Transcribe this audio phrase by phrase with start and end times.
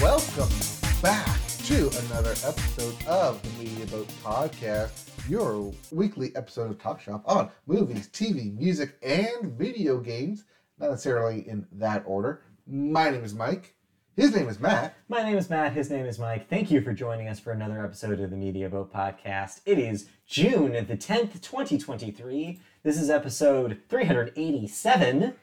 [0.00, 0.48] welcome
[1.02, 7.22] back to another episode of the Media Boat Podcast, your weekly episode of Talk Shop
[7.26, 10.44] on movies, TV, music, and video games.
[10.78, 12.42] Not necessarily in that order.
[12.66, 13.74] My name is Mike.
[14.16, 14.94] His name is Matt.
[15.08, 15.72] My name is Matt.
[15.72, 16.48] His name is Mike.
[16.48, 19.60] Thank you for joining us for another episode of the Media Boat Podcast.
[19.66, 22.60] It is June the 10th, 2023.
[22.82, 25.34] This is episode 387.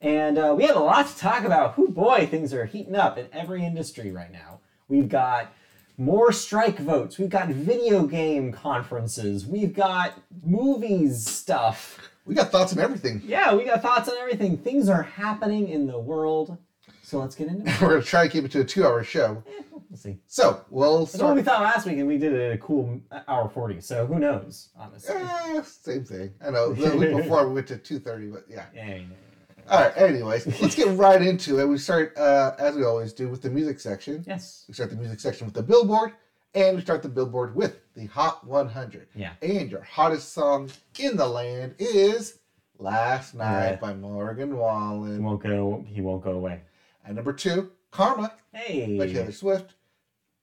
[0.00, 1.74] And uh, we have a lot to talk about.
[1.74, 4.60] Who boy, things are heating up in every industry right now.
[4.88, 5.52] We've got
[5.98, 7.18] more strike votes.
[7.18, 9.46] We've got video game conferences.
[9.46, 11.98] We've got movies stuff.
[12.24, 13.20] We got thoughts on everything.
[13.24, 14.56] Yeah, we got thoughts on everything.
[14.56, 16.56] Things are happening in the world.
[17.02, 17.80] So let's get into it.
[17.80, 19.42] We're going to try to keep it to a two hour show.
[19.90, 20.18] We'll see.
[20.28, 23.00] So, we'll That's what we thought last week, and we did it at a cool
[23.26, 23.80] hour 40.
[23.80, 25.16] So who knows, honestly.
[25.16, 26.32] Eh, same thing.
[26.40, 26.72] I know.
[26.72, 28.66] The week before we went to 2.30, but yeah.
[28.72, 29.02] Yeah, yeah,
[29.70, 31.66] All right, anyways, let's get right into it.
[31.66, 34.24] We start, uh, as we always do, with the music section.
[34.26, 34.64] Yes.
[34.66, 36.12] We start the music section with the Billboard,
[36.54, 39.06] and we start the Billboard with the Hot 100.
[39.14, 39.32] Yeah.
[39.42, 42.38] And your hottest song in the land is
[42.78, 43.76] Last Night Yeah.
[43.76, 45.22] by Morgan He Wallen.
[45.22, 45.84] won't go.
[45.86, 46.62] He won't go away.
[47.04, 49.30] And number two, Karma by Taylor Hey.
[49.30, 49.74] Swift,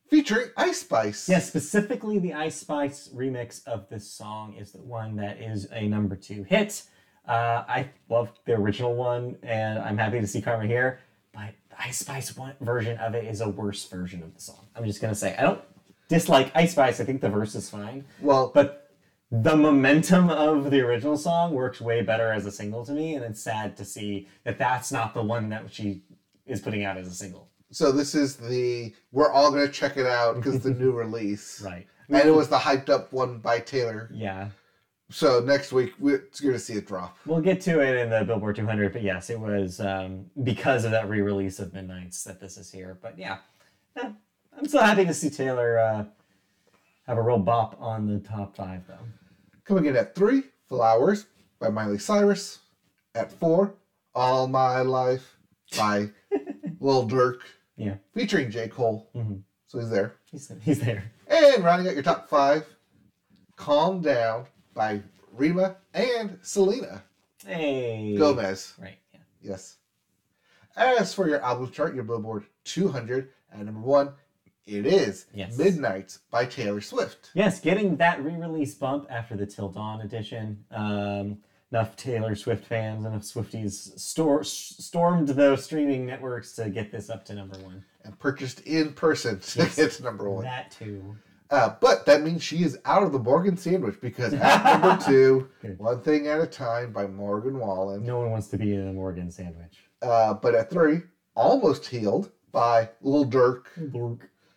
[0.07, 1.27] featuring Ice Spice.
[1.27, 5.85] Yes, specifically the Ice Spice remix of this song is the one that is a
[5.89, 6.83] number two hit.
[7.27, 10.99] Uh, I love the original one, and I'm happy to see Karma here.
[11.33, 14.67] But the Ice Spice one version of it is a worse version of the song.
[14.75, 15.61] I'm just gonna say I don't
[16.07, 16.99] dislike Ice Spice.
[16.99, 18.05] I think the verse is fine.
[18.21, 18.91] Well, but
[19.29, 23.25] the momentum of the original song works way better as a single to me and
[23.25, 26.01] it's sad to see that that's not the one that she
[26.45, 29.97] is putting out as a single so this is the, we're all going to check
[29.97, 31.61] it out because the new release.
[31.61, 34.09] right And it was the hyped up one by Taylor.
[34.13, 34.47] yeah
[35.09, 37.17] So next week, we're going to see it drop.
[37.25, 40.91] we'll get to it in the billboard 200 but yes it was um, because of
[40.91, 43.37] that re-release of midnights that this is here but yeah
[43.95, 44.09] Eh,
[44.57, 46.03] i'm so happy to see taylor uh,
[47.07, 48.95] have a real bop on the top five though
[49.63, 51.25] Coming in at three, Flowers
[51.59, 52.59] by Miley Cyrus.
[53.15, 53.73] At four,
[54.15, 55.35] All My Life
[55.77, 56.09] by
[56.79, 57.39] Lil Durk,
[57.75, 58.67] yeah featuring J.
[58.69, 59.09] Cole.
[59.15, 59.41] Mhm.
[59.67, 60.13] So he's there.
[60.31, 62.65] he's, he's there And rounding out your top five,
[63.57, 64.45] Calm Down
[64.77, 65.01] by
[65.33, 67.03] Rema and Selena
[67.45, 68.75] hey Gomez.
[68.79, 69.77] right yeah Yes.
[70.75, 74.11] As for your album chart, your Billboard 200 at number one,
[74.67, 75.57] it is Yes.
[75.57, 77.31] Midnights by Taylor Swift.
[77.33, 80.63] Yes, getting that re-release bump after the Till Dawn edition.
[80.69, 81.39] Um,
[81.71, 87.25] enough Taylor Swift fans, enough Swifties stor- stormed those streaming networks to get this up
[87.25, 87.83] to number one.
[88.03, 89.75] And purchased in person to Yes.
[89.75, 90.43] get to number one.
[90.43, 91.15] That too.
[91.49, 95.49] Uh, but that means she is out of the Morgan sandwich because at number two.
[95.77, 98.05] One Thing at a Time by Morgan Wallen.
[98.05, 99.77] No one wants to be in a Morgan sandwich.
[100.01, 101.01] Uh, but at three,
[101.35, 103.65] Almost Healed by Lil Durk.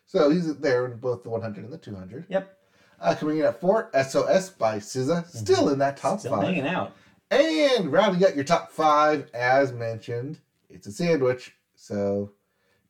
[0.07, 2.25] So he's there in both the 100 and the 200.
[2.29, 2.57] Yep.
[3.01, 6.19] Uh, coming in at four, SOS by SZA, still in that top Mm-hmm.
[6.21, 6.45] Still five.
[6.45, 6.93] hanging out.
[7.31, 11.55] And rounding out your top five, as mentioned, it's a sandwich.
[11.77, 12.33] So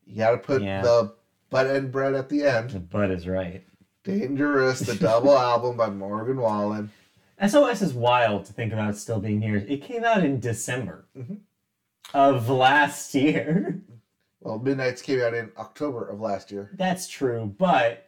[0.06, 0.80] you got to put Yeah.
[0.82, 1.12] the
[1.50, 2.70] butt and bread at the end.
[2.70, 3.62] The butt is right.
[4.04, 6.90] Dangerous, the double album by Morgan Wallen.
[7.46, 9.64] SOS is wild to think about still being here.
[9.68, 11.38] It came out in December Mhm.
[12.14, 13.80] of last year.
[14.40, 16.70] Well, Midnight's came out in October of last year.
[16.74, 18.06] That's true, but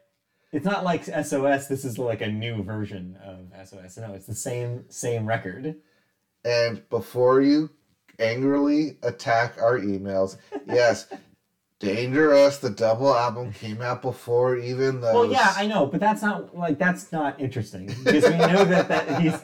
[0.51, 1.67] it's not like SOS.
[1.69, 3.99] This is like a new version of SOS.
[3.99, 5.77] No, it's the same same record.
[6.45, 7.69] And before you
[8.19, 11.07] angrily attack our emails, yes,
[11.83, 15.13] Dangerous, the double album came out before even those.
[15.15, 18.87] Well, yeah, I know, but that's not like that's not interesting because we know that
[18.89, 19.35] that he's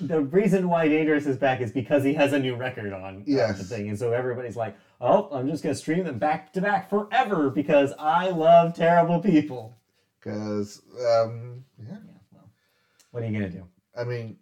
[0.00, 3.58] the reason why Dangerous is back is because he has a new record on Yes.
[3.58, 6.88] the thing, and so everybody's like, "Oh, I'm just gonna stream them back to back
[6.88, 9.76] forever because I love terrible people."
[10.18, 11.98] Because, um, yeah, Yeah,
[12.32, 12.48] well,
[13.10, 13.64] what are you gonna do?
[13.94, 14.38] I mean,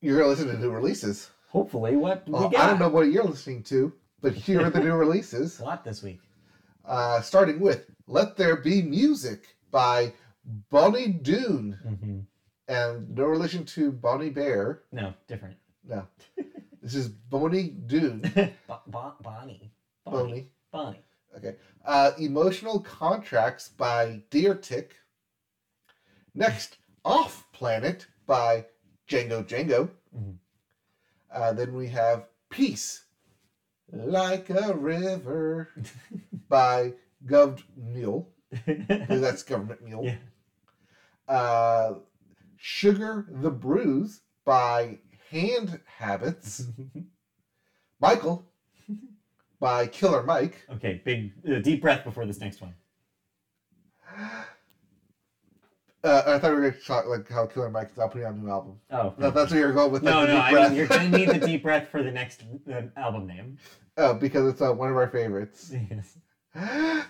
[0.00, 1.30] you're going to listen to new releases.
[1.48, 4.94] Hopefully, what Well, I don't know what you're listening to, but here are the new
[4.96, 5.60] releases.
[5.60, 6.20] a lot this week.
[6.88, 10.14] Uh, starting with Let There Be Music by
[10.70, 11.78] Bonnie Doon.
[11.82, 12.20] hmm
[12.66, 14.82] And no relation to Bonnie Bear.
[14.92, 15.56] No, different.
[15.86, 16.06] No.
[16.82, 18.20] this is Bonnie Doon.
[18.66, 19.70] Bo- Bo- Bonnie.
[20.04, 20.48] Bonnie.
[20.72, 21.02] Bonnie.
[21.36, 21.56] Okay.
[21.84, 24.96] Uh, Emotional Contracts by Deer Tick.
[26.34, 28.64] Next, Off Planet by
[29.08, 29.90] Django Django.
[30.16, 30.36] Mhm.
[31.30, 33.04] Uh, then we have Peace
[33.92, 35.70] Like a River
[36.48, 36.92] by
[37.24, 38.30] Gov't Mule.
[38.66, 40.04] That's Government Mule.
[40.04, 40.16] Yeah.
[41.26, 41.94] Uh,
[42.56, 44.98] Sugar the Bruise by
[45.30, 46.66] Hand Habits.
[48.00, 48.46] Michael
[49.60, 50.64] by Killer Mike.
[50.70, 52.74] okay, big uh, deep breath before this next one.
[56.04, 58.26] Uh, I thought we were going to talk like how Killer Mike is now putting
[58.26, 58.78] out a new album.
[58.90, 59.14] Oh.
[59.18, 60.04] That, that's where you're going with.
[60.04, 60.68] Like, no, no, I breath.
[60.70, 63.58] mean, you're going to need the deep breath for the next uh, album name.
[63.96, 65.72] oh, because it's uh, one of our favorites.
[65.90, 66.18] Yes.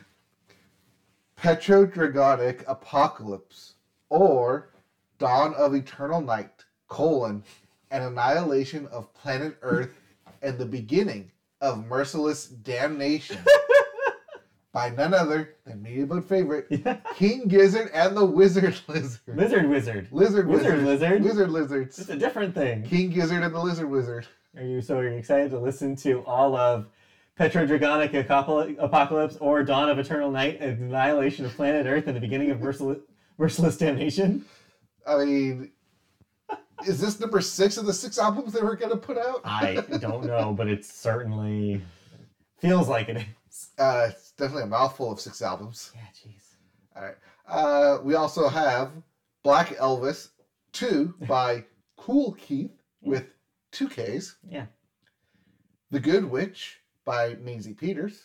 [1.41, 3.75] Petrodragonic Apocalypse
[4.09, 4.71] or
[5.19, 7.45] Dawn of Eternal Night, colon,
[7.91, 10.01] an annihilation of planet Earth
[10.43, 11.31] and the beginning
[11.61, 13.39] of merciless damnation
[14.73, 16.69] by none other than me about favorite
[17.17, 19.21] King Gizzard and the Wizard Lizard.
[19.27, 20.09] Lizard Wizard.
[20.13, 21.23] Lizard Wizard Wizard.
[21.23, 21.51] Lizard?
[21.53, 22.83] Wizard It's a different thing.
[22.85, 24.27] King Gizzard and the Lizard Wizard.
[24.57, 26.87] Are you so excited to listen to all of
[27.39, 32.21] Petrodragonic Acopol- Apocalypse or Dawn of Eternal Night, an annihilation of planet Earth and the
[32.21, 32.99] beginning of merciless,
[33.39, 34.45] merciless damnation?
[35.07, 35.71] I mean,
[36.87, 39.41] is this number six of the six albums they were going to put out?
[39.45, 41.81] I don't know, but it certainly
[42.61, 43.25] feels like it is.
[43.79, 45.93] Uh, it's definitely a mouthful of six albums.
[45.95, 46.55] Yeah, jeez.
[46.97, 47.17] All right.
[47.47, 48.91] Uh, we also have
[49.43, 50.31] Black Elvis
[50.73, 51.65] 2 by
[51.97, 52.73] Kool Keith
[53.03, 53.27] with
[53.71, 54.37] two Ks.
[54.49, 54.67] Yeah.
[55.91, 58.25] The Good Witch by Maisie Peters.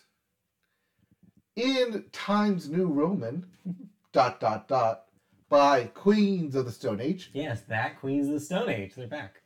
[1.55, 3.45] In Times New Roman,
[4.11, 5.05] dot, dot, dot,
[5.49, 7.29] by Queens of the Stone Age.
[7.33, 8.95] Yes, that Queens of the Stone Age.
[8.95, 9.41] They're back.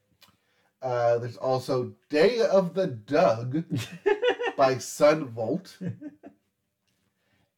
[0.82, 3.66] Uh, there's also Day of the Doug
[4.58, 5.78] by Son Volt.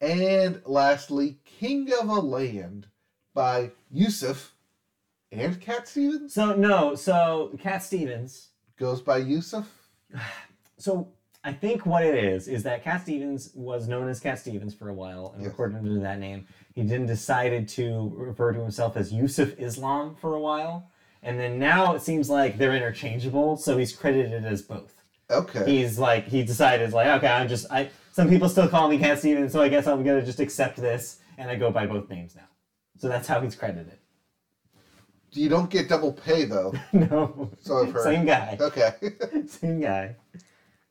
[0.02, 2.88] And lastly, King of a Land
[3.34, 4.54] by Yusuf
[5.32, 6.34] and Cat Stevens.
[6.34, 8.50] So no, so Cat Stevens.
[8.78, 9.68] Goes by Yusuf.
[10.82, 11.10] So
[11.44, 14.88] I think what it is is that Cat Stevens was known as Cat Stevens for
[14.88, 15.52] a while and Yes.
[15.52, 16.48] recorded under that name.
[16.74, 20.90] He then decided to refer to himself as Yusuf Islam for a while,
[21.22, 23.58] and then now it seems like they're interchangeable.
[23.58, 24.99] So he's credited as both.
[25.32, 25.64] Okay.
[25.66, 27.90] He's like he decided like okay, I'm just I.
[28.12, 31.20] Some people still call me Cat Stevens, so I guess I'm gonna just accept this,
[31.38, 32.48] and I go by both names now.
[32.98, 33.98] So that's how he's credited.
[35.32, 36.74] You don't get double pay though.
[36.94, 38.04] no, So I've heard.
[38.04, 38.58] same guy.
[38.60, 38.92] Okay.
[39.48, 40.16] Same guy.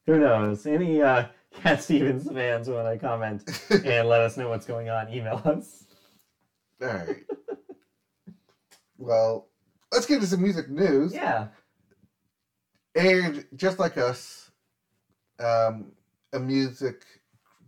[0.06, 0.64] Who knows?
[0.66, 1.26] Any uh,
[1.60, 5.12] Cat Stevens fans want to comment and let us know what's going on?
[5.12, 5.84] Email us.
[6.80, 7.24] All right.
[8.96, 9.48] well,
[9.92, 11.12] let's get into some music news.
[11.12, 11.48] Yeah.
[12.98, 14.50] And just like us,
[15.38, 15.92] um,
[16.32, 17.04] a music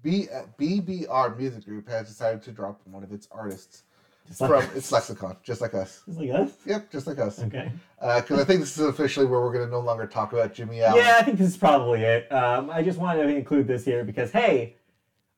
[0.02, 0.26] B,
[0.58, 3.84] BBR music group has decided to drop one of its artists
[4.26, 6.02] Just like, from its lexicon, just like us.
[6.06, 6.52] just like us?
[6.66, 7.38] Yep, just like us.
[7.44, 7.70] Okay.
[8.00, 10.82] Because I think this is officially where we're going to no longer talk about Jimmy
[10.82, 11.02] Allen.
[11.04, 12.30] Yeah, I think this is probably it.
[12.32, 14.74] Um, I just wanted to include this here because, hey,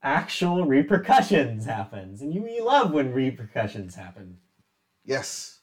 [0.02, 2.22] actual repercussions happens.
[2.22, 4.38] And you, you love when repercussions happen.
[5.04, 5.58] Yes.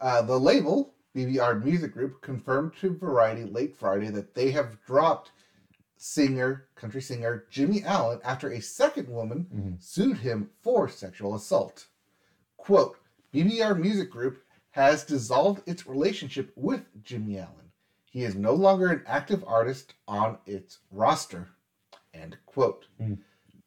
[0.00, 5.30] Uh, the label, BBR Music Group, confirmed to Variety late Friday that they have dropped
[5.96, 9.82] singer, country singer Jimmy Allen after a second woman Mhm.
[9.82, 11.86] sued him for sexual assault.
[12.56, 12.98] Quote,
[13.32, 17.72] BBR Music Group has dissolved its relationship with Jimmy Allen.
[18.10, 21.48] He is no longer an active artist on its roster.
[22.12, 22.86] End quote.
[22.98, 23.14] Hmm.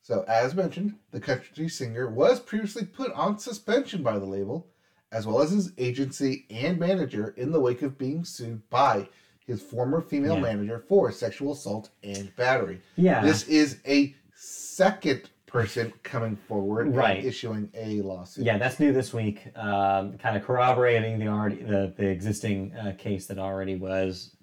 [0.02, 4.72] So, as mentioned, the country singer was previously put on suspension by the label,
[5.16, 9.08] as well as his agency and manager, in the wake of being sued by
[9.48, 10.42] his former female Yeah.
[10.42, 12.82] manager for sexual assault and battery.
[12.98, 13.22] Yeah.
[13.24, 17.20] This is a second person coming forward Right.
[17.20, 18.44] and issuing a lawsuit.
[18.46, 19.48] Yeah, that's new this week.
[19.56, 24.36] Um, kind of corroborating the already the, the existing uh, case that already was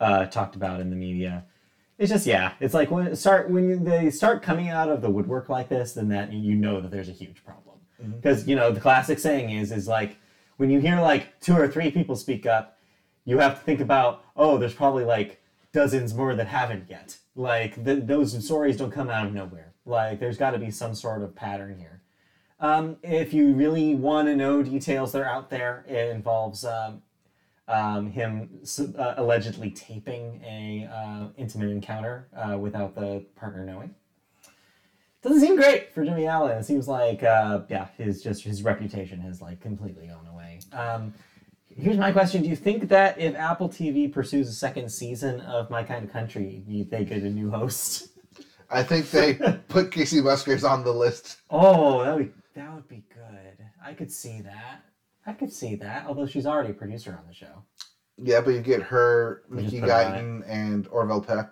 [0.00, 1.44] uh, talked about in the media.
[1.96, 5.48] It's just yeah, it's like when start when they start coming out of the woodwork
[5.48, 7.69] like this, then that you know that there's a huge problem
[8.02, 8.16] Mhm.
[8.16, 10.16] because you know the classic saying is is like
[10.56, 12.78] when you hear like two or three people speak up,
[13.24, 15.40] you have to think about oh, there's probably like
[15.72, 17.16] dozens more that haven't yet.
[17.36, 19.72] Like th- those stories don't come out of nowhere.
[19.86, 22.02] Like there's got to be some sort of pattern here.
[22.58, 27.02] Um, if you really want to know details that are out there, it involves um,
[27.68, 28.60] um, him
[28.98, 33.94] uh, allegedly taping a uh, intimate encounter uh, without the partner knowing.
[35.22, 36.56] Doesn't seem great for Jimmy Allen.
[36.58, 40.60] It seems like uh, yeah, his just his reputation has like completely gone away.
[40.72, 41.12] Um,
[41.68, 45.68] here's my question: Do you think that if Apple TV pursues a second season of
[45.70, 48.08] My Kind of Country, you- they get a new host?
[48.70, 49.34] I think they
[49.68, 51.38] put Kacey Musgraves on the list.
[51.50, 53.58] Oh, that would that would be good.
[53.84, 54.82] I could see that.
[55.26, 56.06] I could see that.
[56.06, 57.62] Although she's already a producer on the show.
[58.16, 61.50] Yeah, but you get her, Mickey put her on Guyton, and Orville Peck.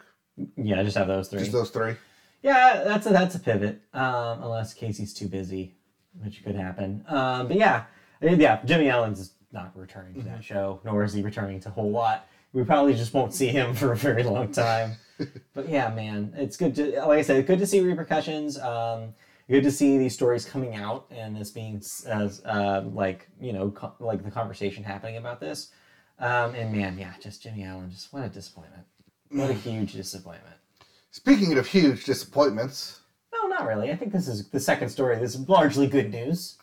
[0.57, 1.41] Yeah, just have those three.
[1.41, 1.95] Just those three.
[2.43, 3.81] Yeah, that's a that's a pivot.
[3.93, 5.77] Um, unless Kacey's too busy,
[6.23, 7.05] which could happen.
[7.09, 7.85] Um, but yeah,
[8.23, 11.91] yeah, Jimmy Allen's not returning to that show, nor is he returning to a whole
[11.91, 12.27] lot.
[12.53, 14.97] We probably just won't see him for a very long time.
[15.55, 18.59] but yeah, man, it's good to like I said, good to see repercussions.
[18.59, 19.15] Um,
[19.49, 23.71] good to see these stories coming out and this being as uh, like you know
[23.71, 25.73] co- like the conversation happening about this.
[26.21, 28.85] Um, and man, yeah, just Jimmy Allen, just what a disappointment.
[29.31, 30.58] What a huge disappointment.
[31.11, 33.01] Speaking of huge disappointments,
[33.33, 33.91] No, not really.
[33.91, 35.19] I think this is the second story.
[35.19, 36.59] This is largely good news.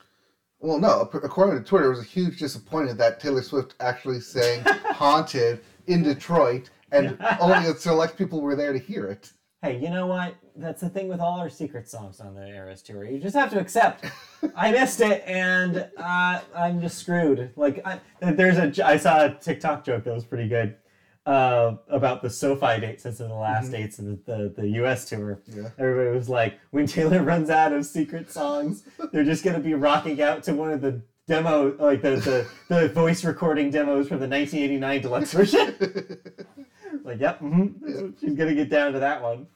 [0.60, 4.64] well, no, according to Twitter, it was a huge disappointment that Taylor Swift actually sang
[4.86, 9.32] "Haunted" in Detroit, and only a select people were there to hear it.
[9.62, 10.36] Hey, you know what?
[10.56, 13.04] That's the thing with all our secret songs on the Eras tour.
[13.04, 14.06] You just have to accept.
[14.56, 17.52] I missed it, and uh, I'm just screwed.
[17.56, 18.86] Like, I, there's a.
[18.86, 20.76] I saw a TikTok joke that was pretty good
[21.26, 25.06] uh, about the SoFi dates since the last dates of the, the, the U.S.
[25.06, 25.42] tour.
[25.48, 25.70] Yeah.
[25.80, 30.22] Everybody was like, when Taylor runs out of secret songs, they're just gonna be rocking
[30.22, 32.48] out to one of the demo, like the the,
[32.82, 35.76] the voice recording demos from the 1989 deluxe version.
[37.04, 39.48] like, yep, mm she's gonna get down to that one.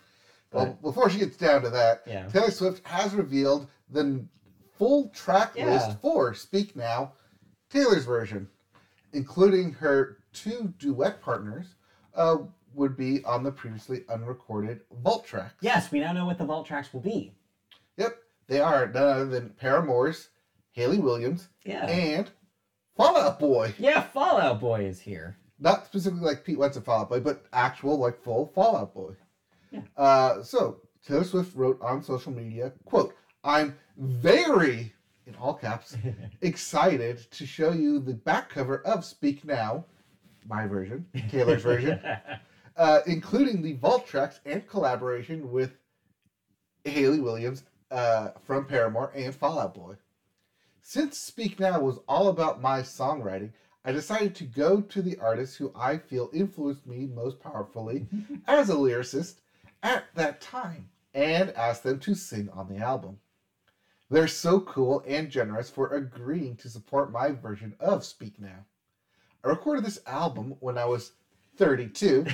[0.51, 2.27] Well, before she gets down to that, Yeah.
[2.27, 4.25] Taylor Swift has revealed the
[4.79, 5.69] full track Yeah.
[5.71, 7.13] list for Speak Now,
[7.69, 8.47] Taylor's version,
[9.13, 11.75] including her two duet partners,
[12.15, 12.37] uh,
[12.73, 15.55] would be on the previously unrecorded vault tracks.
[15.61, 17.33] Yes, we now know what the vault tracks will be.
[17.97, 18.15] Yep,
[18.47, 20.29] they are none other than Paramore's
[20.71, 21.85] Hayley Williams Yeah.
[21.87, 22.29] and
[22.95, 23.73] Fall Out Boy.
[23.79, 25.37] yeah, Fall Out Boy is here.
[25.59, 28.93] Not specifically like Pete Wentz and Fall Out Boy, but actual like full Fall Out
[28.93, 29.13] Boy.
[29.71, 29.81] Yeah.
[29.97, 34.93] Uh, so Taylor Swift wrote on social media, "quote I'm very
[35.25, 35.95] in all caps
[36.41, 39.85] excited to show you the back cover of Speak Now,
[40.49, 41.99] my version, Taylor's version,
[42.75, 45.77] uh, including the vault tracks and collaboration with
[46.83, 49.95] Hayley Williams uh, from Paramore and Fall Out Boy.
[50.81, 53.51] Since Speak Now was all about my songwriting,
[53.85, 58.07] I decided to go to the artists who I feel influenced me most powerfully
[58.47, 59.35] as a lyricist
[59.83, 63.19] at that time and ask them to sing on the album.
[64.09, 68.65] They're so cool and generous for agreeing to support my version of Speak Now.
[69.43, 71.13] I recorded this album when I was
[71.57, 72.25] 32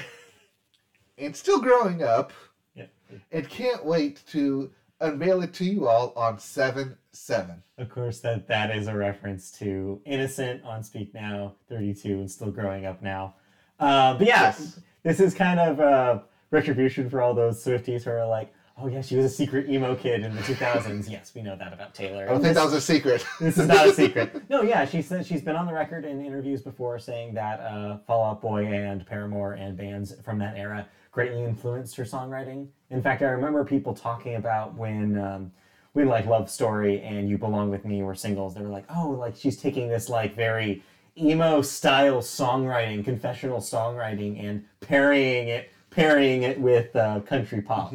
[1.17, 2.31] and still growing up
[2.73, 2.85] Yeah.
[3.31, 4.71] and can't wait to
[5.01, 7.63] unveil it to you all on 7 7.
[7.77, 12.51] Of course, that that is a reference to Innocent on Speak Now, 32, and still
[12.51, 13.35] growing up now.
[13.79, 14.79] Uh, but yeah, Yes.
[15.03, 16.19] this is kind of uh,
[16.51, 19.95] retribution for all those Swifties who are like, oh yeah, she was a secret emo
[19.95, 21.09] kid in the 2000s.
[21.09, 22.23] yes, we know that about Taylor.
[22.23, 23.25] I don't And think this- that was a secret.
[23.39, 24.43] this is not a secret.
[24.49, 27.97] No, yeah, she said she's been on the record in interviews before saying that uh,
[28.05, 32.67] Fall Out Boy and Paramore and bands from that era greatly influenced her songwriting.
[32.89, 35.51] In fact, I remember people talking about when um,
[35.93, 38.53] when like Love Story and You Belong with Me were singles.
[38.53, 40.83] They were like, oh, like she's taking this like very
[41.17, 47.93] emo style songwriting, confessional songwriting, and parrying it, parrying it with uh, country pop.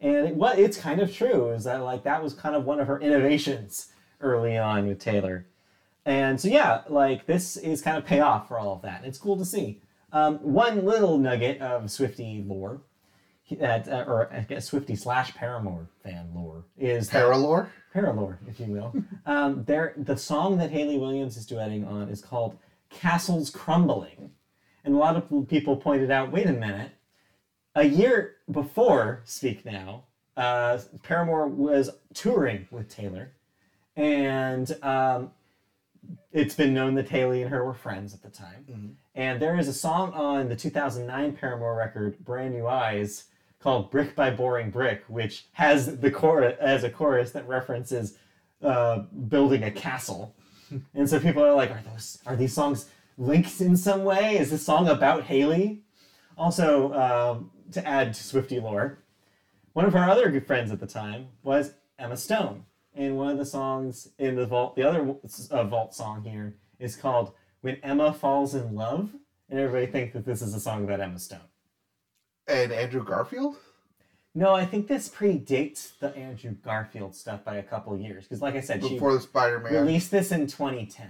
[0.00, 2.80] And it, what it's kind of true is that like that was kind of one
[2.80, 3.88] of her innovations
[4.20, 5.46] early on with Taylor.
[6.04, 9.04] And so yeah, like this is kind of payoff for all of that.
[9.04, 9.82] It's cool to see.
[10.12, 12.80] Um, one little nugget of Swifty lore,
[13.50, 17.68] that uh, or I guess Swifty slash Paramore fan lore is that Paralore?
[17.94, 18.94] Paralore, if you will.
[19.26, 22.56] um, there, the song that Hayley Williams is duetting on is called
[22.90, 24.30] "Castles Crumbling,"
[24.84, 26.92] and a lot of people pointed out, wait a minute,
[27.74, 30.04] a year before Speak Now,
[30.36, 33.32] uh, Paramore was touring with Taylor,
[33.96, 35.32] and um,
[36.32, 38.96] it's been known that Hayley and her were friends at the time.
[39.14, 43.24] And there is a song on the 2009 Paramore record, Brand New Eyes,
[43.60, 48.16] called Brick by Boring Brick, which has the chorus as a chorus that references
[48.62, 50.34] uh, building a castle.
[50.94, 54.38] and so people are like, are those are these songs linked in some way?
[54.38, 55.80] Is this song about Hayley?
[56.36, 58.98] Also, um, to add to Swifty lore,
[59.72, 62.64] one of our other good friends at the time was Emma Stone.
[62.94, 65.14] And one of the songs in the vault, the other
[65.50, 69.10] uh, vault song here is called "When Emma Falls in Love,"
[69.48, 71.40] and everybody thinks that this is a song about Emma Stone.
[72.48, 73.56] And Andrew Garfield?
[74.34, 78.56] No, I think this predates the Andrew Garfield stuff by a couple years because, like
[78.56, 79.72] I said, she Before the Spider Man.
[79.74, 81.08] released this in 2010.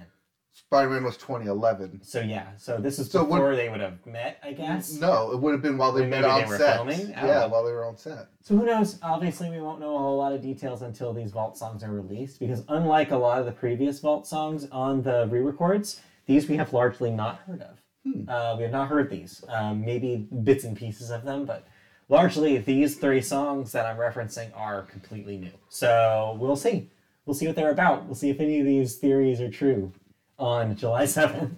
[0.69, 2.03] Spider Man was 2011.
[2.03, 4.93] So yeah, so this is So before they would have met, I guess.
[4.93, 6.77] No, it would have been while they met they on were set.
[6.77, 7.09] filming?
[7.09, 7.49] Yeah, know.
[7.49, 8.29] while they were on set.
[8.43, 8.99] So who knows?
[9.03, 12.39] Obviously, we won't know a whole lot of details until these Vault songs are released,
[12.39, 16.73] because unlike a lot of the previous Vault songs on the re-records, these we have
[16.75, 17.81] largely not heard of.
[18.29, 19.43] Uh, we have not heard these.
[19.49, 21.67] Um, maybe bits and pieces of them, but
[22.11, 25.53] largely these three songs that I'm referencing are completely new.
[25.69, 26.91] So we'll see.
[27.25, 28.07] We'll see what they're about.
[28.07, 29.93] We'll see if any of these theories are true
[30.39, 31.55] on July 7th.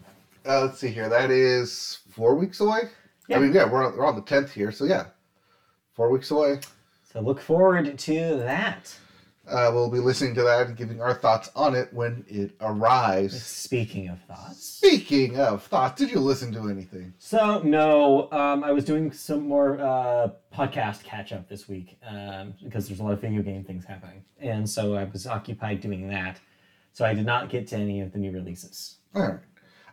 [0.47, 1.09] Uh, let's see here.
[1.09, 2.89] That is four weeks away.
[3.29, 3.37] Yeah.
[3.37, 5.07] I mean, yeah, we're on, we're on the 10th here, so yeah,
[5.95, 6.61] four weeks away.
[7.13, 8.95] So look forward to that.
[9.49, 13.43] Uh, we'll be listening to that and giving our thoughts on it when it arrives.
[13.43, 14.65] Speaking of thoughts.
[14.65, 17.13] Speaking of thoughts, did you listen to anything?
[17.19, 22.55] So no, um, I was doing some more uh, podcast catch up this week um,
[22.63, 26.09] because there's a lot of video game things happening, and so I was occupied doing
[26.09, 26.39] that.
[26.93, 28.99] So I did not get to any of the new releases.
[29.15, 29.39] All right.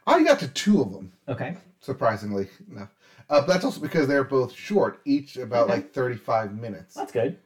[0.06, 1.58] I got to two of them, Okay.
[1.80, 2.89] surprisingly enough.
[3.30, 5.74] Uh, but that's also because they're both short, each about Okay.
[5.74, 6.96] like 35 minutes.
[6.96, 7.38] That's good.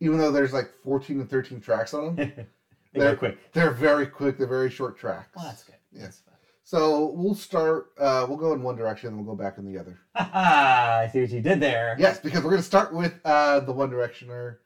[0.00, 2.16] Even though there's like 14 and 13 tracks on them,
[2.92, 3.52] they They're- quick.
[3.52, 5.28] they're very quick, they're very short tracks.
[5.34, 5.74] Well, that's good.
[5.92, 6.02] Yeah.
[6.04, 6.22] That's.
[6.66, 9.78] So we'll start, uh, we'll go in one direction and we'll go back in the
[9.78, 9.98] other.
[10.14, 11.94] I see what you did there.
[11.98, 14.56] Yes, because we're going to start with uh, the One Directioner.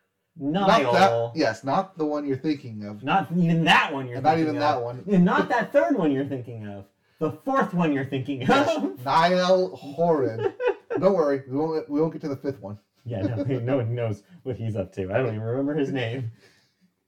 [0.40, 1.32] Not Niall.
[1.32, 3.02] that, yes, not the one you're thinking of.
[3.02, 4.60] Not even that one you're Not even of.
[4.60, 5.02] that one.
[5.10, 6.84] And not that third one you're thinking of.
[7.18, 8.48] The fourth one you're thinking of.
[8.48, 10.54] Yes, Niall Horan.
[11.00, 12.78] Don't worry, we won't, we won't get to the fifth one.
[13.04, 15.12] yeah, no, no one knows what he's up to.
[15.12, 16.30] I don't even remember his name.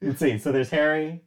[0.02, 0.38] Let's see.
[0.38, 1.22] So there's Harry,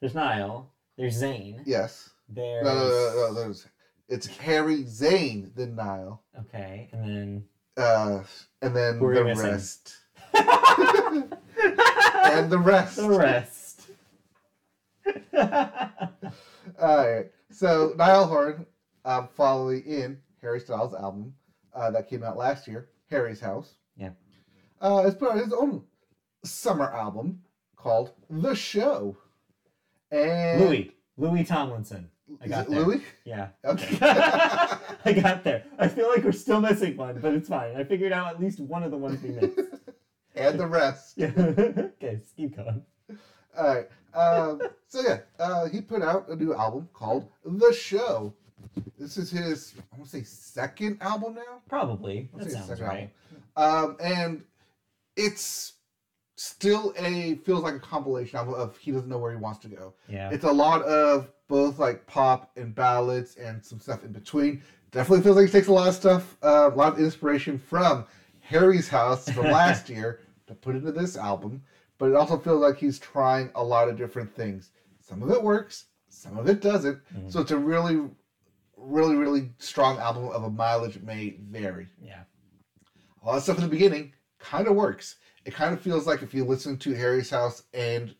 [0.00, 2.08] there's Niall, there's Zayn, Yes.
[2.28, 3.66] there's No, no, no, no, there's,
[4.08, 6.22] it's Harry Zayn, then Niall.
[6.40, 7.44] okay, and then
[7.76, 8.22] Uh,
[8.62, 9.44] and then the missing?
[9.50, 9.96] rest.
[12.30, 12.96] and the rest.
[12.96, 13.82] the rest.
[16.80, 17.26] Alright.
[17.50, 18.66] So Niall Horan,
[19.04, 21.34] um, following in Harry Styles' album
[21.74, 23.74] uh, that came out last year, Harry's House.
[23.96, 24.10] Yeah.
[24.80, 25.82] Uh, has put out his own
[26.44, 27.40] summer album
[27.76, 29.16] called The Show.
[30.10, 32.10] And Louis, Louis Tomlinson.
[32.40, 32.80] I Is got it there.
[32.80, 33.02] Louis?
[33.24, 33.48] Yeah.
[33.64, 33.98] Okay.
[34.02, 35.64] I got there.
[35.78, 37.74] I feel like we're still missing one, but it's fine.
[37.76, 39.58] I figured out at least one of the ones we missed.
[40.38, 41.14] And the rest.
[41.16, 41.32] Yeah.
[41.36, 42.82] okay, keep going.
[43.56, 43.88] All right.
[44.14, 48.34] Um, so yeah, uh, he put out a new album called The Show.
[48.98, 51.60] This is his, I want to say, second album now.
[51.68, 52.28] Probably.
[52.34, 53.10] That sounds right.
[53.56, 54.44] Um, and
[55.16, 55.74] it's
[56.36, 59.68] still a feels like a compilation album of he doesn't know where he wants to
[59.68, 59.94] go.
[60.08, 60.30] Yeah.
[60.30, 64.62] It's a lot of both like pop and ballads and some stuff in between.
[64.90, 68.06] Definitely feels like he takes a lot of stuff, uh, a lot of inspiration from
[68.40, 71.62] Harry's House from last year to put into this album.
[71.98, 74.70] But it also feels like he's trying a lot of different things.
[75.00, 77.00] Some of it works, some of it doesn't.
[77.14, 77.32] Mhm.
[77.32, 78.00] So it's a really,
[78.76, 82.22] really, really strong album of a mileage may vary yeah.
[83.22, 85.16] a lot of stuff in the beginning kind of works.
[85.44, 88.14] It kind of feels like if you listen to Harry's House and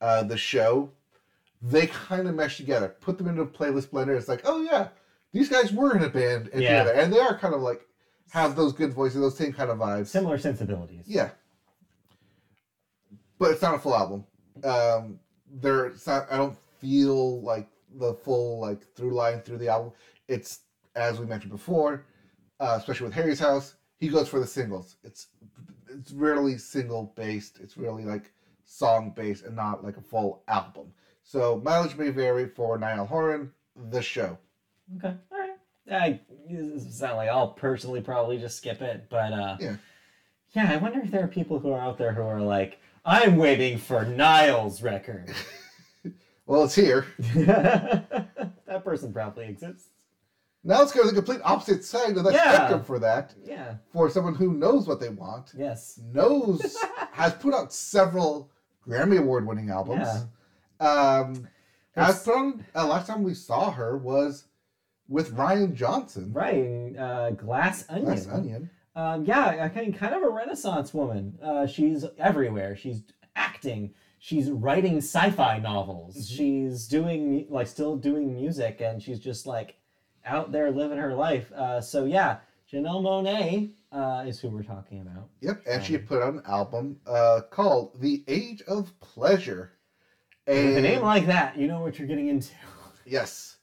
[0.00, 0.90] uh, the show,
[1.60, 2.94] they kind of mesh together.
[3.00, 4.16] Put them into a playlist blender.
[4.16, 4.88] It's like, oh yeah,
[5.32, 6.84] these guys were in a band and Yeah.
[6.84, 7.84] together, and they are kind of like
[8.30, 10.06] have those good voices, those same kind of vibes.
[10.08, 11.04] Similar sensibilities.
[11.08, 11.30] Yeah,
[13.38, 14.24] but it's not a full album.
[14.64, 15.18] Um,
[15.50, 16.26] there, it's not.
[16.30, 19.92] I don't feel like the full like through line through the album.
[20.28, 20.60] It's
[20.94, 22.04] as we mentioned before,
[22.60, 23.74] uh, especially with Harry's House.
[23.98, 24.96] He goes for the singles.
[25.04, 25.28] It's
[25.88, 27.58] it's rarely single based.
[27.60, 28.32] It's really like
[28.64, 30.92] song based and not like a full album.
[31.22, 33.52] So mileage may vary for Niall Horan.
[33.90, 34.38] The show.
[34.96, 35.14] Okay.
[35.32, 35.50] All right.
[35.90, 39.76] I it sound like I'll personally probably just skip it, but uh Yeah.
[40.52, 43.36] Yeah, I wonder if there are people who are out there who are like, I'm
[43.36, 45.30] waiting for Niall's record.
[46.46, 47.06] Well, it's here.
[47.18, 49.90] that person probably exists.
[50.64, 52.54] Now let's go to the complete opposite side of the Yeah.
[52.54, 53.34] spectrum for that.
[53.44, 53.74] Yeah.
[53.92, 55.52] For someone who knows what they want.
[55.54, 56.00] Yes.
[56.10, 56.74] knows
[57.12, 58.50] has put out several
[58.86, 60.08] Grammy Award winning albums.
[60.80, 61.46] Um,
[61.94, 64.44] has It's- put on uh, last time we saw her was
[65.06, 66.32] with Rian Johnson.
[66.32, 66.96] Right.
[66.98, 68.04] Uh, Glass Onion.
[68.06, 68.70] Glass Onion.
[68.98, 71.38] Um, yeah, I kind kind of a renaissance woman.
[71.40, 72.74] Uh, she's everywhere.
[72.74, 73.02] She's
[73.36, 73.94] acting.
[74.18, 76.16] She's writing sci-fi novels.
[76.16, 76.36] Mhm.
[76.36, 79.76] She's doing like still doing music, and she's just like
[80.26, 81.52] out there living her life.
[81.52, 82.38] Uh, so yeah,
[82.72, 85.28] Janelle Monae uh, is who we're talking about.
[85.42, 89.74] Yep, and she Um, put out an album uh, called "The Age of Pleasure."
[90.48, 92.52] And With a name like that, you know what you're getting into.
[93.06, 93.58] yes,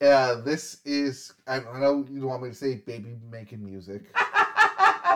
[0.00, 1.32] uh, this is.
[1.46, 4.12] I, I know you don't want me to say baby making music.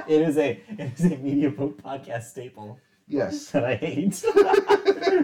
[0.08, 3.50] it is a it is a media boat podcast staple Yes.
[3.50, 4.24] that I hate,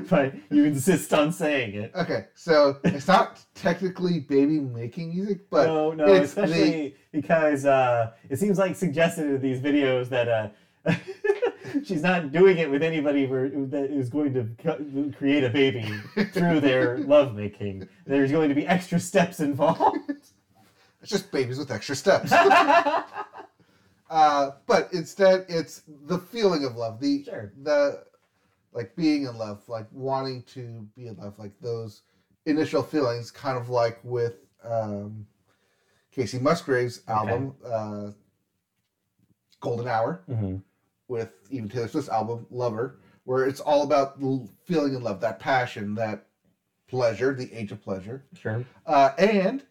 [0.10, 1.92] but you insist on saying it.
[1.94, 7.64] Okay, so it's not technically baby making music, but no, no, it's the- especially because
[7.64, 10.94] uh, it seems like suggested in these videos that uh,
[11.82, 15.90] she's not doing it with anybody that is going to create a baby
[16.32, 17.88] through their lovemaking.
[18.06, 19.98] There's going to be extra steps involved.
[20.08, 22.30] it's just babies with extra steps.
[24.10, 27.52] Uh, but instead, it's the feeling of love, the Sure.
[27.62, 28.04] the
[28.72, 32.02] like being in love, like wanting to be in love, like those
[32.46, 35.26] initial feelings, kind of like with um,
[36.14, 37.12] Kacey Musgrave's Okay.
[37.12, 38.10] album, uh,
[39.60, 40.56] Golden Hour, hmm
[41.08, 44.20] with even Taylor Swift's album, Lover, where it's all about
[44.64, 46.26] feeling in love, that passion, that
[46.86, 48.24] pleasure, the age of pleasure.
[48.34, 48.64] Sure.
[48.86, 49.64] Uh, and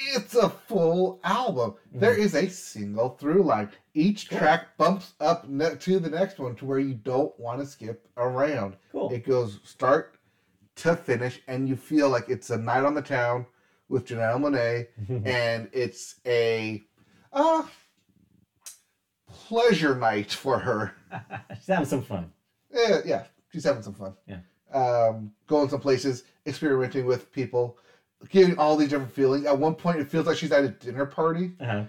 [0.00, 1.74] it's a full album.
[1.92, 3.70] There is a single through line.
[3.94, 4.38] Each Cool.
[4.38, 8.08] track bumps up ne- to the next one to where you don't want to skip
[8.16, 8.76] around.
[8.92, 9.12] Cool.
[9.12, 10.16] It goes start
[10.76, 13.46] to finish, and you feel like it's a night on the town
[13.88, 14.86] with Janelle Monae,
[15.26, 16.82] and it's a
[17.32, 17.64] uh,
[19.28, 20.94] pleasure night for her.
[21.56, 22.32] She's having some fun.
[22.72, 24.14] Yeah, yeah, she's having some fun.
[24.28, 24.38] Yeah.
[24.72, 27.78] Um, going some places, experimenting with people,
[28.28, 29.46] getting all these different feelings.
[29.46, 31.84] At one point, it feels like she's at a dinner party Uh-huh.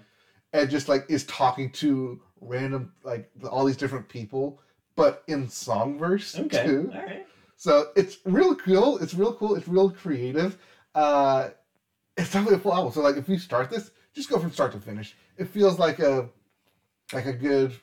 [0.54, 4.60] and just like is talking to random, like all these different people,
[4.96, 6.64] but in song verse Okay.
[6.66, 6.92] too.
[6.94, 7.26] All right.
[7.58, 8.98] So it's real cool.
[8.98, 9.56] It's real cool.
[9.56, 10.58] It's real creative.
[10.96, 11.50] Uh,
[12.18, 12.92] it's definitely a full album.
[12.92, 15.16] So like, if you start this, just go from start to finish.
[15.38, 16.30] It feels like a
[17.14, 17.74] like a good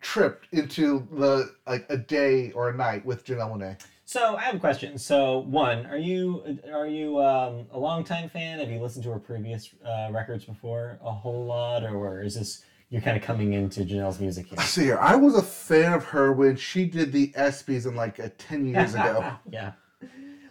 [0.00, 3.80] trip into the like a day or a night with Janelle Monae.
[4.08, 4.96] So I have a question.
[4.98, 8.60] So one, are you are you um, a longtime fan?
[8.60, 12.62] Have you listened to her previous uh, records before a whole lot, or is this
[12.88, 14.60] you're kind of coming into Janelle's music here?
[14.60, 14.98] See here.
[15.00, 18.64] I was a fan of her when she did the ESPYS in like a ten
[18.68, 19.32] years ago.
[19.50, 19.72] yeah.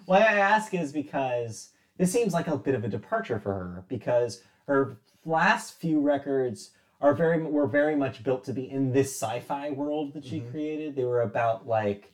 [0.05, 3.85] Why I ask is because this seems like a bit of a departure for her
[3.87, 9.17] because her last few records are very were very much built to be in this
[9.17, 10.51] sci-fi world that she Mhm.
[10.51, 10.95] created.
[10.97, 12.11] They were about like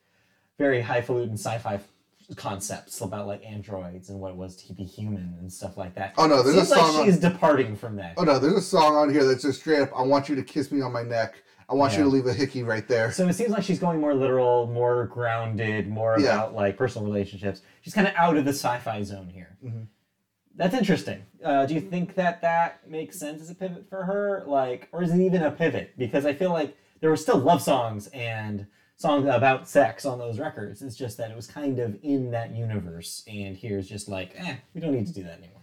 [0.61, 1.79] very highfalutin sci-fi
[2.35, 6.13] concepts about like androids and what it was to be human and stuff like that.
[6.17, 6.95] Oh no, there's a Seems like song.
[6.99, 8.13] on, she's departing from that.
[8.17, 9.89] oh no, there's a song on here that's just straight up.
[9.97, 11.43] I want you to kiss me on my neck.
[11.67, 13.11] I want you to leave a hickey right there.
[13.13, 16.35] So it seems like she's going more literal, more grounded, more Yeah.
[16.35, 17.61] about like personal relationships.
[17.81, 19.57] She's kind of out of the sci-fi zone here.
[19.65, 19.87] Mhm.
[20.55, 21.23] That's interesting.
[21.43, 25.01] Uh, do you think that that makes sense as a pivot for her, like, or
[25.01, 25.93] is it even a pivot?
[25.97, 28.67] Because I feel like there were still love songs and
[29.01, 30.81] songs about sex on those records.
[30.81, 34.55] It's just that it was kind of in that universe, and here's just like, eh,
[34.73, 35.57] we don't need to do that anymore.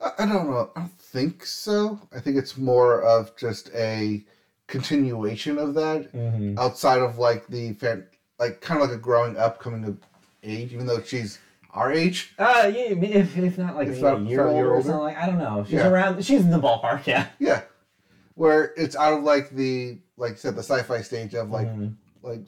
[0.00, 0.70] I, don't know.
[0.76, 1.98] I don't think so.
[2.14, 4.24] I think it's more of just a
[4.66, 6.58] continuation of that Mm-hmm.
[6.58, 8.06] outside of like the fan,
[8.38, 9.98] like kind of like a growing up, coming of
[10.42, 10.72] age.
[10.72, 11.38] Even though she's
[11.72, 14.82] our age, Uh, yeah, if, if not like If not- a year old year or
[14.82, 15.64] something, like I don't know.
[15.64, 15.88] She's Yeah.
[15.88, 16.24] around.
[16.24, 17.26] She's in the ballpark, yeah.
[17.38, 17.62] yeah,
[18.34, 21.94] where it's out of like the like I said the sci-fi stage of like Mhm.
[22.22, 22.40] Like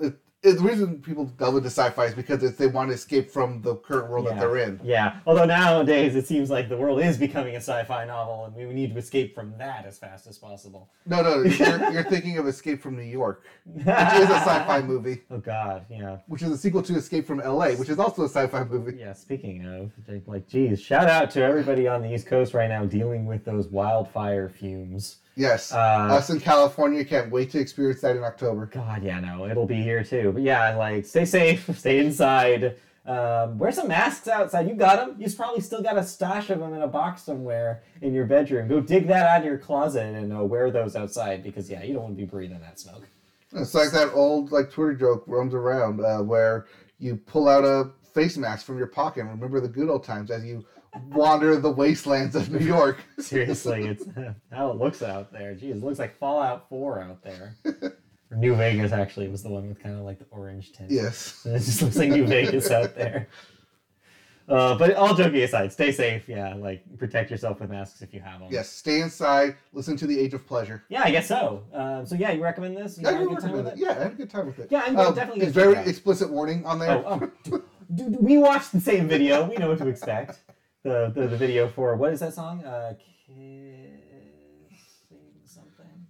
[0.00, 3.30] it, it, the reason people delve into sci-fi is because it's, they want to escape
[3.30, 4.80] from the current world that they're in.
[4.82, 8.74] Yeah, although nowadays it seems like the world is becoming a sci-fi novel, and we
[8.74, 10.90] need to escape from that as fast as possible.
[11.06, 15.20] No, no, you're, you're thinking of Escape from New York, which is a sci-fi movie,
[15.30, 18.28] Oh God, yeah, which is a sequel to Escape from L.A., which is also a
[18.28, 18.98] sci-fi movie.
[18.98, 19.12] yeah.
[19.12, 22.84] Speaking of, like, like, geez, shout out to everybody on the East Coast right now
[22.84, 25.18] dealing with those wildfire fumes.
[25.34, 25.76] Yes, Uh,
[26.10, 28.66] us in California can't wait to experience that in October.
[28.66, 30.32] God, yeah, no, it'll be here too.
[30.32, 32.76] But yeah, like, stay safe, stay inside.
[33.04, 34.68] Um, wear some masks outside.
[34.68, 35.16] You got them.
[35.18, 38.68] You've probably still got a stash of them in a box somewhere in your bedroom.
[38.68, 41.94] Go dig that out of your closet and uh, wear those outside because yeah, you
[41.94, 43.08] don't want to be breathing that smoke.
[43.54, 46.66] It's like that old like Twitter joke roams around uh, where
[47.00, 50.30] you pull out a face mask from your pocket and remember the good old times
[50.30, 50.64] as you
[51.08, 53.02] wander the wastelands of New York.
[53.18, 54.04] Seriously, it's
[54.50, 55.54] how it looks out there.
[55.54, 57.56] Geez, it looks like Fallout 4 out there.
[58.30, 60.90] New Vegas actually was the one with kind of like the orange tint.
[60.90, 61.42] Yes.
[61.46, 63.28] It just looks like New Vegas out there.
[64.48, 66.28] Uh, but all joking aside, stay safe.
[66.28, 68.48] Yeah, like protect yourself with masks if you have them.
[68.50, 68.68] Yes.
[68.68, 69.54] Stay inside.
[69.72, 70.82] Listen to the Age of Pleasure.
[70.88, 71.62] Yeah, I guess so.
[71.72, 72.98] Um, so yeah, you recommend this?
[72.98, 73.82] You I had a do good time with recommend it?
[73.82, 73.86] it.
[73.86, 74.68] Yeah, I had a good time with it.
[74.70, 75.90] Yeah, I'm Um, definitely it's very check it out.
[75.90, 77.02] explicit warning on there.
[77.06, 77.62] Oh, oh.
[77.88, 79.44] We watched the same video.
[79.48, 80.38] We know what to expect.
[80.84, 82.64] The, the the video for what is that song?
[82.64, 82.94] Uh,
[83.26, 83.98] kissing
[85.44, 86.06] something.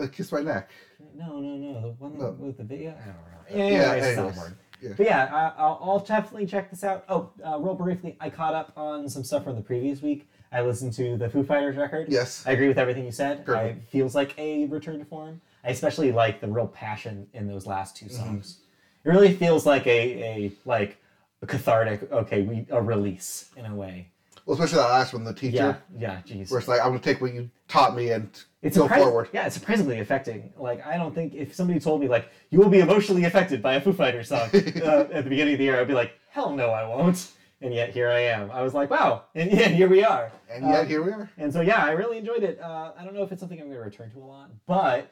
[0.00, 0.70] Uh, kiss my neck.
[1.14, 1.80] No, no, no.
[1.80, 2.30] The one No.
[2.38, 2.92] with the video.
[2.92, 3.22] I don't know.
[3.50, 4.34] Yeah, Yeah, yeah, it's anyways.
[4.36, 4.54] soundboard.
[4.80, 4.90] Yeah.
[4.96, 5.24] But yeah,
[5.56, 7.04] I, I'll, I'll definitely check this out.
[7.08, 10.28] Oh, uh, real briefly, I caught up on some stuff from the previous week.
[10.52, 12.06] I listened to the Foo Fighters record.
[12.10, 12.44] Yes.
[12.46, 13.44] I agree with everything you said.
[13.46, 13.82] Perfect.
[13.84, 15.40] It feels like a return to form.
[15.64, 18.16] I especially like the real passion in those last two Mm-hmm.
[18.16, 18.60] songs.
[19.04, 19.90] It really feels like a,
[20.22, 20.96] a like
[21.42, 22.10] a cathartic.
[22.10, 24.08] Okay, we a release in a way.
[24.46, 26.34] Well, especially that last one, the teacher, Yeah, yeah.
[26.34, 26.50] Jeez.
[26.50, 28.28] where it's like, I'm going to take what you taught me and
[28.62, 29.28] It's go surpris- forward.
[29.32, 30.52] Yeah, it's surprisingly affecting.
[30.58, 33.74] Like I don't think if somebody told me like you will be emotionally affected by
[33.74, 36.54] a Foo Fighters song uh, at the beginning of the year, I'd be like, hell
[36.54, 37.30] no, I won't.
[37.62, 38.50] And yet here I am.
[38.50, 40.30] I was like, wow, and yeah, here we are.
[40.50, 41.30] And yet, Um, here we are.
[41.38, 42.60] And so yeah, I really enjoyed it.
[42.60, 45.10] Uh, I don't know if it's something I'm going to return to a lot, but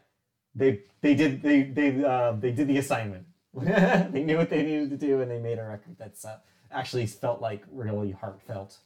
[0.55, 3.25] they they did they they uh, they did the assignment.
[3.55, 6.39] they knew what they needed to do, and they made a record that's uh,
[6.71, 8.77] actually felt like really heartfelt,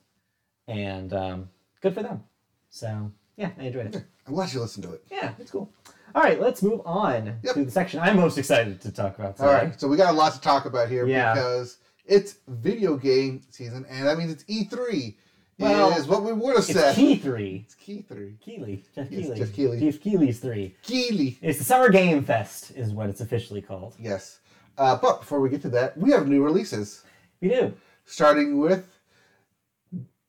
[0.68, 1.48] and um,
[1.80, 2.22] good for them.
[2.70, 4.04] So yeah, I enjoyed it.
[4.26, 5.04] I'm glad you listened to it.
[5.10, 5.70] Yeah, it's cool.
[6.14, 7.54] All right, let's move on Yep.
[7.54, 9.48] to the section I'm most excited to talk about today.
[9.48, 11.34] All right, so we got a lot to talk about here Yeah.
[11.34, 15.16] because it's video game season, and that means it's E3.
[15.58, 16.88] Well, is what we would have said.
[16.90, 16.96] It's.
[16.98, 17.62] Key 3.
[17.64, 18.36] It's Key 3.
[18.44, 18.84] Keighley.
[18.94, 19.38] Jeff Yes, Keighley.
[19.38, 19.80] Jeff Keighley.
[19.80, 20.74] Jeff Keighley's 3.
[20.82, 21.38] Keely.
[21.40, 23.94] It's the Summer Game Fest, is what it's officially called.
[23.98, 24.40] Yes.
[24.76, 27.04] Uh, but before we get to that, we have new releases.
[27.40, 27.72] We do.
[28.04, 28.86] Starting with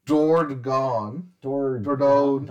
[0.07, 1.29] Dord Gone.
[1.41, 2.47] Door Dordon.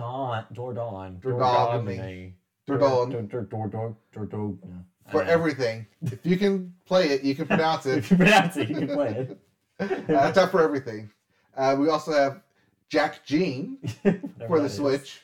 [0.53, 1.19] Door Dawn.
[1.21, 2.33] Dordogamy.
[2.67, 3.27] Dordon.
[3.29, 3.95] Door.
[4.29, 4.85] No.
[5.11, 5.29] For know.
[5.31, 5.87] everything.
[6.03, 7.97] If you can play it, you can pronounce it.
[7.97, 9.37] If you pronounce it, you can play it.
[9.79, 11.07] Uh, that's out for everything.
[11.55, 12.41] Uh, we also have
[12.89, 13.77] Jack Jeanne
[14.47, 14.67] for the.
[14.67, 15.21] Switch.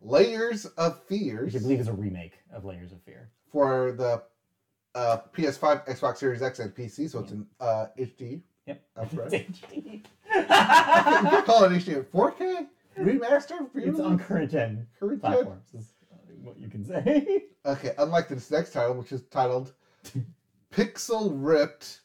[0.00, 3.30] Layers of Which Fears I believe is a remake of Layers of Fear.
[3.52, 4.24] for the
[4.96, 7.08] uh, PS5, Xbox Series X, and PC.
[7.08, 8.40] So it's an uh, HD.
[8.66, 8.82] Yep.
[8.98, 9.32] Upfront.
[9.32, 10.02] It's HD.
[10.34, 10.42] You
[11.42, 12.04] call it HD.
[12.04, 12.66] 4K
[12.98, 13.68] remaster.
[13.74, 15.32] It's on current gen Current gen?
[15.32, 15.66] platforms.
[15.74, 15.92] Is
[16.42, 17.44] what you can say.
[17.64, 19.72] Okay, unlike this next title, which is titled
[20.74, 22.00] Pixel Ripped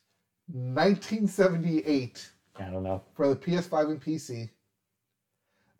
[0.54, 3.02] 1978 I don't know.
[3.16, 4.50] for the PS5 and PC.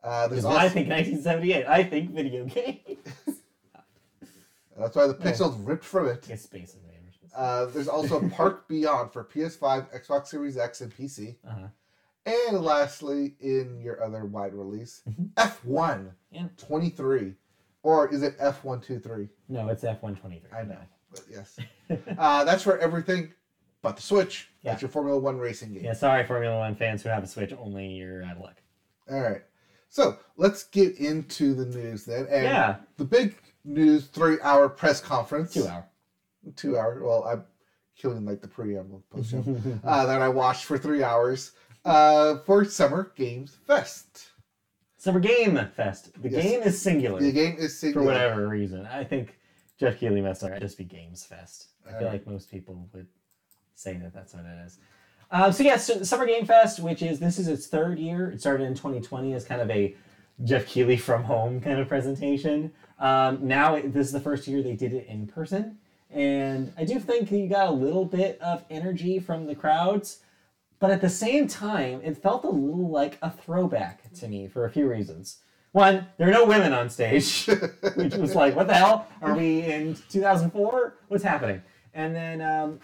[0.04, 1.66] Uh, there's also, I think 1978.
[1.68, 2.80] I think video game.
[4.78, 6.28] that's why the pixels ripped from it.
[6.28, 7.16] It's Space Invaders.
[7.36, 11.36] Uh, there's also Park Beyond for PS5, Xbox Series X, and PC.
[11.48, 11.68] uh-huh.
[12.28, 15.02] And lastly, in your other wide release,
[15.36, 16.48] F1 Yeah.
[16.58, 17.36] 23.
[17.84, 19.30] Or is it F123?
[19.48, 20.42] No, it's F123.
[20.54, 20.78] I know,
[21.10, 21.58] but yes.
[22.18, 23.34] uh, that's for everything
[23.82, 24.50] but the Switch.
[24.62, 24.72] Yeah.
[24.72, 25.86] That's your Formula One racing game.
[25.86, 27.54] Yeah, sorry, Formula One fans who have a Switch.
[27.54, 28.58] Only you're out of luck.
[29.10, 29.42] All right.
[29.88, 32.28] So let's get into the news then.
[32.30, 32.76] And Yeah.
[32.98, 35.54] the big news three hour press conference.
[35.54, 35.86] Two hour.
[36.58, 37.02] Two hour.
[37.02, 37.46] Well, I'm
[37.96, 39.44] killing like the preamble post show
[39.86, 41.54] uh, that I watched for three hours
[41.88, 44.30] uh, for Summer Games Fest.
[44.97, 46.21] Summer Game Fest.
[46.21, 46.43] The Yes.
[46.43, 48.06] game is singular The game is singular.
[48.06, 48.86] for whatever reason.
[48.88, 49.38] I think
[49.80, 50.50] Jeff Keighley messed up.
[50.52, 51.67] It'd just be Games Fest.
[51.86, 52.13] I feel Alright.
[52.13, 53.08] like most people would
[53.76, 54.80] say that that's what it is.
[55.32, 58.32] Um, so yes, so Summer Game Fest, which is this is its third year.
[58.32, 59.95] It started in 2020 as kind of a
[60.43, 62.71] Jeff Keighley from home kind of presentation.
[63.00, 65.78] Um, now it- this is the first year they did it in person,
[66.12, 70.19] and I do think you got a little bit of energy from the crowds,
[70.80, 74.66] but at the same time, it felt a little like a throwback to me for
[74.66, 75.40] a few reasons.
[75.72, 77.46] One, there are no women on stage,
[77.96, 79.08] which was like, what the hell?
[79.22, 80.98] Are we in 2004?
[81.08, 81.62] What's happening?
[81.94, 82.80] And then, um,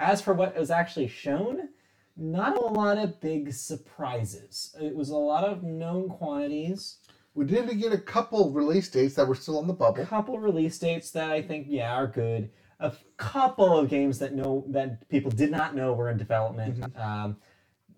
[0.00, 1.68] as for what was actually shown,
[2.16, 4.74] not a lot of big surprises.
[4.80, 6.98] It was a lot of known quantities,
[7.34, 10.02] We did get a couple release dates that were still on the bubble.
[10.02, 12.50] a couple release dates that I think, yeah, are good.
[12.84, 16.84] A couple of games that know that people did not know were in development.
[16.98, 17.38] Um,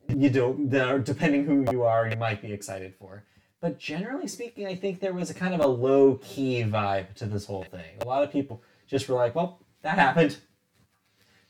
[0.08, 3.24] you don't, depending who you are, you might be excited for.
[3.60, 7.26] But generally speaking, I think there was a kind of a low key vibe to
[7.26, 7.96] this whole thing.
[8.02, 10.36] A lot of people just were like, well, that happened.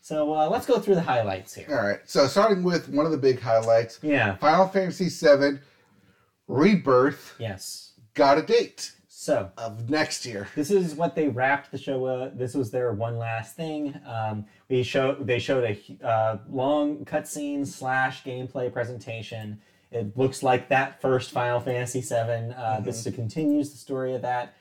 [0.00, 1.66] So uh, let's go through the highlights here.
[1.68, 2.00] All right.
[2.06, 4.36] So starting with one of the big highlights, Yeah.
[4.36, 5.58] Final Fantasy VII
[6.48, 7.92] Rebirth Yes.
[8.14, 8.92] got a date
[9.26, 10.46] So of next year.
[10.54, 12.04] this is what they wrapped the show.
[12.04, 13.98] Uh, this was their one last thing.
[14.06, 19.60] Um, we showed they showed a uh, long cutscene slash gameplay presentation.
[19.90, 22.54] It looks like that first Final Fantasy VII.
[22.56, 24.54] Uh, This continues the story of that.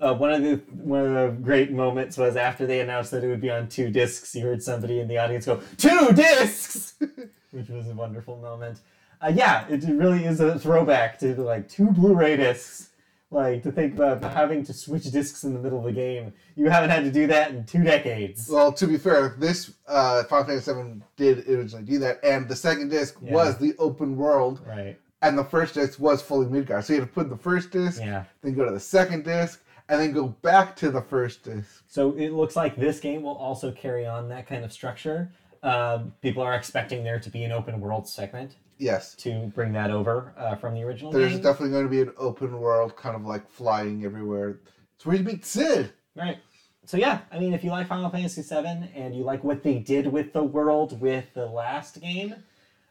[0.00, 3.28] Uh, one of the one of the great moments was after they announced that it
[3.28, 4.34] would be on two discs.
[4.34, 6.94] You heard somebody in the audience go, two discs!"
[7.52, 8.80] which was a wonderful moment.
[9.22, 12.87] Uh, yeah, it really is a throwback to the, like two Blu-ray discs.
[13.30, 16.32] Like to think about having to switch discs in the middle of the game.
[16.56, 18.48] You haven't had to do that in two decades.
[18.50, 22.56] Well, to be fair, this uh, Final Fantasy VII did originally do that, and the
[22.56, 23.34] second disc Yeah.
[23.34, 24.98] was the open world, Right.
[25.20, 26.82] and the first disc was fully Midgar.
[26.82, 28.24] So you had to put the first disc, Yeah.
[28.40, 31.82] then go to the second disc, and then go back to the first disc.
[31.86, 35.30] So it looks like this game will also carry on that kind of structure.
[35.62, 39.14] Um, people are expecting there to be an open world segment Yes.
[39.16, 41.42] to bring that over uh, from the original There's game.
[41.42, 44.60] definitely going to be an open world, kind of like flying everywhere.
[44.96, 45.92] It's where you meet Cid.
[46.16, 46.38] Right.
[46.84, 49.78] So yeah, I mean, if you like Final Fantasy VII and you like what they
[49.78, 52.34] did with the world with the last game,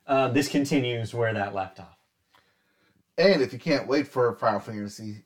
[0.05, 1.97] uh, this continues where that left off.
[3.17, 5.23] And if you can't wait for Final Fantasy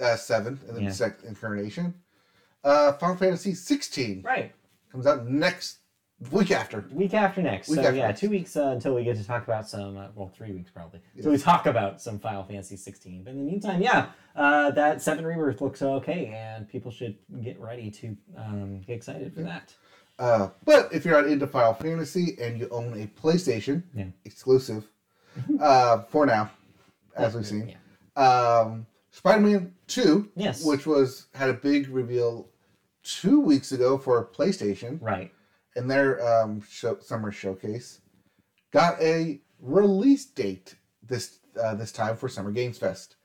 [0.00, 0.88] uh, 7 and then Yeah.
[0.90, 1.94] the second incarnation,
[2.64, 4.52] uh, Final Fantasy 16 Right.
[4.92, 5.78] comes out next
[6.30, 6.84] week after.
[6.92, 7.68] Week after next.
[7.68, 8.20] Week so after yeah, next.
[8.20, 9.96] two weeks uh, until we get to talk about some.
[9.96, 11.00] Uh, well, three weeks probably.
[11.22, 13.24] So we talk about some Final Fantasy 16.
[13.24, 14.06] But in the meantime, yeah,
[14.36, 19.32] uh, that Seven Rebirth looks okay, and people should get ready to um, get excited
[19.34, 19.74] for that.
[20.18, 24.04] Uh, but if you're not into Final Fantasy and you own a PlayStation Yeah.
[24.26, 24.84] exclusive,
[25.58, 26.50] uh, for now,
[27.16, 27.74] as we've seen,
[28.16, 28.58] Yeah.
[28.60, 30.64] um, Spider-Man Two, Yes.
[30.64, 32.48] which was had a big reveal
[33.02, 35.32] two weeks ago for PlayStation Right.
[35.76, 38.00] In their um, show, summer showcase,
[38.72, 40.74] got a release date
[41.06, 43.16] this uh, this time for Summer Games Fest,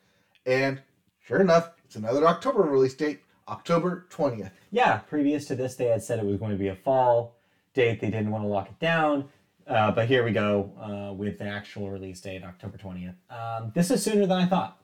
[0.45, 0.81] and
[1.25, 4.51] sure enough, it's another October release date, October twentieth.
[4.71, 7.35] Yeah, previous to this, they had said it was going to be a fall
[7.73, 8.01] date.
[8.01, 9.29] They didn't want to lock it down.
[9.67, 13.15] Uh, but here we go uh, with the actual release date, October 20th.
[13.31, 14.79] Um, this is sooner than I thought.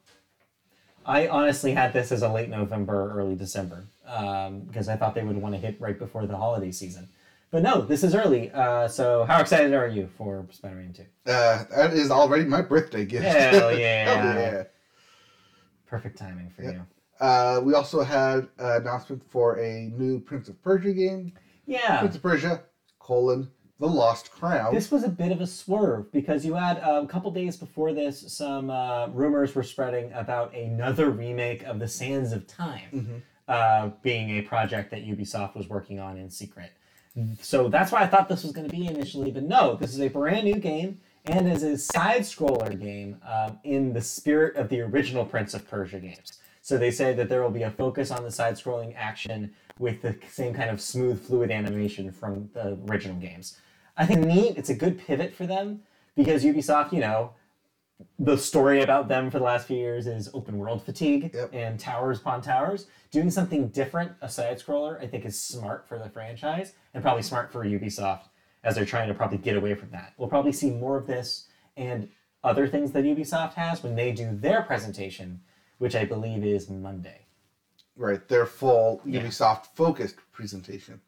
[1.06, 5.24] I honestly had this as a late November, early December, um, because I thought they
[5.24, 7.10] would want to hit right before the holiday season.
[7.52, 8.50] But no, this is early.
[8.52, 11.04] Uh, so, how excited are you for Spider Man 2?
[11.30, 13.26] Uh, that is already my birthday gift.
[13.26, 14.16] Hell yeah.
[14.16, 14.64] Hell yeah.
[15.86, 16.72] Perfect timing for Yeah.
[16.72, 16.86] you.
[17.20, 21.34] Uh, we also had an announcement for a new Prince of Persia game.
[21.66, 22.00] Yeah.
[22.00, 22.64] Prince of Persia,
[23.00, 24.74] colon, The Lost Crown.
[24.74, 27.94] This was a bit of a swerve because you had uh, a couple days before
[27.94, 33.22] this, some uh, rumors were spreading about another remake of The Sands of Time Mhm.
[33.54, 36.72] uh, being a project that Ubisoft was working on in secret.
[37.42, 40.00] So that's why I thought this was going to be initially, but no, this is
[40.00, 44.70] a brand new game and is a side scroller game um, in the spirit of
[44.70, 46.40] the original Prince of Persia games.
[46.62, 50.02] So they say that there will be a focus on the side scrolling action with
[50.02, 53.58] the same kind of smooth, fluid animation from the original games.
[53.98, 54.58] I think neat.
[54.58, 55.82] It's a good pivot for them
[56.16, 57.32] because Ubisoft, you know,
[58.20, 61.50] the story about them for the last few years is open world fatigue Yep.
[61.54, 62.88] and towers upon towers.
[63.12, 67.24] Doing something different, a side scroller, I think is smart for the franchise and probably
[67.24, 68.24] smart for Ubisoft
[68.64, 70.14] as they're trying to probably get away from that.
[70.18, 72.10] We'll probably see more of this and
[72.44, 75.42] other things that Ubisoft has when they do their presentation,
[75.78, 77.26] which I believe is Monday.
[77.98, 79.22] right, their full Yeah.
[79.22, 81.02] Ubisoft focused presentation.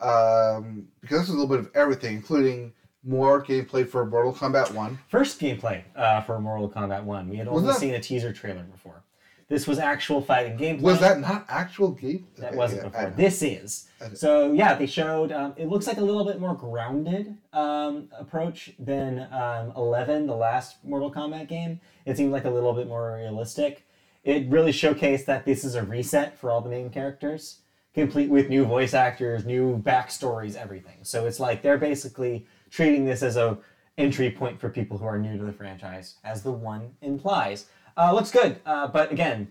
[0.00, 2.72] Um, because this is a little bit of everything, including
[3.06, 4.98] more gameplay for Mortal Kombat 1.
[5.08, 7.28] First gameplay uh, for Mortal Kombat 1.
[7.28, 9.02] We had only that- seen a teaser trailer before.
[9.48, 10.80] This was actual fighting gameplay.
[10.80, 12.26] Was that not actual game?
[12.38, 13.10] That Okay, wasn't yeah, before.
[13.16, 13.86] This is.
[14.14, 15.30] So yeah, they showed.
[15.30, 20.34] Um, it looks like a little bit more grounded um, approach than um, Eleven, the
[20.34, 21.78] last Mortal Kombat game.
[22.06, 23.86] It seemed like a little bit more realistic.
[24.24, 27.60] It really showcased that this is a reset for all the main characters,
[27.94, 30.96] complete with new voice actors, new backstories, everything.
[31.02, 33.58] So it's like they're basically treating this as a
[33.98, 37.66] entry point for people who are new to the franchise, as the one implies.
[37.96, 39.50] Uh, looks good, uh, but again,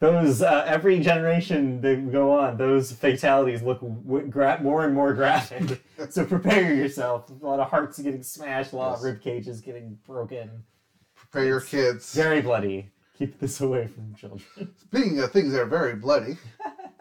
[0.00, 5.12] those uh, every generation that go on, those fatalities look w- gra- more and more
[5.14, 5.82] graphic.
[6.10, 7.30] so prepare yourself.
[7.30, 9.04] A lot of hearts getting smashed, a lot of Yes.
[9.04, 10.50] rib cages getting broken.
[11.16, 12.14] Prepare your kids.
[12.14, 12.90] Very bloody.
[13.18, 14.42] Keep this away from children.
[14.76, 16.36] Speaking of things that are very bloody,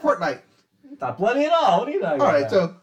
[0.01, 0.41] Fortnite.
[1.01, 1.79] Not bloody at all.
[1.79, 2.51] What are you talking All right, about?
[2.51, 2.75] so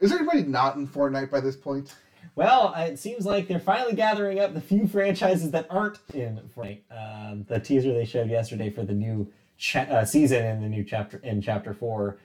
[0.00, 1.94] is anybody not in Fortnite by this point?
[2.36, 6.82] Well, it seems like they're finally gathering up the few franchises that aren't in Fortnite.
[6.90, 10.84] Um, the teaser they showed yesterday for the new cha- uh, season in the new
[10.84, 12.18] chapter in Chapter Four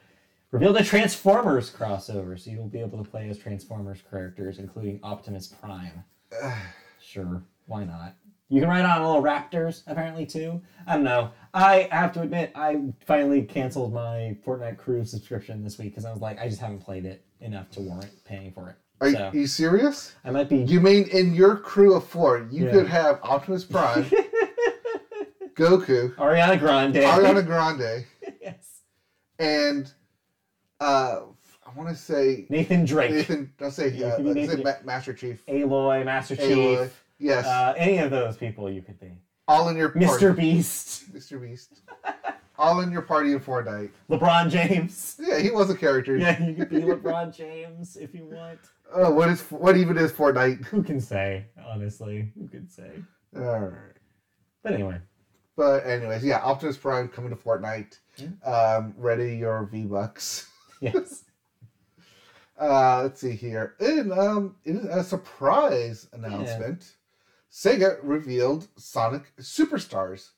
[0.52, 5.48] revealed a Transformers crossover, so you'll be able to play as Transformers characters, including Optimus
[5.48, 6.04] Prime.
[7.02, 8.16] sure, why not?
[8.50, 10.62] You can ride on little raptors apparently too.
[10.86, 11.32] I don't know.
[11.54, 16.12] I have to admit, I finally canceled my Fortnite Crew subscription this week because I
[16.12, 18.76] was like, I just haven't played it enough to warrant paying for it.
[19.02, 20.14] Are you- so you serious?
[20.24, 22.72] I might be You mean in your crew of four, you Yeah.
[22.72, 24.04] could have Optimus Prime,
[25.56, 26.96] Goku, Ariana Grande.
[26.96, 28.06] Ariana Grande,
[28.42, 28.82] yes.
[29.40, 29.92] and
[30.80, 31.22] uh,
[31.66, 33.12] I want to say Nathan Drake.
[33.12, 33.52] Nathan.
[33.58, 35.44] Don't say You uh, say Ma- Master Chief.
[35.48, 36.48] Aloy, Master Chief.
[36.56, 36.90] Aloy.
[37.20, 39.12] Yes, Uh, any of those people you could be.
[39.48, 40.06] all in your party.
[40.08, 40.36] Mr.
[40.36, 41.14] Beast.
[41.14, 41.40] Mr.
[41.40, 41.82] Beast.
[42.58, 43.92] all in your party in Fortnite.
[44.10, 45.18] LeBron James.
[45.20, 46.18] Yeah, he was a character.
[46.18, 48.60] Yeah, you could be LeBron James if you want.
[48.94, 50.66] Oh, what is what even is Fortnite?
[50.66, 52.32] Who can say, honestly?
[52.38, 52.92] Who can say?
[53.36, 53.98] All right.
[54.64, 54.98] But anyway.
[55.56, 57.98] But anyways, yeah, Optimus Prime coming to Fortnite.
[58.46, 60.48] Um, ready your V Bucks.
[60.82, 61.26] Yes.
[62.60, 63.76] Uh, let's see here.
[63.80, 66.96] And um, it is a surprise announcement.
[67.64, 67.72] yeah.
[67.72, 70.30] Sega revealed Sonic Superstars,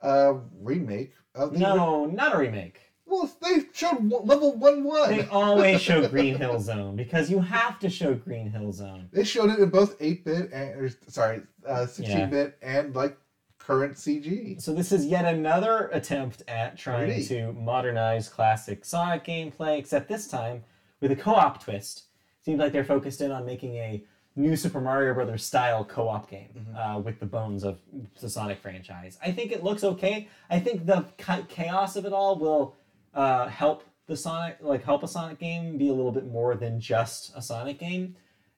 [0.00, 1.60] a remake of the.
[1.60, 2.80] No, not a remake.
[3.06, 5.10] Well, they showed level one one.
[5.10, 9.08] They always show Green Hill Zone because you have to show Green Hill Zone.
[9.12, 13.16] They showed it in both eight bit and or, sorry, uh, sixteen bit and like
[13.58, 14.60] current CG.
[14.60, 17.24] So this is yet another attempt at trying Really?
[17.24, 20.64] to modernize classic Sonic gameplay, except this time
[21.00, 22.04] with a co-op twist.
[22.44, 24.02] Seems like they're focused in on making a
[24.34, 27.78] new Super Mario Brothers style co-op game uh, with the bones of
[28.20, 29.18] the Sonic franchise.
[29.22, 30.28] I think it looks okay.
[30.50, 31.04] I think the
[31.48, 32.74] chaos of it all will
[33.14, 36.80] uh, help the Sonic, like help a Sonic game be a little bit more than
[36.80, 38.16] just a Sonic game.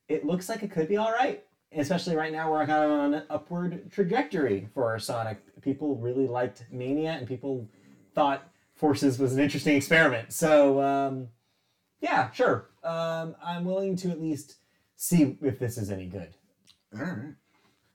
[0.08, 1.42] It looks like it could be all right.
[1.76, 5.38] especially right now, we're kind of on an upward trajectory for our Sonic.
[5.60, 7.68] People really liked Mania, and people
[8.14, 10.32] thought Forces was an interesting experiment.
[10.32, 11.28] So, um,
[12.00, 12.68] yeah, sure.
[12.84, 14.56] Um, I'm willing to at least
[14.96, 16.36] see if this is any good.
[16.96, 17.34] All right.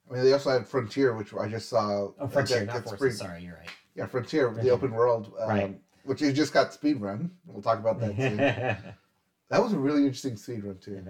[0.10, 2.10] I mean, they also had Frontier, which I just saw.
[2.20, 2.99] Oh, Frontier, that- not Forces.
[2.99, 3.70] pretty- Sorry, you're right.
[3.95, 5.82] Yeah, Frontier, the open world, um, Right.
[6.10, 7.30] Which you just got speed run.
[7.45, 8.38] We'll talk about that soon.
[9.49, 11.05] that was a really interesting speed run too.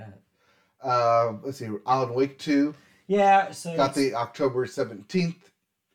[0.83, 2.75] Uh, let's see, Alan Wake two
[3.07, 5.51] yeah, so got it's- the October seventeenth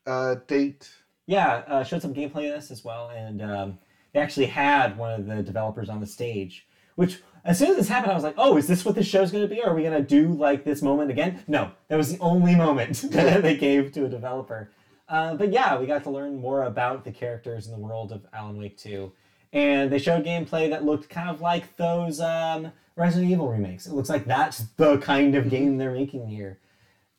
[0.07, 0.91] uh, date.
[1.27, 3.79] Yeah, uh, showed some gameplay of this as well, and um,
[4.13, 6.67] they actually had one of the developers on the stage.
[6.97, 9.31] Which, as soon as this happened, I was like, "Oh, is this what this show's
[9.31, 9.63] going to be?
[9.63, 12.97] Are we going to do like this moment again?" No, that was the only moment
[13.13, 14.71] that they gave to a developer.
[15.09, 18.27] Uh, but yeah, we got to learn more about the characters in the world of
[18.33, 19.13] Alan Wake 2,
[19.53, 23.87] and they showed gameplay that looked kind of like those um, Resident Evil remakes.
[23.87, 26.59] It looks like that's the kind of game they're making here.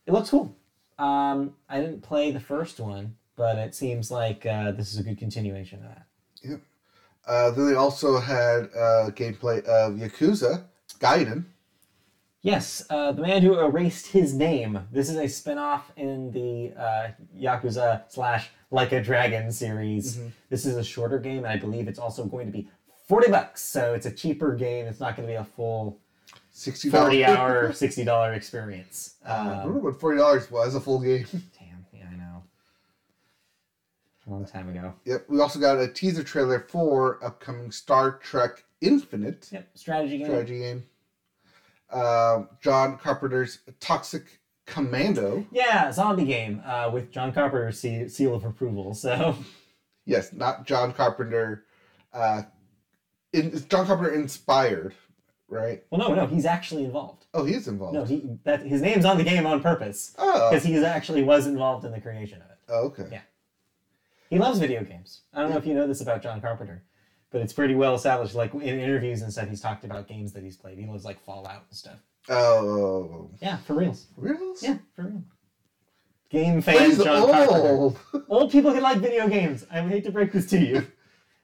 [0.06, 0.56] It looks cool.
[0.98, 5.04] Um, I didn't play the first one, but it seems like uh, this is a
[5.04, 6.06] good continuation of that.
[7.28, 10.64] Uh, then they also had uh, gameplay of Yakuza
[11.00, 11.46] Gaiden.
[12.46, 14.80] Yes, uh, the man who erased his name.
[14.92, 20.20] This is a spin-off in the uh, Yakuza slash Like a Dragon series.
[20.52, 22.70] This is a shorter game, and I believe it's also going to be
[23.08, 23.64] forty bucks.
[23.64, 24.86] So it's a cheaper game.
[24.86, 26.00] It's not going to be a full
[26.52, 29.16] Sixty forty-hour, sixty dollar experience.
[29.26, 31.26] I Um, remember what forty dollars was a full game.
[31.60, 32.44] damn, yeah, I know.
[34.28, 34.94] A long time ago.
[35.06, 35.26] Yep.
[35.30, 40.28] We also got a teaser trailer for upcoming Star Trek Infinite Yep, strategy game.
[40.28, 40.84] strategy game.
[41.96, 45.46] Um, John Carpenter's Toxic Commando.
[45.52, 48.94] Yeah, zombie game uh, with John Carpenter's se- seal of approval.
[48.94, 49.36] So
[50.06, 51.66] Yes, not John Carpenter.
[52.14, 52.44] Uh,
[53.34, 54.94] in, John Carpenter inspired,
[55.48, 55.84] right?
[55.90, 57.26] Well, no, no, he's actually involved.
[57.34, 57.96] Oh, he's involved.
[57.96, 61.48] No, he that his name's on the game on purpose oh, because he actually was
[61.48, 62.58] involved in the creation of it.
[62.70, 63.08] oh, okay.
[63.12, 63.22] Yeah.
[64.30, 65.22] He loves video games.
[65.34, 66.84] I don't know if you know this about John Carpenter,
[67.36, 68.34] but it's pretty well established.
[68.34, 70.78] Like in interviews and stuff, he's talked about games that he's played.
[70.78, 72.00] He loves like Fallout and stuff.
[72.30, 74.08] Oh, Yeah, for reals.
[74.16, 74.56] really?
[74.62, 75.24] Yeah, for real.
[76.30, 77.68] Game fan John Carpenter.
[77.68, 78.00] old.
[78.30, 79.66] Old people can like video games.
[79.70, 80.88] I hate to break this to you.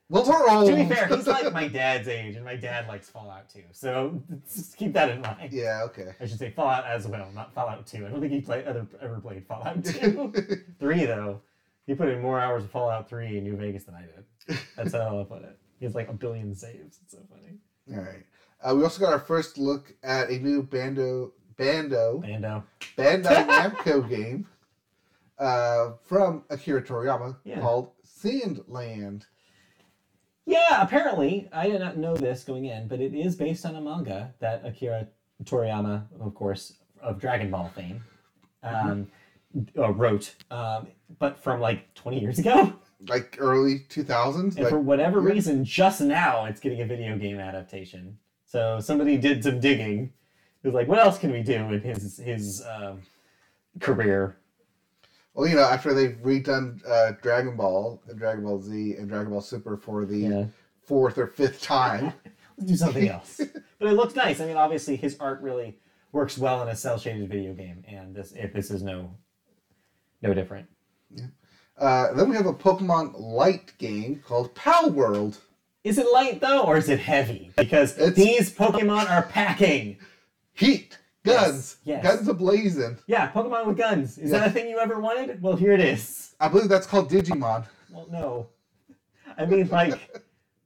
[0.07, 0.67] well, we're old.
[0.69, 3.63] to be fair, he's like my dad's age, and my dad likes Fallout too.
[3.73, 5.51] So just keep that in mind.
[5.51, 5.81] yeah.
[5.83, 6.15] Okay.
[6.21, 8.05] I should say Fallout as well, not Fallout 2.
[8.05, 10.31] I don't think he play, ever, ever played Fallout 2.
[10.79, 11.41] 3, though.
[11.85, 14.57] He put in more hours of Fallout 3 in New Vegas than I did.
[14.77, 15.57] That's how I'll put it.
[15.81, 16.99] He has like a billion saves.
[17.03, 17.57] It's so funny.
[17.97, 18.23] All right.
[18.63, 22.63] Uh, we also got our first look at a new Bando Bando Bando.
[22.95, 24.45] Bandai Namco game
[25.39, 27.61] uh, from Akira Toriyama Yeah.
[27.61, 29.23] called Sandland.
[30.45, 33.81] Yeah, apparently, I did not know this going in, but it is based on a
[33.81, 35.07] manga that Akira
[35.43, 38.03] Toriyama, of course, of Dragon Ball fame,
[38.61, 39.07] um,
[39.79, 42.71] uh, wrote, um, but from like 20 years ago.
[43.07, 44.55] Like early 2000s.
[44.55, 45.29] And Like, for whatever yeah.
[45.33, 48.17] reason, just now it's getting a video game adaptation.
[48.45, 50.13] So somebody did some digging.
[50.63, 53.01] It was like, what else can we do in his his um,
[53.79, 54.37] career?
[55.33, 59.31] well, you know, after they've redone uh, Dragon Ball and Dragon Ball Z and Dragon
[59.31, 60.45] Ball Super for the Yeah,
[60.83, 62.13] fourth or fifth time.
[62.57, 63.39] let's do something else.
[63.79, 64.39] but it looks nice.
[64.41, 65.79] I mean, obviously his art really
[66.11, 69.15] works well in a cell shaded video game, and this if this is no
[70.21, 70.67] no different.
[71.81, 75.39] Uh, then we have a Pokemon Light game called Pal World.
[75.83, 77.51] Is it light though, or is it heavy?
[77.57, 79.97] Because It's- these Pokemon are packing.
[80.53, 82.03] Heat, guns, Yes, yes.
[82.03, 82.99] guns ablazing.
[83.07, 84.19] Yeah, Pokemon with guns.
[84.19, 84.39] Is Yeah.
[84.39, 85.41] that a thing you ever wanted?
[85.41, 86.35] Well, here it is.
[86.39, 87.65] I believe that's called Digimon.
[87.91, 88.49] Well, no.
[89.35, 90.21] I mean, like,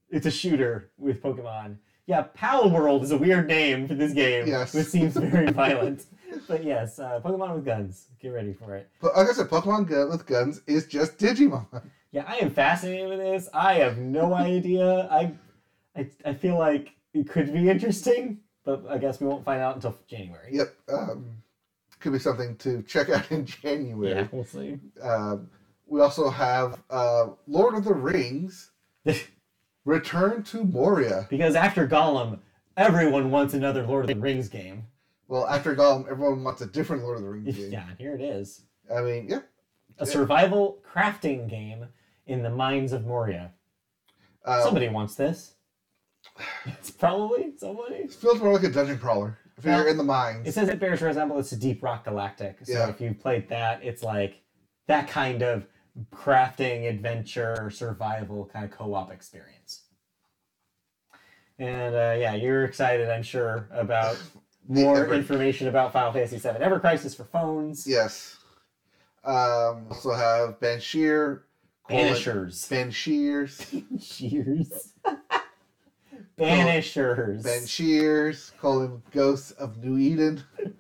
[0.09, 1.77] it's a shooter with Pokemon.
[2.07, 4.73] Yeah, Pal World is a weird name for this game, Yes.
[4.73, 6.05] which seems very violent.
[6.47, 8.07] But yes, uh, Pokemon with guns.
[8.21, 8.89] Get ready for it.
[9.01, 11.65] But like I said, Pokemon gun with guns is just Digimon.
[12.11, 13.49] Yeah, I am fascinated with this.
[13.53, 15.05] I have no idea.
[15.11, 15.33] I,
[15.97, 19.75] I, I feel like it could be interesting, but I guess we won't find out
[19.75, 20.47] until January.
[20.55, 20.73] Yep.
[20.87, 21.25] Um,
[21.99, 24.13] could be something to check out in January.
[24.13, 24.77] Yeah, we'll see.
[25.01, 25.49] Um,
[25.87, 28.71] we also have uh, Lord of the Rings
[29.83, 31.27] Return to Moria.
[31.29, 32.39] because after Gollum,
[32.77, 34.87] everyone wants another Lord of the Rings game.
[35.27, 37.71] Well, after Gollum, everyone wants a different Lord of the Rings game.
[37.71, 38.61] Yeah, here it is.
[38.95, 39.39] I mean, yeah.
[39.97, 41.85] A survival crafting game
[42.27, 43.51] in the mines of Moria.
[44.43, 45.53] Uh, Somebody wants this.
[46.65, 47.95] It's probably somebody.
[47.95, 49.37] It feels more like a dungeon crawler.
[49.57, 50.47] If Well, you're in the mines.
[50.47, 52.57] It says it bears resemblance to Deep Rock Galactic.
[52.63, 52.89] So Yeah.
[52.89, 54.41] if you played that, it's like
[54.87, 55.65] that kind of
[56.13, 59.83] crafting, adventure, survival kind of co-op experience.
[61.57, 64.21] And uh, yeah, you're excited, I'm sure, about
[64.67, 67.85] more Ever- information about Final Fantasy VII Ever Crisis for phones.
[67.87, 68.37] Yes.
[69.23, 71.41] Um, also have Banshir.
[71.87, 72.67] colon- Banishers.
[72.69, 73.65] Bansheers.
[74.01, 74.93] Shears.
[76.37, 77.43] Banishers.
[77.43, 80.43] Bansheers, colon, Ghosts of New Eden.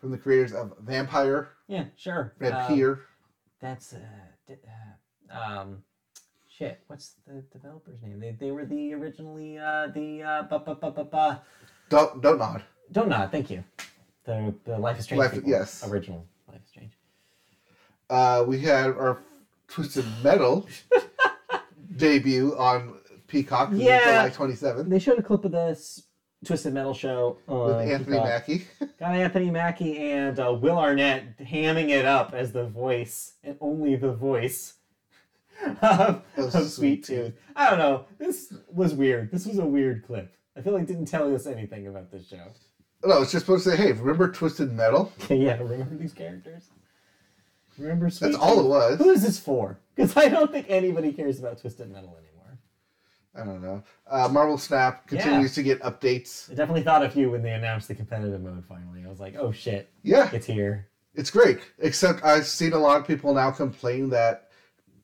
[0.00, 2.32] From the creators of Vampire, yeah, sure.
[2.40, 3.00] Um, Vampire.
[3.60, 3.98] that's uh,
[4.48, 4.56] di-
[5.30, 5.82] uh, um,
[6.48, 6.80] shit.
[6.86, 8.18] What's the developer's name?
[8.18, 11.34] They, they were the originally uh, the uh, bu- bu- bu- bu- bu-
[11.90, 12.62] don't don't nod.
[12.92, 13.30] Don't nod.
[13.30, 13.64] Thank you.
[14.24, 15.18] The the Life is Strange.
[15.20, 15.50] Life- people.
[15.50, 15.86] yes.
[15.88, 16.92] Original Life is Strange.
[18.08, 19.22] Uh, we had our
[19.68, 20.66] Twisted Metal
[21.96, 22.94] debut on
[23.28, 24.28] Peacock Yeah.
[24.28, 26.04] July 27th They showed a clip of this
[26.44, 28.24] Twisted Metal show with Anthony Peacock.
[28.24, 28.66] Mackie.
[28.98, 33.94] Got Anthony Mackie and uh, Will Arnett hamming it up as the voice, and only
[33.96, 34.74] the voice
[35.82, 37.34] of, Sweet Sweet Tooth.
[37.54, 38.06] I don't know.
[38.18, 39.30] This was weird.
[39.30, 40.34] This was a weird clip.
[40.56, 42.42] I feel like it didn't tell us anything about this show.
[43.04, 45.12] No, it's just supposed to say, hey, remember Twisted Metal?
[45.30, 46.64] yeah, remember these characters?
[47.78, 48.98] Remember Sweet That's all it was.
[48.98, 49.78] Who is this for?
[49.96, 52.58] Because I don't think anybody cares about Twisted Metal anymore.
[53.34, 53.82] I don't know.
[54.06, 56.50] Uh, Marvel Snap continues to get updates.
[56.50, 59.02] I definitely thought of you when they announced the competitive mode finally.
[59.06, 60.88] I was like, oh shit, Yeah, it's here.
[61.14, 61.60] it's great.
[61.78, 64.50] Except I've seen a lot of people now complain that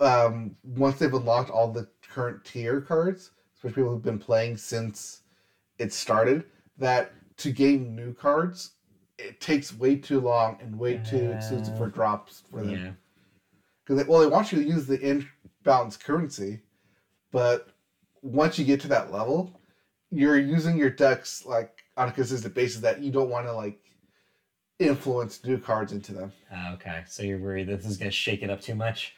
[0.01, 5.23] um, once they've unlocked all the current tier cards, especially people who've been playing since
[5.79, 6.45] it started,
[6.79, 8.73] that to gain new cards,
[9.19, 12.71] it takes way too long and way too expensive for drops for them.
[12.71, 12.91] Yeah.
[13.85, 16.61] Because they, well, they want you to use the inbound currency,
[17.31, 17.69] but
[18.23, 19.61] once you get to that level,
[20.11, 23.79] you're using your decks like on a consistent basis that you don't want to like
[24.79, 26.33] influence new cards into them.
[26.53, 29.15] Ah, okay, so you're worried that this is gonna shake it up too much?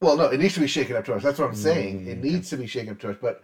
[0.00, 1.22] Well, no, it needs to be shaken up too much.
[1.22, 2.00] That's what I'm saying.
[2.00, 2.28] Mm, It okay.
[2.28, 3.20] needs to be shaken up too much.
[3.20, 3.42] But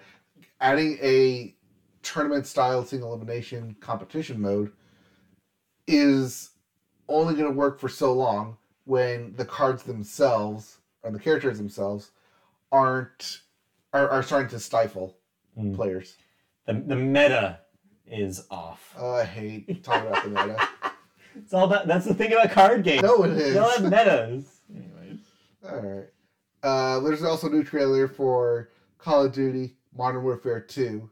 [0.60, 1.54] adding a
[2.03, 4.72] tournament style single elimination competition mode
[5.86, 6.50] is
[7.09, 12.11] only going to work for so long when the cards themselves or the characters themselves
[12.70, 13.40] aren't
[13.92, 15.16] are, are starting to stifle
[15.59, 15.74] Mm.
[15.74, 16.16] players.
[16.66, 17.59] The the meta
[18.07, 18.94] is off.
[18.98, 20.68] Oh, I hate talking about the meta.
[21.34, 23.03] It's all about that's the thing about card games.
[23.03, 23.53] No, it is.
[23.55, 24.61] They all have metas.
[24.74, 25.20] Anyways.
[25.66, 26.07] All right.
[26.62, 31.09] Uh, there's also a new trailer for Call of Duty Modern Warfare 2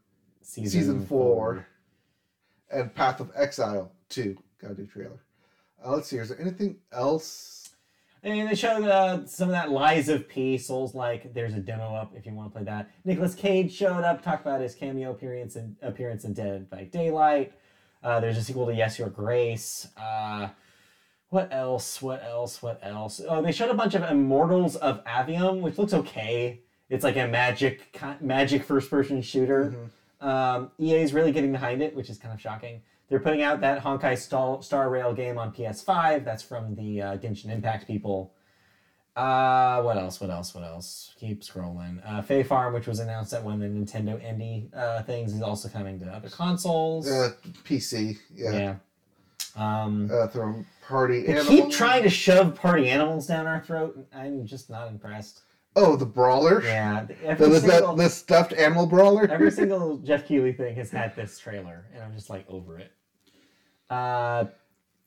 [0.50, 1.64] Season, Season 4
[2.72, 4.36] and Path of Exile 2.
[4.60, 5.22] Got a new trailer.
[5.84, 6.16] Uh, let's see.
[6.16, 7.70] Is there anything else?
[8.24, 11.32] And mean, they showed uh, some of that Lies of P, Souls like.
[11.32, 12.90] There's a demo up if you want to play that.
[13.04, 17.52] Nicolas Cage showed up, talked about his cameo appearance in, appearance in Dead by Daylight.
[18.02, 19.86] Uh, there's a sequel to Yes Your Grace.
[19.96, 20.48] Uh,
[21.28, 22.02] what else?
[22.02, 22.60] What else?
[22.60, 23.20] What else?
[23.26, 26.60] Oh, they showed a bunch of Immortals of Aveum, which looks okay.
[26.88, 29.76] It's like a magic magic first person shooter.
[30.20, 32.82] Um, EA is really getting behind it, which is kind of shocking.
[33.08, 36.24] They're putting out that Honkai Star, Star Rail game on PS5.
[36.24, 38.34] That's from the uh, Genshin Impact people.
[39.16, 40.20] Uh, what else?
[40.20, 40.54] What else?
[40.54, 41.12] What else?
[41.18, 42.00] Keep scrolling.
[42.06, 45.42] Uh, Fae Farm, which was announced at one of the Nintendo Indie uh, things, is
[45.42, 47.10] also coming to other consoles.
[47.10, 47.32] Uh,
[47.64, 48.18] PC.
[48.32, 48.52] Yeah.
[48.52, 48.74] yeah.
[49.56, 51.48] Um, Uh, throw party animals.
[51.48, 53.98] keep trying to shove party animals down our throat.
[54.14, 55.42] I'm just not impressed.
[55.76, 56.62] Oh, the brawler.
[56.64, 59.28] Yeah, The, every the, single, the stuffed animal brawler.
[59.30, 62.92] every single Jeff Keighley thing has had this trailer, and I'm just like over it.
[63.88, 64.46] Uh,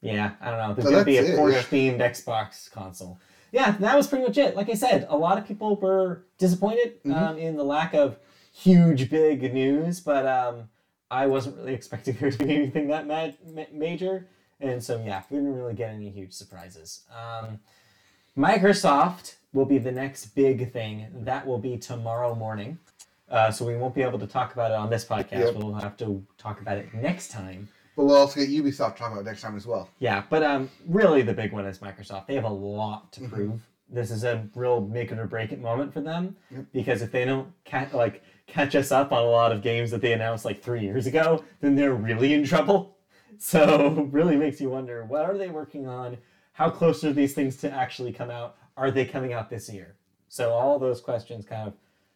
[0.01, 0.73] yeah, I don't know.
[0.73, 1.97] There's So gonna be a that's it, Porsche yeah.
[1.97, 3.19] themed Xbox console.
[3.51, 4.55] Yeah, that was pretty much it.
[4.55, 7.13] Like I said, a lot of people were disappointed Mm-hmm.
[7.13, 8.17] um, in the lack of
[8.53, 10.69] huge, big news, but um,
[11.11, 14.27] I wasn't really expecting there to be anything that ma- major,
[14.61, 17.03] and so yeah, we didn't really get any huge surprises.
[17.13, 17.59] Um,
[18.37, 21.07] Microsoft will be the next big thing.
[21.13, 22.77] That will be tomorrow morning.
[23.29, 25.31] Uh, so we won't be able to talk about it on this podcast.
[25.53, 25.55] Yep.
[25.55, 27.67] We'll have to talk about it next time.
[27.95, 29.89] But we'll also get Ubisoft talking about it next time as well.
[29.99, 32.27] Yeah, but um, really the big one is Microsoft.
[32.27, 33.29] They have a lot to Mhm.
[33.31, 33.61] prove.
[33.89, 36.65] This is a real make it or break it moment for them Yep.
[36.73, 40.01] because if they don't ca- like catch us up on a lot of games that
[40.01, 42.89] they announced like three years ago, then they're really in trouble.
[43.39, 46.17] So really makes you wonder what are they working on?
[46.53, 48.55] How close are these things to actually come out?
[48.77, 49.95] Are they coming out this year?
[50.29, 51.73] So all those questions kind of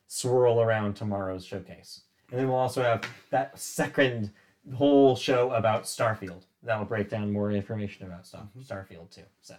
[0.07, 2.01] swirl around tomorrow's showcase.
[2.31, 4.31] And then we'll also have that second
[4.73, 6.43] whole show about Starfield.
[6.63, 9.21] That'll break down more information about Star- Starfield too.
[9.41, 9.55] So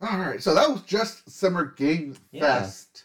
[0.00, 0.42] All right.
[0.42, 2.60] So that was just Summer Game Yeah.
[2.60, 3.04] Fest.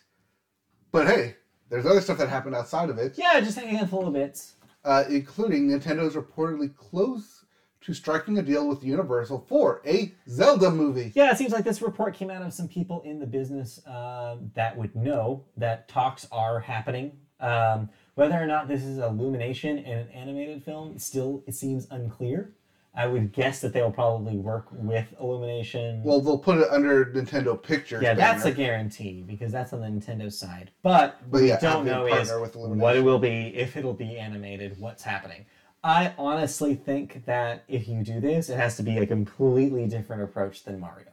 [0.91, 1.36] But hey,
[1.70, 3.18] there's other stuff that happened outside of it.
[3.18, 4.54] yeah, just a handful of bits.
[4.86, 7.34] uh, including Nintendo's reportedly close
[7.86, 11.11] to striking a deal with Universal for a Zelda movie.
[11.13, 14.51] Yeah, it seems like this report came out of some people in the business um,
[14.55, 17.11] that would know that talks are happening.
[17.39, 22.53] Um, Whether or not this is Illumination and an animated film, still it seems unclear.
[22.97, 26.01] I would guess that they'll probably work with Illumination.
[26.01, 28.01] Well, they'll put it under Nintendo Pictures.
[28.01, 30.71] yeah, that's a guarantee because that's on the Nintendo side.
[30.81, 34.17] But But we yeah, don't know is with what it will be, if it'll be
[34.17, 35.45] animated, what's happening.
[35.86, 40.23] I honestly think that if you do this, it has to be a completely different
[40.23, 41.09] approach than Mario.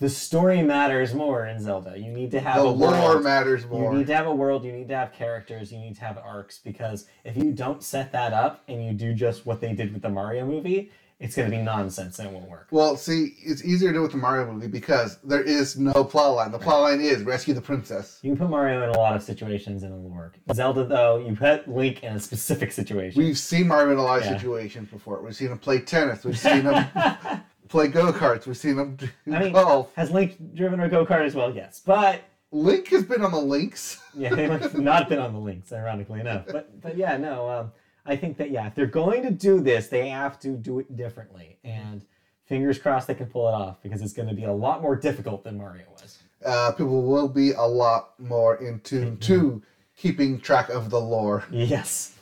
[0.00, 1.96] The story matters more in Zelda.
[1.96, 3.22] You need to have The a lore world.
[3.22, 3.92] matters more.
[3.92, 6.18] You need to have a world, you need to have characters, you need to have
[6.18, 9.92] arcs because if you don't set that up and you do just what they did
[9.92, 10.90] with the Mario movie,
[11.20, 12.66] it's going to be nonsense and it won't work.
[12.70, 16.34] Well, see, it's easier to do with the Mario movie because there is no plot
[16.34, 16.52] line.
[16.52, 18.18] The plot line is rescue the princess.
[18.22, 20.38] You can put Mario in a lot of situations and it'll work.
[20.52, 23.22] Zelda, though, you put Link in a specific situation.
[23.22, 24.36] We've seen Mario in a lot of Yeah.
[24.36, 25.22] situations before.
[25.22, 26.24] We've seen him play tennis.
[26.24, 26.84] We've seen him
[27.68, 28.46] play go karts.
[28.46, 29.94] We've seen him do I mean, golf.
[29.96, 31.54] has Link driven a go kart as well?
[31.54, 34.00] Yes, but Link has been on the links.
[34.14, 36.44] yeah, they might have not been on the links, ironically enough.
[36.46, 37.72] But but yeah, no, um,
[38.06, 40.96] I think that yeah, if they're going to do this, they have to do it
[40.96, 42.04] differently, and
[42.46, 44.96] fingers crossed they can pull it off because it's going to be a lot more
[44.96, 46.18] difficult than Mario was.
[46.44, 49.62] Uh, people will be a lot more in tune to
[49.96, 51.44] keeping track of the lore.
[51.50, 52.18] Yes.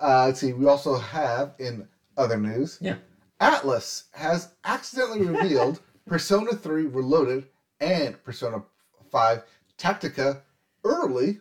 [0.00, 0.52] Uh, let's see.
[0.52, 1.86] We also have in
[2.16, 2.78] other news.
[2.80, 2.96] Yeah.
[3.40, 7.46] Atlus has accidentally revealed Persona 3 Reloaded
[7.80, 8.62] and Persona
[9.10, 9.42] 5
[9.76, 10.40] Tactica
[10.84, 11.40] early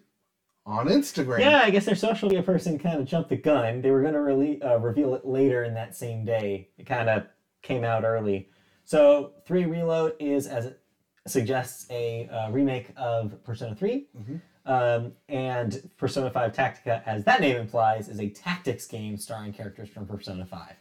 [0.67, 1.39] on Instagram.
[1.39, 3.81] Yeah, I guess their social media person kind of jumped the gun.
[3.81, 6.67] They were going to rele- uh, reveal it later in that same day.
[6.77, 7.23] It kind of
[7.61, 8.49] came out early.
[8.83, 10.79] So, 3 Reload is, as it
[11.25, 14.07] suggests, a uh, remake of Persona 3.
[14.17, 14.41] Mhm.
[14.65, 19.87] Um, and Persona 5 Tactica, as that name implies, is a tactics game starring characters
[19.87, 20.75] from Persona 5.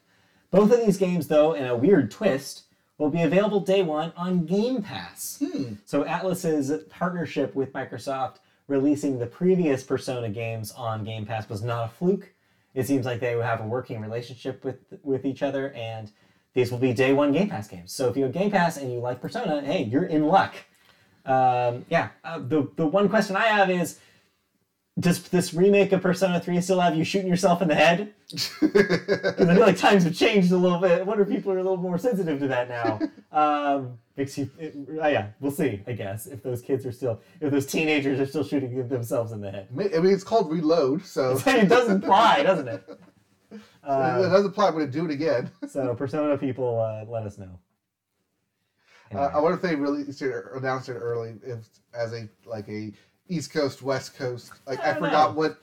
[0.50, 2.64] Both of these games, though, in a weird twist,
[2.98, 5.40] will be available day one on Game Pass.
[5.44, 5.74] Hmm.
[5.84, 8.36] So Atlus's partnership with Microsoft
[8.68, 12.32] releasing the previous Persona games on Game Pass was not a fluke.
[12.74, 16.10] It seems like they have a working relationship with with each other, and
[16.54, 17.92] these will be day one Game Pass games.
[17.92, 20.54] So if you have Game Pass and you like Persona, hey, you're in luck.
[21.24, 22.10] Um, yeah.
[22.24, 23.98] Uh, the the one question I have is.
[24.98, 28.14] Does this remake of Persona 3 still have you shooting yourself in the head?
[28.60, 31.00] Because I feel like times have changed a little bit.
[31.00, 33.00] I wonder if people are a little more sensitive to that now.
[33.30, 35.82] Um, makes you, it, uh, yeah, we'll see.
[35.86, 39.40] I guess if those kids are still, if those teenagers are still shooting themselves in
[39.42, 42.82] the head, I mean, it's called Reload, so it does apply, doesn't it?
[43.52, 44.68] it Uh, doesn't apply.
[44.68, 45.50] I'm going to do it again.
[45.68, 47.58] so Persona people, uh, let us know.
[49.14, 52.92] Uh, I wonder if they it or announced it early, if as a like a
[53.28, 54.52] East Coast West Coast.
[54.66, 55.38] Like I I, forgot know.
[55.38, 55.58] what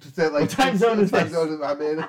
[0.00, 0.28] to say.
[0.28, 1.32] like What time zone is time this?
[1.34, 2.04] zone I'm in.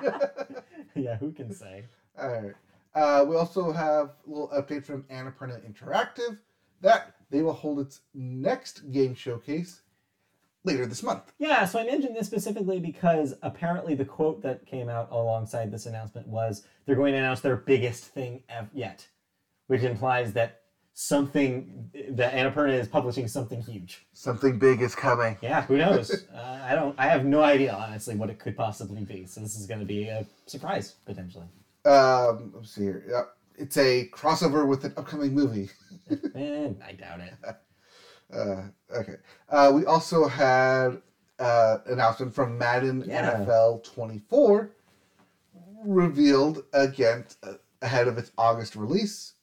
[1.04, 1.84] yeah, who can say?
[2.20, 2.54] All right.
[2.94, 6.38] Uh, we also have a little update from Annapurna Interactive
[6.80, 9.82] that they will hold its next game showcase
[10.64, 11.32] later this month.
[11.38, 15.86] Yeah, so I mentioned this specifically because apparently the quote that came out alongside this
[15.86, 19.06] announcement was they're going to announce their biggest thing ev- yet,
[19.66, 20.62] which implies that
[20.98, 24.06] something that Annapurna is publishing something huge.
[24.14, 25.36] Something big is coming.
[25.42, 26.10] Yeah, who knows?
[26.34, 26.98] uh, I don't.
[26.98, 29.26] I have no idea honestly what it could possibly be.
[29.26, 31.44] So this is going to be a surprise potentially.
[31.84, 33.04] Um, let's see here.
[33.08, 33.22] Yeah,
[33.56, 35.70] it's a crossover with an upcoming movie.
[36.36, 37.34] Eh, I doubt it.
[38.34, 39.14] Uh, okay.
[39.48, 41.00] Uh, we also had
[41.38, 43.34] uh, announcement from Madden Yeah.
[43.34, 44.72] NFL 24
[45.84, 49.34] revealed again uh, ahead of its August release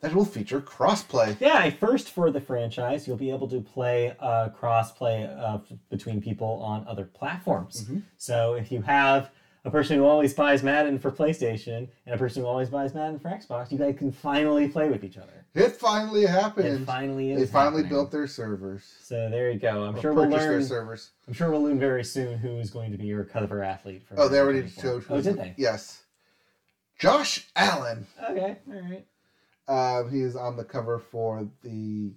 [0.00, 1.36] that will feature crossplay.
[1.40, 3.06] Yeah, first for the franchise.
[3.08, 5.58] You'll be able to play uh, cross-play uh,
[5.90, 7.84] between people on other platforms.
[7.84, 8.02] Mhm.
[8.16, 9.30] So if you have
[9.64, 13.18] a person who always buys Madden for PlayStation and a person who always buys Madden
[13.18, 15.44] for Xbox, you guys can finally play with each other.
[15.54, 16.86] It finally It happened.
[16.86, 17.40] finally is.
[17.40, 17.88] they finally happening.
[17.88, 18.84] built their servers.
[19.00, 19.82] So there you go.
[19.84, 20.64] I'm Or sure we'll purchased their learn.
[20.64, 21.10] servers.
[21.26, 24.14] I'm sure we'll learn very soon who is going to be your cover athlete for.
[24.16, 25.00] Oh, they already 2024.
[25.02, 25.18] showed.
[25.18, 25.54] Oh, did they?
[25.56, 26.02] Yes.
[26.98, 28.06] Josh Allen.
[28.30, 29.06] Okay, all right.
[29.68, 32.10] Um, he is on the cover for the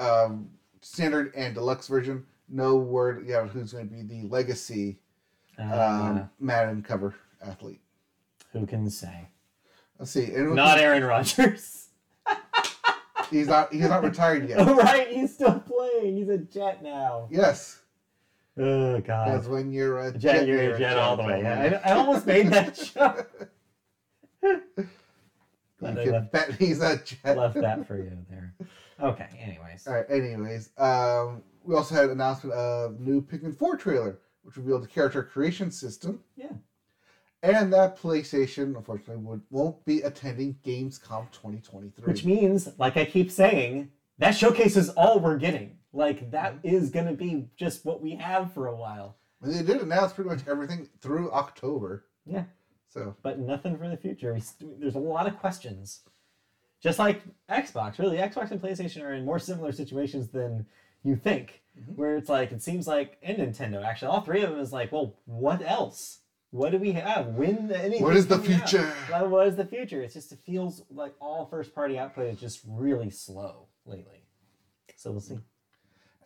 [0.00, 2.24] um, standard and deluxe version.
[2.48, 4.98] No word yet who's going to be the legacy
[5.58, 7.14] Uh, um, Madden cover
[7.46, 7.80] athlete.
[8.52, 9.28] who can say?
[9.98, 10.34] Let's see.
[10.34, 11.88] Anyone- Not Aaron Rodgers.
[13.30, 13.72] He's not.
[13.72, 14.58] He's not retired yet.
[14.60, 16.16] Oh, right, he's still playing.
[16.18, 17.28] He's a Jet now.
[17.30, 17.80] Yes,
[18.58, 19.24] Oh God.
[19.32, 21.40] because when you're a Jet, you're, you're a jet all the way.
[21.40, 23.48] Yeah, I, I almost made that joke.
[25.82, 27.36] You I can left, bet he's a jet.
[27.36, 28.54] left that for you there.
[29.00, 29.28] Okay.
[29.38, 29.86] Anyways.
[29.86, 30.06] All right.
[30.08, 34.88] Anyways, um, we also had an announcement of new Pikmin 4 trailer, which revealed the
[34.88, 36.20] character creation system.
[36.36, 36.52] Yeah.
[37.42, 42.04] And that PlayStation, unfortunately, would, won't be attending Gamescom 2023.
[42.04, 45.78] Which means, like I keep saying, that showcase is all we're getting.
[45.92, 49.16] Like that is gonna be just what we have for a while.
[49.42, 52.06] They did announce pretty much everything through October.
[52.24, 52.44] Yeah.
[52.92, 54.38] So but nothing for the future.
[54.38, 56.00] St- there's a lot of questions.
[56.82, 60.66] Just like Xbox, really, Xbox and PlayStation are in more similar situations than
[61.04, 61.62] you think.
[61.78, 61.96] Mhm.
[61.96, 64.92] Where it's like it seems like, and Nintendo actually, all three of them is like,
[64.92, 66.18] well, what else?
[66.50, 67.28] What do we have?
[67.28, 68.02] When anything?
[68.02, 68.92] what is the future?
[69.10, 70.02] Well, what is the future?
[70.02, 74.26] It's just it feels like all first party output is just really slow lately.
[74.96, 75.38] So we'll see.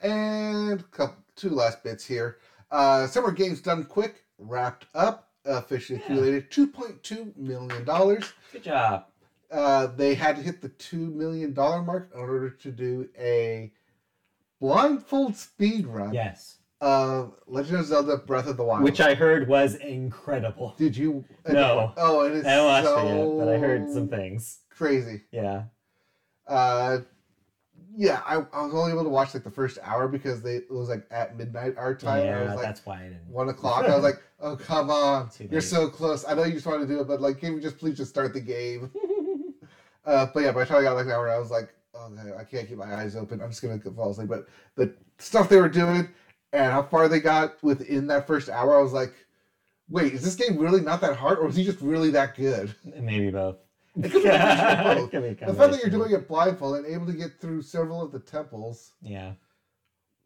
[0.03, 2.39] And couple, two last bits here.
[2.71, 6.05] Uh, Summer Games Done Quick wrapped up, officially Yeah.
[6.05, 7.85] accumulated $2.2 million.
[8.53, 9.07] Good job.
[9.51, 13.73] Uh, they had to hit the $2 million mark in order to do a
[14.61, 18.83] blindfold speed run Yes, of Legend of Zelda Breath of the Wild.
[18.83, 20.75] which I heard was incredible.
[20.77, 21.25] Did you?
[21.49, 21.93] No.
[21.97, 24.61] Oh, it is I watched so it yet, but I heard some things.
[24.71, 25.23] crazy.
[25.31, 25.65] Yeah.
[26.47, 26.99] Uh,
[27.97, 30.71] yeah, I, I was only able to watch like the first hour because they it
[30.71, 32.21] was like at midnight our time.
[32.21, 33.29] I yeah, was like that's why I didn't.
[33.29, 33.87] one o'clock.
[33.87, 36.25] I was like, oh come on, you're so close.
[36.27, 38.11] I know you just want to do it, but like, can we just please just
[38.11, 38.91] start the game?
[40.07, 42.09] Uh, but yeah, by the time I got like an hour, I was like, oh,
[42.13, 43.43] okay, I can't keep my eyes open.
[43.43, 44.29] I'm just gonna fall asleep.
[44.29, 46.09] But the stuff they were doing
[46.53, 49.13] and how far they got within that first hour, I was like,
[49.89, 52.73] wait, is this game really not that hard, or is he just really that good?
[52.85, 53.57] Maybe both.
[53.97, 55.11] It could be a mixture of both.
[55.11, 58.03] Could be The fact that you're doing it blindfolded and able to get through several
[58.03, 59.33] of the temples Yeah,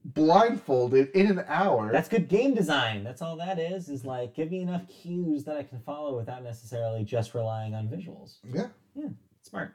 [0.05, 1.93] blindfolded in an hour.
[1.93, 3.05] that's good game design.
[3.05, 3.89] That's all that is.
[3.89, 7.89] Is like give me enough cues that I can follow without necessarily just relying on
[7.89, 8.37] visuals.
[8.45, 8.69] yeah.
[8.95, 9.09] Yeah.
[9.43, 9.73] Smart.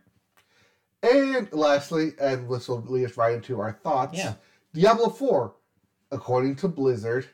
[1.03, 4.17] And lastly, and this will lead us right into our thoughts.
[4.17, 4.33] Yeah.
[4.73, 5.53] Diablo 4,
[6.11, 7.27] according to Blizzard,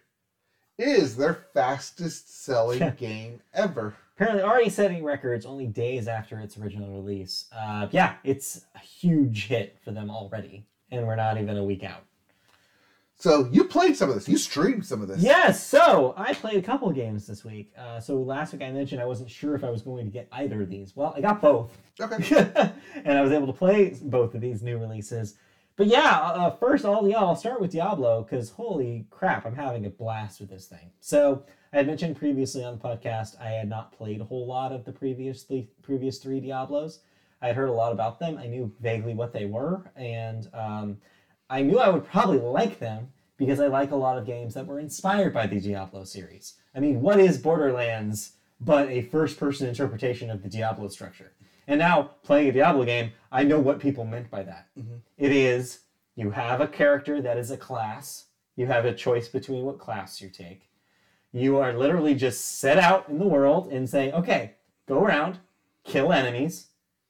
[0.77, 3.95] is their fastest selling game ever.
[4.21, 7.45] Apparently, already setting records only days after its original release.
[7.51, 11.83] Uh, yeah, it's a huge hit for them already, and we're not even a week
[11.83, 12.03] out.
[13.15, 14.29] So you played some of this.
[14.29, 15.23] You streamed some of this.
[15.23, 17.73] Yes, so I played a couple games this week.
[17.75, 20.27] Uh, so last week I mentioned I wasn't sure if I was going to get
[20.33, 20.95] either of these.
[20.95, 21.75] Well, I got both.
[21.99, 22.51] Okay.
[23.03, 25.33] and I was able to play both of these new releases.
[25.77, 29.87] But yeah, uh, first, all yeah, I'll start with Diablo because holy crap, I'm having
[29.87, 30.91] a blast with this thing.
[30.99, 31.43] So
[31.73, 34.83] I had mentioned previously on the podcast I had not played a whole lot of
[34.83, 36.99] the previous three, previous three Diablos.
[37.41, 38.37] I had heard a lot about them.
[38.37, 40.97] I knew vaguely what they were, and um,
[41.49, 44.67] I knew I would probably like them because I like a lot of games that
[44.67, 46.55] were inspired by the Diablo series.
[46.75, 51.31] I mean, what is Borderlands but a first-person interpretation of the Diablo structure?
[51.67, 54.67] And now, playing a Diablo game, I know what people meant by that.
[54.77, 55.01] Mhm.
[55.17, 55.79] It is
[56.15, 58.25] you have a character that is a class,
[58.57, 60.67] you have a choice between what class you take.
[61.33, 64.55] You are literally just set out in the world and say, okay,
[64.87, 65.39] go around,
[65.85, 66.67] kill enemies,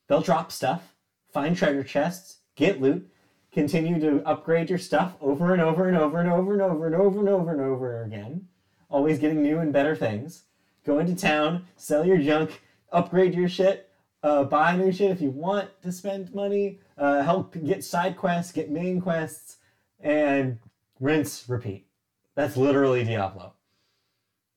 [0.07, 0.93] they'll drop stuff,
[1.33, 3.09] find treasure chests, get loot,
[3.51, 6.95] continue to upgrade your stuff over and over and over and over and over and
[6.95, 8.47] over and over and over again,
[8.89, 10.43] always getting new and better things.
[10.85, 12.61] Go into town, sell your junk,
[12.91, 13.89] upgrade your shit,
[14.23, 18.51] uh, buy new shit if you want to spend money, uh, help get side quests,
[18.51, 19.57] get main quests,
[19.99, 20.59] and
[20.99, 21.87] rinse, repeat.
[22.35, 23.53] That's literally Diablo.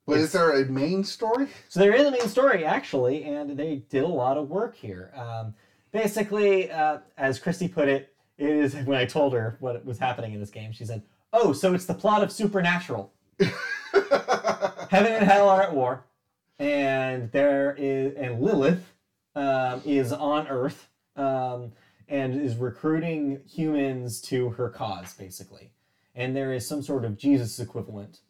[0.06, 1.48] But is there a main story?
[1.68, 5.12] So there is a main story actually, and they did a lot of work here.
[5.16, 5.54] Um,
[5.92, 10.34] basically, uh, as Christy put it, it is when I told her what was happening
[10.34, 10.72] in this game.
[10.72, 11.02] She said,
[11.32, 13.12] "Oh, so it's the plot of Supernatural.
[14.90, 16.04] Heaven and hell are at war,
[16.58, 18.92] and there is and Lilith
[19.34, 21.72] um, is on Earth um,
[22.08, 25.70] and is recruiting humans to her cause, basically.
[26.14, 28.20] And there is some sort of Jesus equivalent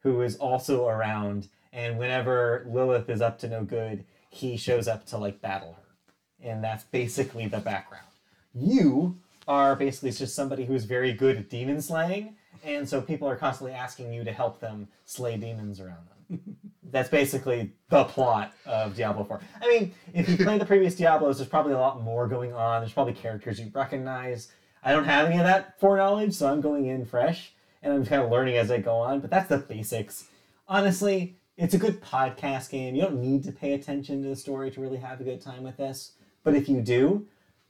[0.00, 1.48] who is also around.
[1.72, 6.48] And whenever Lilith is up to no good, he shows up to like battle her.
[6.48, 8.06] And that's basically the background.
[8.54, 13.36] You are basically just somebody who's very good at demon slaying, and so people are
[13.36, 16.40] constantly asking you to help them slay demons around them.
[16.90, 19.40] that's basically the plot of Diablo 4.
[19.62, 22.80] I mean, if you play the previous Diablos, there's probably a lot more going on.
[22.80, 24.52] There's probably characters you recognize.
[24.82, 27.52] I don't have any of that foreknowledge, so I'm going in fresh
[27.82, 30.26] and I'm kind of learning as I go on, but that's the basics.
[30.66, 32.94] Honestly, it's a good podcast game.
[32.94, 35.62] You don't need to pay attention to the story to really have a good time
[35.62, 36.12] with this.
[36.44, 37.26] But if you do,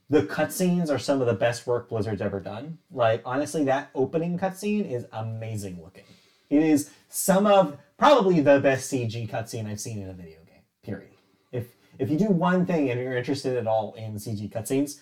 [0.09, 2.79] the cutscenes are some of the best work Blizzard's ever done.
[2.91, 6.03] Like, honestly, that opening cutscene is amazing looking.
[6.49, 10.63] It is some of probably the best CG cutscene I've seen in a video game,
[10.83, 11.11] period.
[11.51, 11.67] If
[11.99, 14.99] if you do one thing and you're interested at all in CG cutscenes,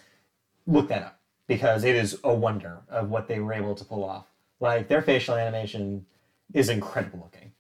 [0.66, 4.04] look that up because it is a wonder of what they were able to pull
[4.04, 4.26] off.
[4.60, 6.06] Like their facial animation
[6.54, 7.52] is incredible looking.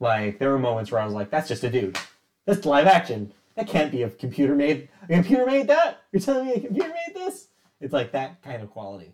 [0.00, 1.98] Like there were moments where I was like, "That's just a dude.
[2.44, 3.32] That's live action.
[3.54, 4.88] That can't be a computer made.
[5.04, 6.02] A computer made that?
[6.12, 7.48] You're telling me a computer made this?"
[7.80, 9.12] It's like that kind of quality.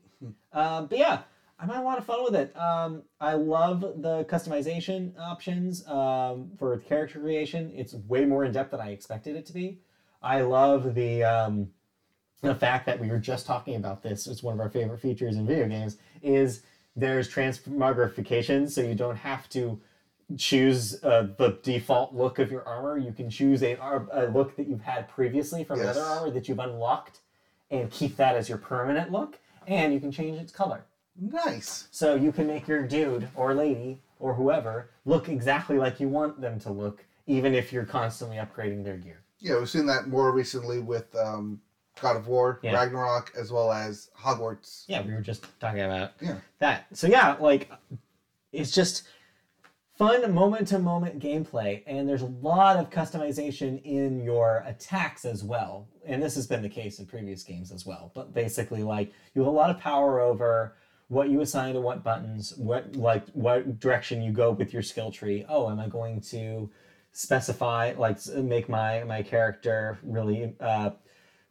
[0.52, 1.22] Um, but yeah,
[1.58, 2.56] I'm having a lot of fun with it.
[2.56, 7.72] Um, I love the customization options um, for character creation.
[7.74, 9.78] It's way more in depth than I expected it to be.
[10.20, 11.68] I love the um,
[12.42, 14.26] the fact that we were just talking about this.
[14.26, 15.98] It's one of our favorite features in video games.
[16.20, 16.62] Is
[16.96, 19.80] there's transmogrification, so you don't have to
[20.36, 22.96] choose uh, the default look of your armor.
[22.98, 23.74] You can choose a,
[24.12, 25.96] a look that you've had previously from Yes.
[25.96, 27.20] another armor that you've unlocked,
[27.70, 29.38] and keep that as your permanent look.
[29.66, 30.84] And you can change its color.
[31.20, 31.88] Nice.
[31.90, 36.40] So you can make your dude or lady or whoever look exactly like you want
[36.40, 39.20] them to look, even if you're constantly upgrading their gear.
[39.38, 41.60] Yeah, we've seen that more recently with um,
[42.02, 42.74] God of War, Yeah.
[42.74, 44.84] Ragnarok, as well as Hogwarts.
[44.88, 46.38] Yeah, we were just talking about Yeah.
[46.58, 46.86] that.
[46.92, 47.70] So yeah, like
[48.52, 49.04] it's just
[49.96, 55.44] fun moment to moment gameplay and there's a lot of customization in your attacks as
[55.44, 55.86] well.
[56.04, 58.10] And this has been the case in previous games as well.
[58.14, 60.74] But basically like you have a lot of power over
[61.06, 65.12] what you assign to what buttons, what like what direction you go with your skill
[65.12, 65.46] tree.
[65.48, 66.68] Oh, am I going to
[67.12, 70.90] specify like make my my character really uh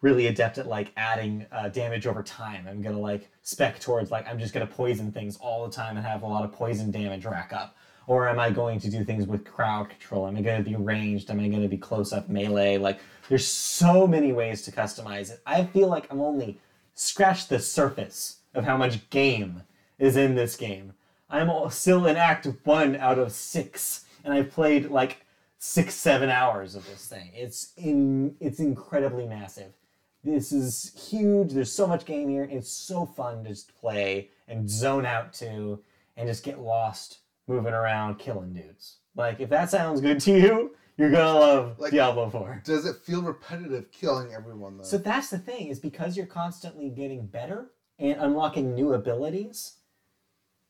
[0.02, 2.68] really adept at like adding uh, damage over time.
[2.68, 6.06] I'm gonna like spec towards like I'm just gonna poison things all the time and
[6.06, 7.76] have a lot of poison damage rack up.
[8.08, 10.28] Or am I going to do things with crowd control?
[10.28, 11.30] Am I going to be ranged?
[11.30, 12.78] Am I going to be close up melee?
[12.78, 13.00] Like
[13.30, 15.40] there's so many ways to customize it.
[15.46, 16.60] I feel like I'm only
[16.96, 19.64] scratched the surface of how much game
[20.00, 20.94] is in this game.
[21.30, 25.26] I'm still in Act One out of six, and I've played like
[25.60, 27.32] six, seven hours of this thing.
[27.34, 29.72] It's in, it's incredibly massive.
[30.24, 31.52] This is huge.
[31.54, 32.48] There's so much game here.
[32.50, 35.82] It's so fun to just play and zone out to,
[36.18, 38.98] and just get lost moving around killing dudes.
[39.16, 42.62] Like if that sounds good to you, you're gonna love Like- Diablo 4.
[42.64, 44.84] Does it feel repetitive killing everyone though?
[44.84, 49.78] So that's the thing is because you're constantly getting better and unlocking new abilities,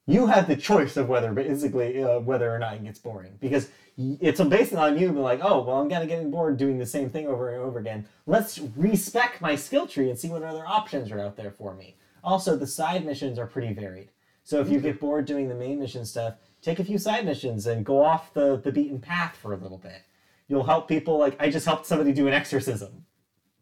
[0.08, 3.70] you have the choice of whether basically uh, whether or not it gets boring because
[3.98, 6.86] it's based on you being like, oh well, I'm kind of getting bored doing the
[6.86, 8.08] same thing over and over again.
[8.26, 11.96] Let's respec my skill tree and see what other options are out there for me.
[12.24, 14.10] Also, the side missions are pretty varied.
[14.44, 17.68] So if you get bored doing the main mission stuff, take a few side missions
[17.68, 20.02] and go off the, the beaten path for a little bit.
[20.48, 23.06] You'll help people like I just helped somebody do an exorcism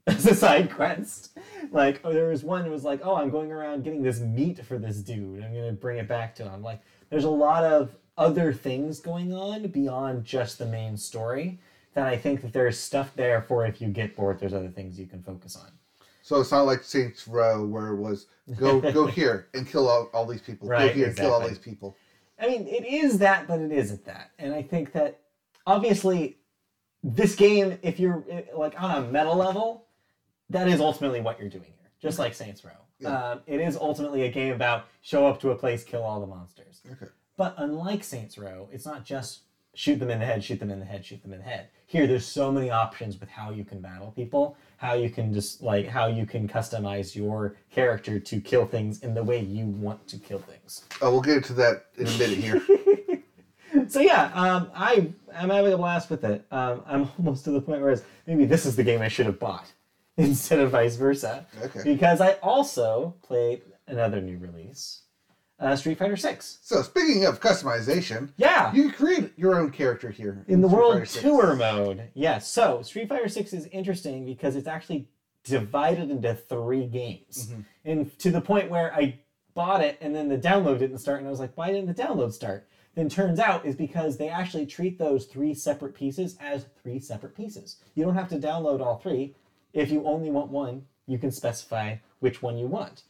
[0.10, 1.38] as a side quest.
[1.72, 4.66] Like oh, there was one that was like, oh, I'm going around getting this meat
[4.66, 5.44] for this dude.
[5.44, 6.62] I'm gonna bring it back to him.
[6.62, 11.60] Like there's a lot of other things going on beyond just the main story
[11.94, 15.00] that I think that there's stuff there for if you get bored, there's other things
[15.00, 15.72] you can focus on.
[16.22, 20.10] So it's not like Saints Row where it was go go here and kill all,
[20.14, 20.68] all these people.
[20.68, 21.96] Right, go here and kill all these people.
[22.40, 24.32] I mean, it is that, but it isn't that.
[24.40, 25.20] And I think that
[25.68, 26.38] obviously,
[27.04, 29.88] this game, if you're eh, like on a meta level,
[30.50, 31.92] that is ultimately what you're doing here.
[32.02, 33.32] Just like Saints Row, Yeah.
[33.32, 36.28] um, it is ultimately a game about show up to a place, kill all the
[36.28, 36.82] monsters.
[36.90, 37.08] Okay.
[37.38, 39.42] But unlike Saints Row, it's not just
[39.74, 41.68] shoot them in the head, shoot them in the head, shoot them in the head.
[41.86, 45.62] Here, there's so many options with how you can battle people, how you can just
[45.62, 50.08] like how you can customize your character to kill things in the way you want
[50.08, 50.86] to kill things.
[51.02, 52.62] Oh, we'll get to that in a minute here.
[53.88, 56.44] So yeah, um, I I'm having a blast with it.
[56.52, 59.40] Um, I'm almost to the point where maybe this is the game I should have
[59.40, 59.72] bought
[60.28, 61.46] instead of vice versa.
[61.64, 61.82] Okay.
[61.84, 65.04] Because I also played another new release,
[65.60, 66.60] uh, Street Fighter Six.
[66.62, 68.74] So speaking of customization, Yeah.
[68.74, 72.10] you can create your own character here in the Street world tour mode.
[72.14, 72.48] Yes.
[72.48, 75.08] So Street Fighter Six is interesting because it's actually
[75.44, 77.66] divided into three games, Mhm.
[77.86, 79.20] and to the point where I
[79.56, 82.02] bought it and then the download didn't start, and I was like, why didn't the
[82.04, 82.68] download start?
[82.96, 87.36] Then turns out is because they actually treat those three separate pieces as three separate
[87.36, 87.78] pieces.
[87.96, 89.36] You don't have to download all three.
[89.74, 93.04] If you only want one, you can specify which one you want.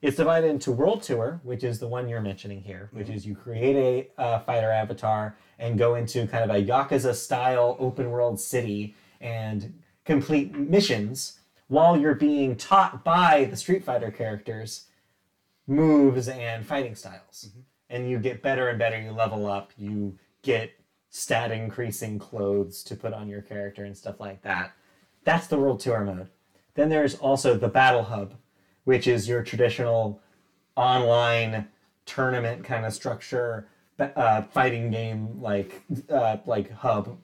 [0.00, 3.34] It's divided into World Tour, which is the one you're mentioning here, which is you
[3.34, 3.76] create
[4.18, 8.94] a uh, fighter avatar and go into kind of a Yakuza style open world city
[9.20, 14.86] and complete missions while you're being taught by the Street Fighter characters
[15.66, 17.50] moves and fighting styles.
[17.90, 20.70] And you get better and better, you level up, you get
[21.10, 24.72] stat increasing clothes to put on your character and stuff like that.
[25.28, 26.30] That's the World Tour mode.
[26.72, 28.32] Then there's also the Battle Hub,
[28.84, 30.22] which is your traditional
[30.74, 31.68] online
[32.06, 33.68] tournament kind of structure,
[34.00, 37.18] uh, fighting game like uh, like hub,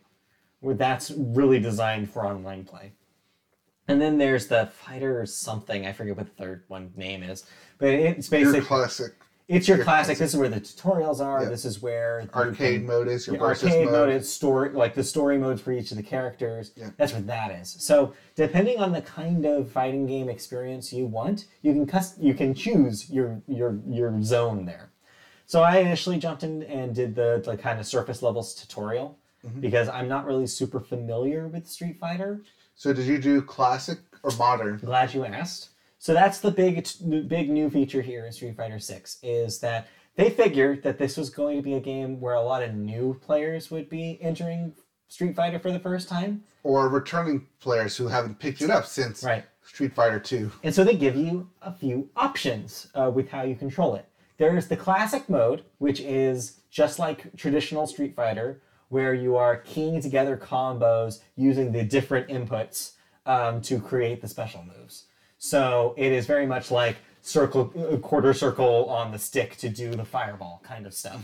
[0.60, 2.92] where that's really designed for online play.
[3.88, 7.46] And then there's the fighter something I forget what the third one name is,
[7.78, 9.14] but it's Your basically classic.
[9.46, 10.16] It's your classic.
[10.16, 11.42] This is where the tutorials are.
[11.42, 11.48] Yeah.
[11.50, 13.92] This is where you Arcade mode is your arcade mode.
[13.92, 16.72] mode is story like the story modes for each of the characters.
[16.76, 16.90] Yeah.
[16.96, 17.76] That's what that is.
[17.78, 22.54] So depending on the kind of fighting game experience you want, you can you can
[22.54, 24.90] choose your your your zone there.
[25.46, 29.60] So I initially jumped in and did the the kind of surface levels tutorial Mm-hmm.
[29.60, 32.40] because I'm not really super familiar with Street Fighter.
[32.76, 34.78] So did you do classic or modern?
[34.78, 35.68] Glad you asked.
[36.04, 36.86] So that's the big
[37.28, 41.30] big new feature here in Street Fighter 6 is that they figured that this was
[41.30, 44.74] going to be a game where a lot of new players would be entering
[45.08, 46.44] Street Fighter for the first time.
[46.62, 49.46] Or returning players who haven't picked it up since Right.
[49.62, 50.52] Street Fighter 2?
[50.62, 54.06] And so they give you a few options uh, with how you control it.
[54.36, 60.02] There's the classic mode, which is just like traditional Street Fighter, where you are keying
[60.02, 62.92] together combos using the different inputs
[63.24, 65.06] um, to create the special moves.
[65.44, 69.90] So it is very much like circle, uh, quarter circle on the stick to do
[69.90, 71.22] the fireball kind of stuff.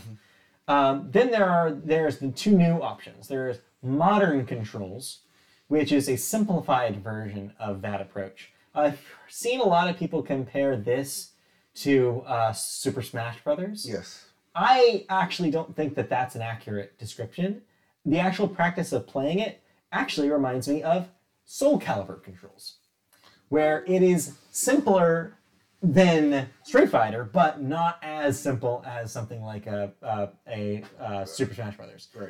[0.67, 3.27] Um, then there are there's the two new options.
[3.27, 5.21] There's modern controls,
[5.69, 8.51] which is a simplified version of that approach.
[8.75, 11.31] I've seen a lot of people compare this
[11.77, 13.87] to uh, Super Smash Brothers.
[13.89, 14.27] Yes.
[14.53, 17.63] I actually don't think that that's an accurate description.
[18.05, 21.09] The actual practice of playing it actually reminds me of
[21.43, 22.75] Soul Calibur controls,
[23.51, 25.33] where it is simpler
[25.83, 31.53] than Street Fighter, but not as simple as something like a a, a, uh Super
[31.53, 32.29] Smash Brothers Right.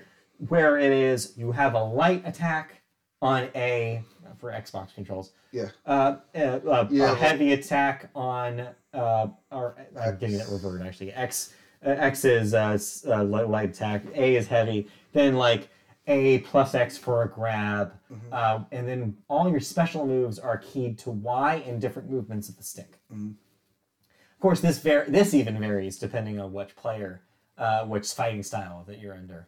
[0.50, 2.82] where it is you have a light attack
[3.22, 4.04] on a
[4.40, 5.68] for Xbox controls, Yeah.
[5.86, 7.12] uh, uh, uh, Yeah.
[7.12, 11.14] a heavy attack on uh, or I'm getting that revert actually.
[11.14, 11.54] X
[11.86, 14.02] uh, X is uh, uh, light, light attack.
[14.16, 14.88] A is heavy.
[15.14, 15.70] Then like
[16.12, 18.34] A plus X for a grab, Mm-hmm.
[18.34, 22.58] uh, and then all your special moves are keyed to Y and different movements of
[22.58, 23.00] the stick.
[23.14, 23.30] Mm-hmm.
[23.30, 27.22] Of course, this var- this even varies depending on which player,
[27.58, 29.48] uh, which fighting style that you're under.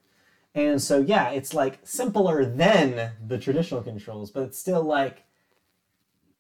[0.56, 5.24] And so yeah, it's like simpler than the traditional controls, but it's still like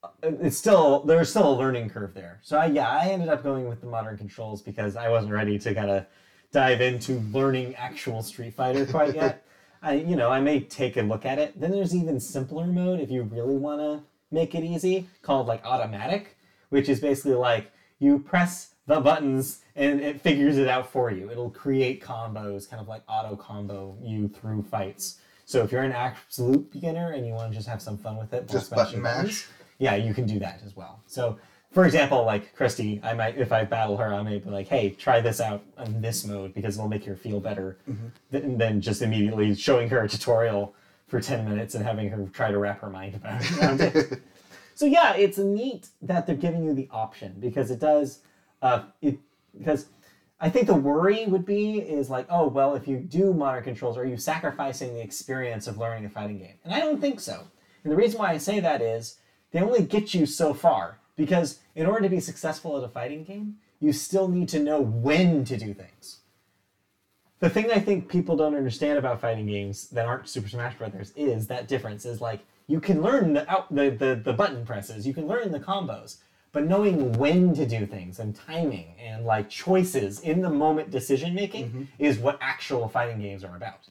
[0.03, 2.39] uh, it's still there's still a learning curve there.
[2.41, 5.59] So I, yeah, I ended up going with the modern controls because I wasn't ready
[5.59, 6.05] to kind of
[6.53, 9.45] dive into learning actual Street Fighter quite yet.
[9.83, 11.59] I you know I may take a look at it.
[11.59, 15.63] Then there's even simpler mode if you really want to make it easy, called like
[15.63, 16.37] automatic,
[16.69, 21.29] which is basically like you press the buttons and it figures it out for you.
[21.29, 25.19] It'll create combos, kind of like auto combo you through fights.
[25.45, 28.33] So if you're an absolute beginner and you want to just have some fun with
[28.33, 29.15] it, Just button mash?
[29.15, 31.01] buttons, yeah, you can do that as well.
[31.05, 31.37] So,
[31.73, 34.91] for example, like Christy, I might if I battle her, I might be like, "Hey,
[34.91, 37.77] try this out in this mode because it'll make her feel better,"
[38.31, 40.75] than, than just immediately showing her a tutorial
[41.07, 44.21] for ten minutes and having her try to wrap her mind about around it.
[44.75, 48.21] So yeah, it's neat that they're giving you the option because it does,
[48.61, 49.19] uh, it
[49.55, 49.85] because
[50.39, 53.97] I think the worry would be is like, oh well, if you do modern controls,
[53.97, 56.55] are you sacrificing the experience of learning a fighting game?
[56.63, 57.43] And I don't think so.
[57.83, 59.17] And the reason why I say that is
[59.51, 63.23] they only get you so far because in order to be successful at a fighting
[63.23, 66.19] game, you still need to know when to do things.
[67.39, 71.11] The thing I think people don't understand about fighting games that aren't Super Smash Brothers
[71.15, 75.05] is that difference is like you can learn the out the, the, the button presses,
[75.05, 76.19] you can learn the combos,
[76.53, 81.35] but knowing when to do things and timing and like choices in the moment decision
[81.35, 81.83] making mm-hmm.
[81.99, 83.89] is what actual fighting games are about.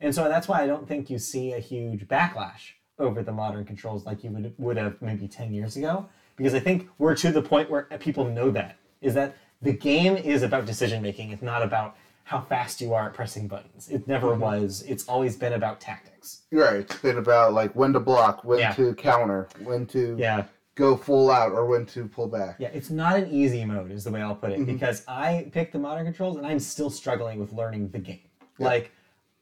[0.00, 3.64] And so that's why I don't think you see a huge backlash over the modern
[3.64, 7.30] controls like you would would have maybe 10 years ago because I think we're to
[7.30, 11.42] the point where people know that is that the game is about decision making it's
[11.42, 14.42] not about how fast you are at pressing buttons it never mm-hmm.
[14.42, 16.76] was it's always been about tactics Right.
[16.76, 18.72] It's been about like when to block, when Yeah.
[18.74, 22.56] to counter, when to yeah go full out, or when to pull back.
[22.58, 24.72] yeah it's not an easy mode is the way I'll put it mm-hmm.
[24.72, 28.28] because I picked the modern controls and I'm still struggling with learning the game
[28.58, 28.92] like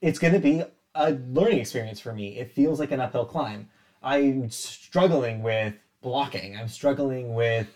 [0.00, 0.64] it's going to be
[0.94, 2.38] a learning experience for me.
[2.38, 3.68] It feels like an uphill climb.
[4.02, 6.56] I'm struggling with blocking.
[6.56, 7.66] I'm struggling with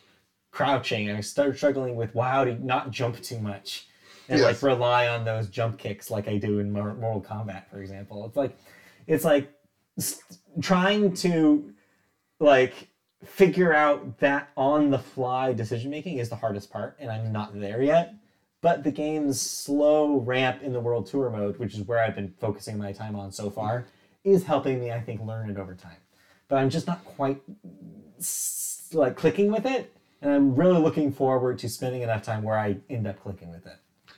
[0.51, 1.11] crouching.
[1.11, 3.87] I'm start struggling with wow to not jump too much
[4.29, 4.63] and Yes.
[4.63, 8.25] like rely on those jump kicks like I do in Mortal Kombat, for example.
[8.27, 8.57] It's like
[9.07, 9.51] it's like
[9.99, 10.23] s-
[10.63, 11.73] trying to
[12.41, 12.89] like
[13.25, 17.59] figure out that on the fly decision making is the hardest part and I'm not
[17.59, 18.15] there yet
[18.61, 22.33] but the game's slow ramp in the world tour mode, which is where I've been
[22.41, 23.85] focusing my time on so far,
[24.25, 25.99] is helping me, I think, learn it over time.
[26.49, 27.43] But I'm just not quite
[28.93, 32.77] like clicking with it, and I'm really looking forward to spending enough time where I
[32.91, 33.77] end up clicking with it.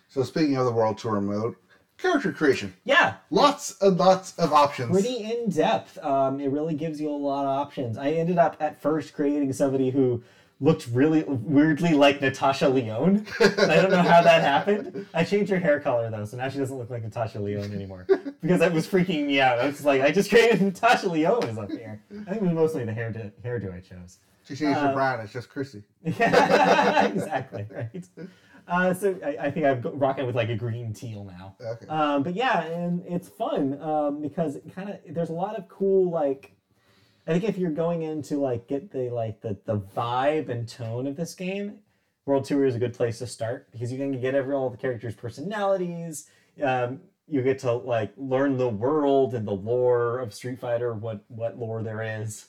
[0.08, 1.54] So speaking of the World Tour mode,
[1.98, 4.90] character creation, Yeah, lots and lots of options.
[4.90, 5.98] pretty in depth.
[6.04, 7.96] Um, it really gives you a lot of options.
[7.98, 10.22] I ended up at first creating somebody who
[10.58, 13.26] looked really weirdly like Natasha Lyonne.
[13.40, 15.06] I don't know how that happened.
[15.12, 18.06] I changed her hair color though, so now she doesn't look like Natasha Lyonne anymore.
[18.40, 19.58] Because that was freaking me out.
[19.58, 22.02] I was like, I just created Natasha Lyonne is up here.
[22.10, 24.18] I think it was mostly the hairdo, hairdo I chose.
[24.44, 25.20] She changed Uh, her brown.
[25.20, 25.82] It's just Chrissy.
[26.04, 28.04] Yeah, exactly right.
[28.68, 31.54] Uh, so I, I think I'm rocking with like a green teal now.
[31.60, 31.86] Okay.
[31.86, 36.10] Um, but yeah, and it's fun um, because kind of there's a lot of cool
[36.10, 36.52] like.
[37.26, 40.68] I think if you're going in to like get the like the the vibe and
[40.68, 41.80] tone of this game,
[42.24, 44.76] World Tour is a good place to start because you can get every all the
[44.76, 46.28] characters' personalities.
[46.62, 51.24] Um, you get to like learn the world and the lore of Street Fighter, what
[51.26, 52.46] what lore there is.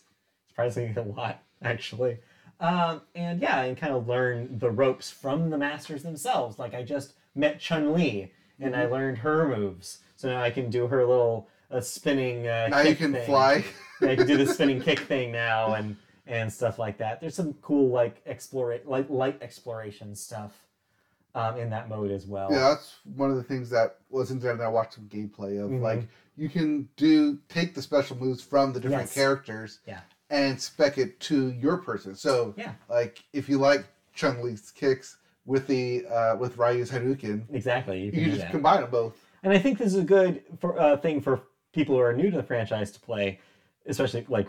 [0.48, 2.20] Surprisingly, a lot actually.
[2.60, 6.60] Um, and yeah, and kind of learn the ropes from the masters themselves.
[6.60, 10.70] Like I just met Chun Li, and I learned her moves, so now I can
[10.70, 12.48] do her little uh, spinning.
[12.48, 13.26] Uh, now you can thing.
[13.26, 13.64] fly.
[14.02, 15.96] I can do the spinning kick thing now, and
[16.26, 17.22] and stuff like that.
[17.22, 20.52] There's some cool like explore like light exploration stuff
[21.36, 22.50] um, in that mode as well.
[22.52, 24.52] Yeah, that's one of the things that was in there.
[24.52, 25.82] And I watched some gameplay of Mhm.
[25.82, 29.14] like you can do take the special moves from the different Yes.
[29.14, 30.02] characters, Yeah.
[30.30, 32.14] and spec it to your person.
[32.16, 32.74] So Yeah.
[32.90, 38.00] like if you like Chun Li's kicks with the uh, with Ryu's Hadouken, Exactly.
[38.00, 38.52] You you can, can just that.
[38.52, 39.16] combine them both.
[39.44, 41.42] And I think this is a good for, uh, thing for
[41.78, 43.40] people who are new to the franchise to play,
[43.86, 44.48] especially like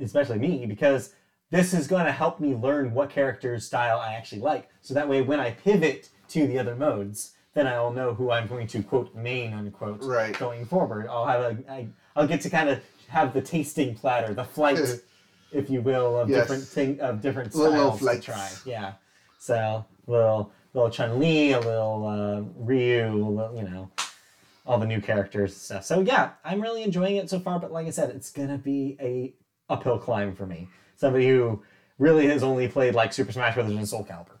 [0.00, 1.12] especially me, because
[1.50, 4.68] this is going to help me learn what character's style I actually like.
[4.80, 8.30] So that way, when I pivot to the other modes, then I will know who
[8.30, 10.38] I'm going to quote main unquote Right.
[10.38, 11.08] going forward.
[11.10, 14.78] I'll have a I, I'll get to kind of have the tasting platter, the flight,
[15.52, 16.42] if you will, of Yes.
[16.42, 18.48] different thing of different Little- little styles to try.
[18.64, 18.92] Yeah.
[19.40, 23.90] So little little Chun Li, a little uh, Ryu, a little, you know,
[24.64, 25.84] all the new characters and stuff.
[25.84, 27.58] So yeah, I'm really enjoying it so far.
[27.58, 29.34] But like I said, it's gonna be a
[29.68, 30.68] uphill climb for me.
[30.96, 31.62] Somebody who
[31.98, 34.38] really has only played like Super Smash Brothers and Soul Calibur,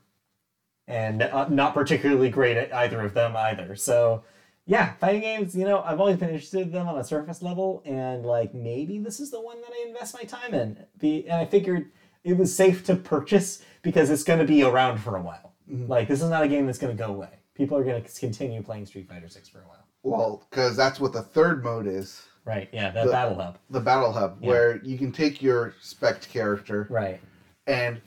[0.86, 3.74] and uh, not particularly great at either of them either.
[3.76, 4.24] So
[4.66, 5.56] yeah, fighting games.
[5.56, 8.98] You know, I've always been interested in them on a surface level, and like maybe
[8.98, 10.84] this is the one that I invest my time in.
[10.98, 11.90] Be and I figured
[12.24, 15.54] it was safe to purchase because it's going to be around for a while.
[15.68, 17.40] Like this is not a game that's going to go away.
[17.54, 19.81] People are going to continue playing Street Fighter Six for a while.
[20.02, 22.68] Well, because that's what the third mode is, Right?
[22.72, 23.58] Yeah, the, The- battle hub.
[23.70, 24.48] the battle hub, Yeah.
[24.48, 27.20] where you can take your spec character Right.
[27.68, 28.00] and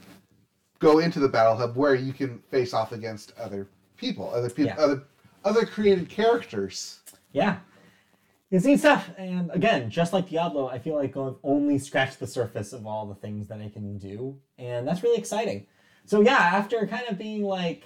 [0.80, 4.74] go into the battle hub where you can face off against other people, other people,
[4.78, 4.84] Yeah.
[4.84, 5.04] other
[5.46, 7.00] other created characters.
[7.32, 7.60] Yeah.
[8.50, 9.12] It's neat stuff.
[9.18, 13.06] And again, just like Diablo, I feel like I've only scratched the surface of all
[13.06, 14.40] the things that I can do.
[14.58, 15.68] And that's really exciting.
[16.06, 17.84] So, yeah, after kind of being like,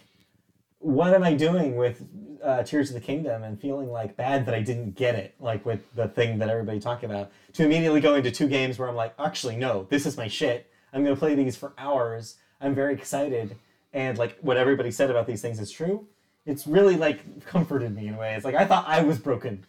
[0.79, 2.05] what am I doing with
[2.43, 5.65] uh, Tears of the Kingdom and feeling like bad that I didn't get it, like
[5.65, 8.95] with the thing that everybody talked about, to immediately go into two games where I'm
[8.95, 10.69] like, actually, no, this is my shit.
[10.93, 12.37] I'm going to play these for hours.
[12.61, 13.55] I'm very excited.
[13.93, 16.07] And like what everybody said about these things is true.
[16.45, 18.35] It's really like comforted me in a way.
[18.35, 19.65] It's like I thought I was broken.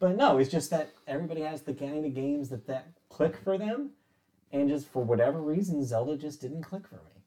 [0.00, 3.58] But no, it's just that everybody has the kind of games that that click for
[3.58, 3.90] them.
[4.52, 7.17] And just for whatever reason, Zelda just didn't click for me.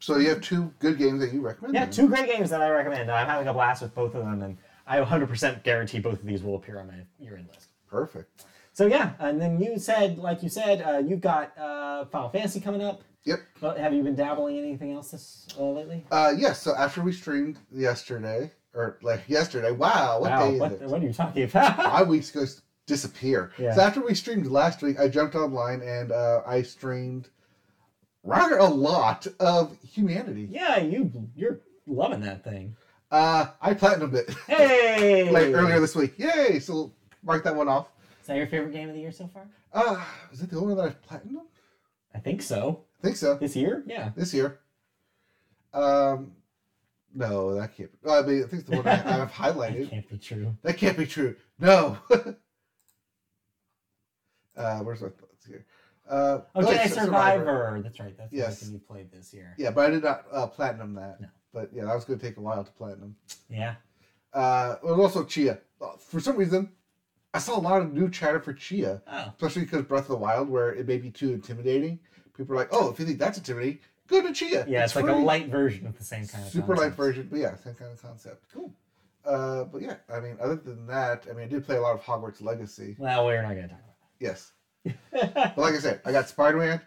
[0.00, 1.74] So you have two good games that you recommend.
[1.74, 3.10] Yeah, two great games that I recommend.
[3.10, 6.42] I'm having a blast with both of them, and I 100% guarantee both of these
[6.42, 7.68] will appear on my year-end list.
[7.86, 8.46] Perfect.
[8.72, 12.60] So yeah, and then you said, like you said, uh, you've got uh, Final Fantasy
[12.60, 13.02] coming up.
[13.24, 13.40] Yep.
[13.60, 16.06] Well, have you been dabbling in anything else this uh, lately?
[16.10, 16.62] Uh, yes.
[16.62, 20.80] so after we streamed yesterday, or like yesterday, wow, what wow, day is what, it?
[20.82, 21.76] what are you talking about?
[21.92, 23.52] My weeks goes disappear.
[23.58, 23.74] Yeah.
[23.74, 27.28] So after we streamed last week, I jumped online and uh, I streamed
[28.22, 30.48] rather a lot of humanity.
[30.50, 32.76] yeah, you you're loving that thing.
[33.10, 36.16] Uh, I platinumed it Hey, like earlier this week.
[36.18, 36.60] Yay!
[36.60, 36.92] So
[37.24, 37.88] mark that one off.
[38.20, 39.46] Is that your favorite game of the year so far?
[39.72, 40.00] Uh,
[40.32, 41.46] is it the only one that I've platinumed?
[42.14, 42.84] I think so.
[43.00, 43.34] I think so.
[43.36, 44.10] This year, yeah.
[44.14, 44.60] This year.
[45.72, 46.32] Um,
[47.14, 47.90] no, that can't.
[48.02, 48.10] Be.
[48.10, 49.90] I mean, I think it's the one I, I've That highlighted.
[49.90, 50.56] can't be true.
[50.62, 51.34] That can't be true.
[51.58, 51.98] No.
[54.56, 55.64] uh, where's my thoughts here?
[56.10, 57.80] Uh, Oh, like Jedi Sur- Survivor.
[57.82, 58.16] That's right.
[58.18, 58.58] That's Yes.
[58.60, 59.54] the thing you played this year.
[59.56, 61.20] Yeah, but I did not uh, platinum that.
[61.20, 61.28] No.
[61.52, 63.16] But yeah, that was going to take a while to platinum.
[63.48, 63.76] Yeah.
[64.32, 65.60] Uh, it was also Tchia.
[65.80, 66.70] Uh, For some reason,
[67.32, 69.32] I saw a lot of new chatter for Tchia, Oh.
[69.36, 72.00] especially because Breath of the Wild, where it may be too intimidating.
[72.36, 75.06] People are like, "Oh, if you think that's intimidating, go to Tchia." Yeah, it's, like
[75.06, 77.92] a light version of the same kind of super light version, but yeah, same kind
[77.92, 78.46] of concept.
[78.52, 78.72] Cool.
[79.24, 81.94] Uh, but yeah, I mean, other than that, I mean, I did play a lot
[81.94, 82.96] of Hogwarts Legacy.
[82.98, 84.24] Well, we're not going to talk about that.
[84.24, 84.52] Yes,
[84.84, 86.80] but like I said, I got Spider Man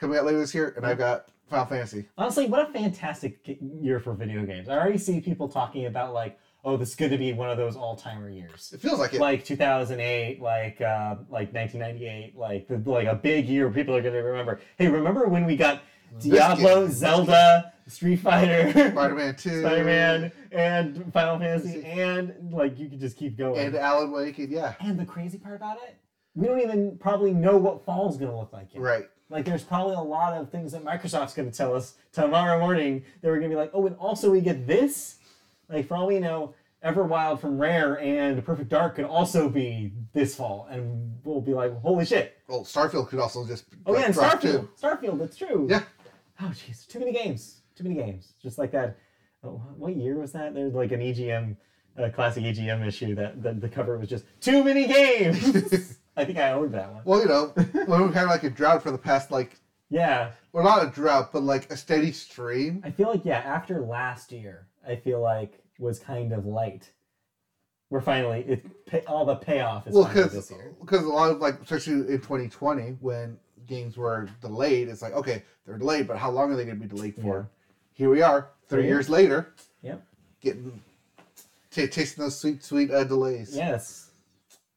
[0.00, 2.06] coming out later this year, and I've got Final Fantasy.
[2.18, 4.68] Honestly, what a fantastic year for video games.
[4.68, 7.56] I already see people talking about like, oh, this is going to be one of
[7.56, 8.72] those all-timer years.
[8.74, 9.20] It feels like it.
[9.20, 13.66] Like 2008, like uh, like 1998, like the, like a big year.
[13.66, 14.60] where People are going to remember.
[14.76, 15.82] Hey, remember when we got
[16.20, 23.16] Diablo, Zelda, Street Fighter, Spider-Man Two, Spider-Man, and Final Fantasy, and like you could just
[23.16, 23.58] keep going.
[23.58, 25.96] and Alan Wake, and yeah, And the crazy part about it,
[26.36, 28.80] we don't even probably know what fall's gonna look like yet.
[28.82, 29.08] right.
[29.28, 33.28] Like there's probably a lot of things that Microsoft's gonna tell us tomorrow morning that
[33.28, 35.16] we're gonna be like, oh, and also we get this.
[35.68, 36.54] Like for all we know,
[36.84, 41.76] Everwild from Rare and Perfect Dark could also be this fall, and we'll be like,
[41.80, 42.36] holy shit!
[42.46, 44.68] Well, Starfield could also just Oh like, yeah, and Starfield, too.
[44.80, 45.66] Starfield, that's true.
[45.68, 45.82] Yeah,
[46.40, 48.34] Oh jeez, too many games, too many games.
[48.40, 48.96] Just like that.
[49.42, 50.54] Oh, what year was that?
[50.54, 51.56] There's like an EGM,
[51.96, 55.98] a classic EGM issue that the, the cover was just too many games.
[56.16, 57.02] I think I owned that one.
[57.04, 57.46] well, you know,
[57.86, 59.58] when we've had like a drought for the past like,
[59.90, 62.80] Yeah, well, not a drought, but like a steady stream.
[62.84, 66.90] I feel like yeah, after last year, I feel like was kind of light.
[67.90, 70.74] We're finally it pay, all the payoff is Well, finally this year.
[70.80, 75.42] because a lot of like, especially in 2020, when games were delayed, it's like okay,
[75.66, 77.48] they're delayed, but how long are they going to be delayed for?
[77.92, 79.52] Here we are, three Three years later,
[79.82, 80.02] Yep.
[80.40, 80.82] getting
[81.70, 83.54] t- tasting those sweet, sweet uh, delays.
[83.56, 84.10] Yes.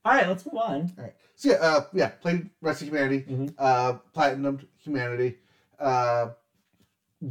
[0.05, 0.91] All right, let's move on.
[0.97, 1.13] All right.
[1.39, 3.53] So yeah, uh, yeah, played Rest of Humanity, Mhm.
[3.57, 5.37] uh, Platinum Humanity.
[5.79, 6.31] Uh,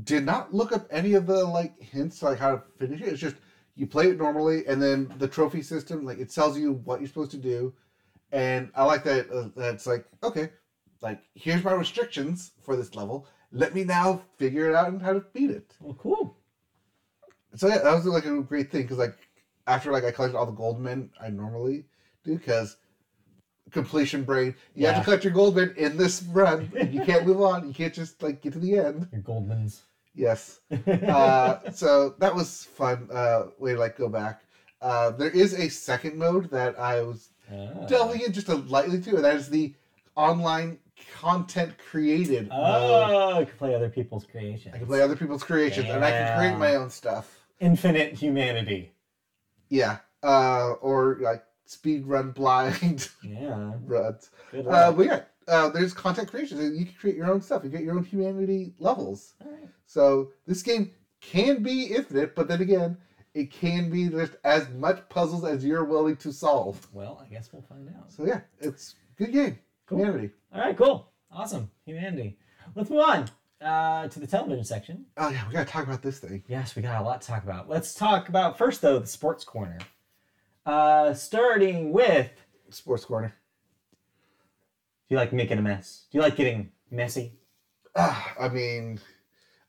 [0.04, 3.08] did not look up any of the like hints like how to finish it.
[3.08, 3.36] It's just
[3.74, 7.08] you play it normally, and then the trophy system like it tells you what you're
[7.08, 7.74] supposed to do.
[8.32, 9.30] And I like that.
[9.30, 10.52] Uh, that's like okay,
[11.02, 13.26] like here's my restrictions for this level.
[13.52, 15.76] Let me now figure it out and how to beat it.
[15.80, 16.38] Well, cool.
[17.56, 19.18] So yeah, that was like a great thing because like
[19.66, 21.84] after like I collected all the gold men I normally
[22.24, 22.76] do because
[23.70, 24.54] completion brain.
[24.74, 26.70] You have to collect your Goldman in this run.
[26.90, 27.66] you can't move on.
[27.66, 29.08] You can't just like get to the end.
[29.12, 29.80] Your Goldmans.
[30.14, 30.60] Yes.
[30.86, 33.08] Uh, so that was fun.
[33.12, 34.42] Uh, way to like go back.
[34.80, 37.86] Uh, there is a second mode that I was Ah.
[37.86, 39.74] delving in just a lightly to, and that is the
[40.16, 40.78] online
[41.14, 42.58] content created mode.
[42.62, 44.74] Oh, you can play other people's creations.
[44.74, 47.38] I can play other people's creations, and I can create my own stuff.
[47.60, 48.92] Infinite humanity.
[49.70, 49.98] Yeah.
[50.22, 53.72] Uh, or like speed run blind Yeah.
[53.84, 54.30] runs.
[54.50, 56.58] Good Uh, but yeah, uh, there's content creation.
[56.60, 57.62] and You can create your own stuff.
[57.64, 59.34] You get your own humanity levels.
[59.44, 59.68] All right.
[59.86, 62.96] So this game can be infinite, but then again,
[63.34, 66.86] it can be just as much puzzles as you're willing to solve.
[66.92, 68.10] Well, I guess we'll find out.
[68.12, 69.58] So yeah, it's good game.
[69.86, 69.98] Cool.
[69.98, 70.30] Humanity.
[70.54, 71.10] All right, cool.
[71.30, 71.70] Awesome.
[71.84, 72.38] Humanity.
[72.74, 73.28] Let's move on
[73.60, 75.04] uh, to the television section.
[75.16, 76.42] Oh yeah, we gotta talk about this thing.
[76.48, 77.68] Yes, we got a lot to talk about.
[77.68, 79.78] Let's talk about first, though, the sports corner.
[80.68, 82.30] Uh, starting with
[82.68, 83.28] Sports corner.
[85.08, 86.04] do you like making a mess?
[86.12, 87.32] Do you like getting messy?
[87.96, 89.00] Ah, I mean,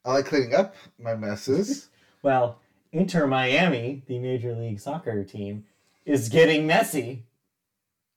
[0.04, 1.88] I like cleaning up my messes.
[2.22, 2.60] Well,
[2.92, 5.64] Inter Miami, the Major League Soccer team,
[6.06, 7.24] is getting messy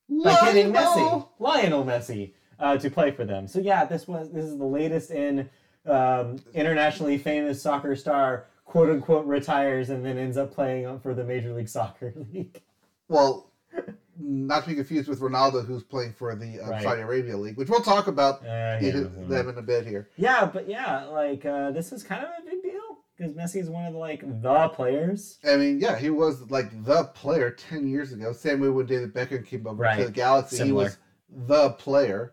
[0.09, 1.33] by getting Messi, Lionel!
[1.39, 3.47] Lionel Messi, uh, to play for them.
[3.47, 5.49] So yeah, this was this is the latest in
[5.87, 11.23] um, internationally famous soccer star quote unquote retires and then ends up playing for the
[11.23, 12.61] Major League Soccer League.
[13.13, 13.51] Well,
[14.19, 16.83] not to be confused with Ronaldo, who's playing for the uh, Right.
[16.83, 20.09] Saudi Arabia League, which we'll talk about Uh, yeah, them in a bit here.
[20.17, 22.81] yeah, but yeah, like uh, this is kind of a big deal
[23.17, 25.39] because Messi is one of the like the players.
[25.49, 28.33] I mean, yeah, he was like the player ten years ago.
[28.33, 30.69] Same way when David Beckham came over to the Galaxy, Similar.
[30.85, 30.97] he was
[31.49, 32.33] the player.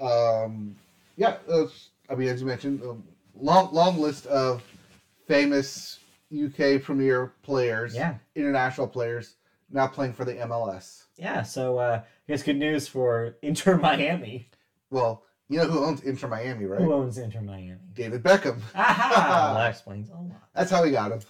[0.00, 0.76] Um,
[1.16, 1.66] yeah, uh,
[2.08, 2.96] I mean, as you mentioned, a
[3.38, 4.62] long long list of
[5.26, 5.98] famous
[6.32, 8.14] UK Premier players, Yeah.
[8.34, 9.34] international players,
[9.70, 11.04] now playing for the MLS.
[11.16, 14.48] Yeah, so uh, I guess good news for Inter Miami.
[14.90, 16.80] Well, you know who owns Inter Miami, right?
[16.80, 17.78] Who owns Inter Miami?
[17.94, 18.60] David Beckham.
[18.74, 19.54] Aha!
[19.58, 20.40] that explains a lot.
[20.54, 21.20] That's how he got him.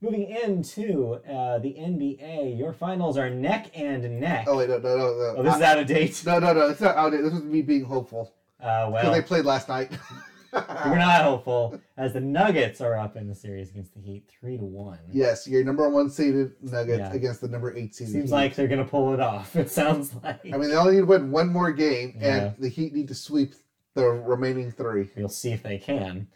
[0.00, 4.44] Moving into uh, the NBA, your finals are neck and neck.
[4.48, 5.34] Oh wait, no, no, no, no.
[5.38, 6.22] Oh, this is out of date.
[6.24, 6.68] no, no, no.
[6.68, 7.26] It's not outdated.
[7.26, 9.90] This was me being hopeful Uh, because well, they played last night.
[10.52, 14.56] we're not hopeful as the Nuggets are up in the series against the Heat, three
[14.56, 14.98] to one.
[15.12, 17.12] Yes, your number one seeded Nuggets Yeah.
[17.12, 18.12] against the number eight seeded.
[18.12, 18.34] Seems Heat.
[18.34, 19.54] like they're gonna pull it off.
[19.56, 20.40] It sounds like.
[20.52, 22.36] I mean, they only need to win one more game, Yeah.
[22.36, 23.54] and the Heat need to sweep
[23.94, 25.10] the remaining three.
[25.16, 26.28] we'll see if they can.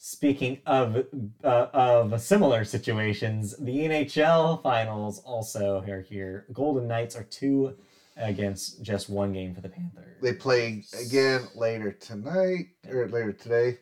[0.00, 1.06] Speaking of
[1.42, 6.46] uh, of similar situations, the NHL finals also are here.
[6.52, 7.74] Golden Knights are two
[8.18, 10.16] against just one game for the Panthers.
[10.20, 13.78] They play again later tonight or later today.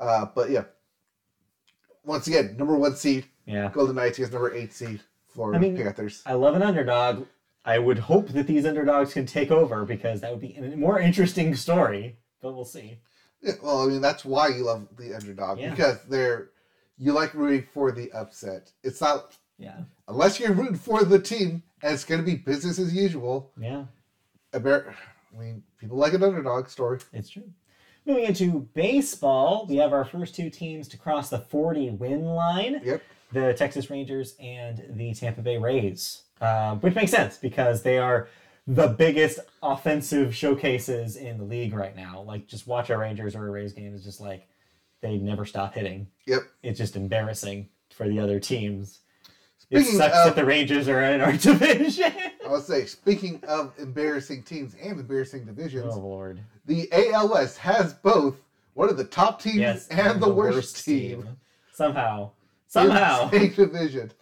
[0.00, 0.64] Uh, but yeah,
[2.04, 3.70] once again, number one seed Yeah.
[3.72, 6.22] Golden Knights against number eight seed Florida I mean- Panthers.
[6.26, 7.26] I love an underdog.
[7.64, 11.00] I would hope that these underdogs can take over because that would be a more
[11.00, 12.16] interesting story.
[12.40, 13.00] But we'll see.
[13.42, 15.70] Yeah, well, I mean, that's why you love the underdog Yeah.
[15.70, 16.50] because they're
[16.96, 18.70] you like rooting for the upset.
[18.84, 19.80] It's not Yeah.
[20.08, 23.52] unless you're rooting for the team and it's going to be business as usual.
[23.60, 23.84] Yeah,
[24.52, 24.58] I
[25.38, 26.98] mean, people like an underdog story.
[27.12, 27.44] it's true.
[28.04, 32.80] Moving into baseball, we have our first two teams to cross the 40 win line
[32.84, 33.02] Yep.
[33.32, 38.28] the Texas Rangers and the Tampa Bay Rays, uh, which makes sense because they are
[38.68, 42.22] the biggest offensive showcases in the league right now.
[42.22, 44.46] Like, just watch a Rangers or a Rays game is just like
[45.02, 46.06] they never stop hitting.
[46.26, 46.42] Yep.
[46.62, 49.00] It's just embarrassing for the other teams.
[49.70, 52.12] It Speaking sucks of- that the Rangers are in our division.
[52.44, 56.40] I would say, speaking of embarrassing teams and embarrassing divisions, oh Lord!
[56.66, 58.36] the ALS has both
[58.74, 61.36] one of the top teams Yes, and the, worst, team.
[61.72, 62.30] Somehow, in
[62.68, 64.12] somehow, the same division.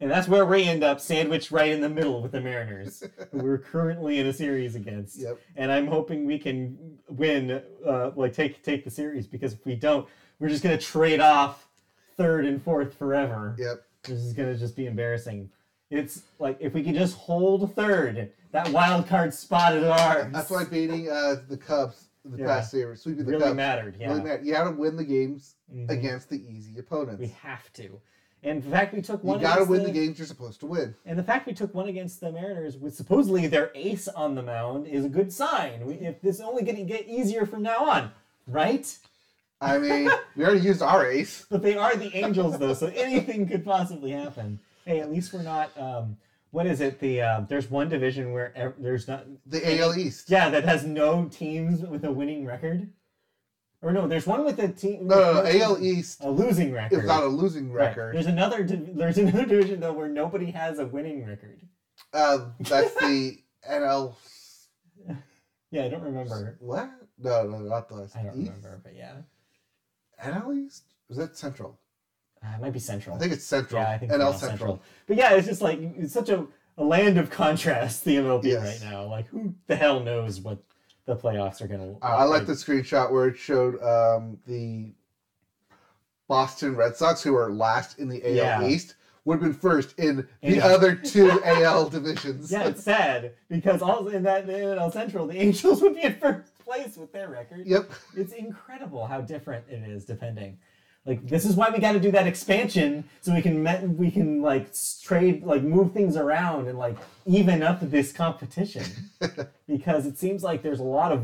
[0.00, 3.38] And that's where we end up, sandwiched right in the middle with the Mariners, who
[3.38, 5.18] we're currently in a series against.
[5.20, 5.38] Yep.
[5.56, 9.74] And I'm hoping we can win, uh, like take take the series, because if we
[9.74, 10.06] don't,
[10.38, 11.68] we're just gonna trade off
[12.16, 13.56] third and fourth forever.
[13.58, 13.84] Yep.
[14.04, 15.48] This is gonna just be embarrassing.
[15.90, 20.26] It's like if we can just hold third, that wild card spot is ours.
[20.32, 22.46] That's why beating uh, the Cubs the Yeah.
[22.46, 23.96] past series, sweeping the really Cubs, mattered.
[23.98, 24.46] Yeah, really mattered.
[24.46, 25.88] You had to win the games Mhm.
[25.90, 27.20] against the easy opponents.
[27.20, 28.00] we have to.
[28.44, 29.38] And the fact we took one.
[29.38, 30.96] you got to against win the games you're supposed to win.
[31.06, 34.42] And the fact we took one against the Mariners with supposedly their ace on the
[34.42, 35.86] mound is a good sign.
[35.86, 38.10] We, if this is only going to get easier from now on,
[38.48, 38.98] right?
[39.62, 41.46] I mean, we already used our ace.
[41.48, 44.58] But they are the Angels, though, so anything could possibly happen.
[44.84, 45.70] Hey, at least we're not.
[45.78, 46.16] Um,
[46.50, 46.98] what is it?
[46.98, 49.24] The uh, there's one division where ev- there's not.
[49.46, 50.28] The AL East.
[50.28, 52.90] Yeah, that has no teams with a winning record.
[53.80, 55.06] Or no, there's one with a team.
[55.06, 55.60] No, no, no.
[55.64, 56.98] AL East A losing record.
[56.98, 57.86] It's not a losing Right.
[57.86, 58.14] record.
[58.16, 58.64] There's another.
[58.64, 61.60] div- There's another division though where nobody has a winning record.
[62.12, 63.38] Uh, that's the
[63.70, 64.14] NL.
[65.70, 66.58] Yeah, I don't remember.
[66.60, 66.90] What?
[67.18, 68.14] No, no, not the East.
[68.14, 69.14] I don't remember, but yeah.
[70.22, 70.84] NL East?
[71.10, 71.78] Is that Central?
[72.44, 73.14] Uh, it might be Central.
[73.16, 73.80] I think it's Central.
[73.82, 74.38] yeah, I think NL Central.
[74.40, 74.82] Central.
[75.06, 76.46] But yeah, it's just like it's such a,
[76.78, 78.04] a land of contrast.
[78.04, 78.82] The MLB Yes.
[78.82, 80.58] right now, like who the hell knows what
[81.04, 81.92] the playoffs are gonna.
[82.02, 84.92] Uh, I like the screenshot where it showed um, the
[86.28, 88.66] Boston Red Sox, who are last in the AL Yeah.
[88.66, 88.94] East,
[89.24, 90.66] would have been first in the Yeah.
[90.66, 92.50] other two AL divisions.
[92.50, 96.18] Yeah, it's sad because also in that in NL Central, the Angels would be at
[96.20, 97.66] first place with their record.
[97.66, 97.90] Yep.
[98.16, 100.58] It's incredible how different it is depending.
[101.04, 104.10] Like this is why we got to do that expansion so we can met, we
[104.10, 104.68] can like
[105.02, 106.96] trade like move things around and like
[107.26, 108.84] even up this competition
[109.66, 111.20] because it seems like there's a lot of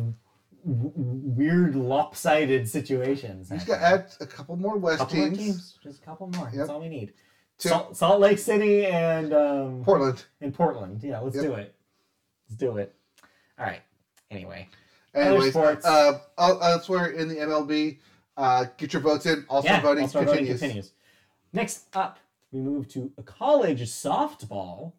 [0.66, 3.50] w- weird lopsided situations.
[3.50, 5.38] You just got to add a couple more West couple more teams.
[5.38, 6.46] teams, just a couple more.
[6.46, 6.54] Yep.
[6.54, 7.12] That's all we need.
[7.58, 10.24] Salt, Salt Lake City and um, Portland.
[10.40, 11.02] in Portland.
[11.04, 11.44] Yeah, let's Yep.
[11.44, 11.74] do it.
[12.48, 12.94] Let's do it.
[13.58, 13.80] All right.
[14.30, 14.68] Anyway,
[15.14, 15.84] Anyways, sports.
[15.86, 17.98] uh, elsewhere in the MLB,
[18.36, 19.44] uh, get your votes in.
[19.48, 20.60] Also yeah, voting All-Star voting continues.
[20.60, 20.92] continues.
[21.52, 22.18] Next up,
[22.52, 24.92] we move to a college softball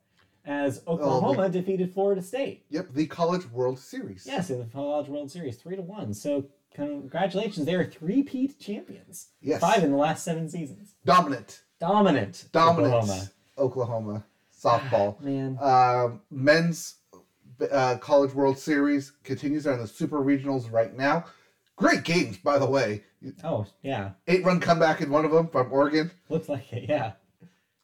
[0.45, 2.65] as Oklahoma defeated Florida State.
[2.69, 4.25] Yep, the College World Series.
[4.25, 6.13] Yes, in the College World Series, three to one.
[6.13, 9.27] So congratulations, they are three-peat champions.
[9.41, 9.61] Yes.
[9.61, 10.95] Five in the last seven seasons.
[11.05, 11.63] Dominant.
[11.79, 12.45] Dominant.
[12.51, 12.93] Dominant.
[12.93, 13.29] Oklahoma.
[13.57, 14.25] Oklahoma
[14.59, 15.19] softball.
[15.21, 15.57] Man.
[15.61, 16.95] Um, men's
[17.71, 19.63] uh, College World Series continues.
[19.63, 21.25] They're in the Super Regionals right now.
[21.75, 23.03] Great games, by the way.
[23.43, 26.11] Oh yeah, Eight run comeback in one of them from Oregon.
[26.29, 26.89] looks like it.
[26.89, 27.13] Yeah.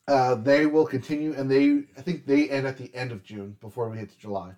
[0.08, 3.58] Uh, they will continue, and they I think they end at the end of June
[3.62, 4.52] before we hit to July.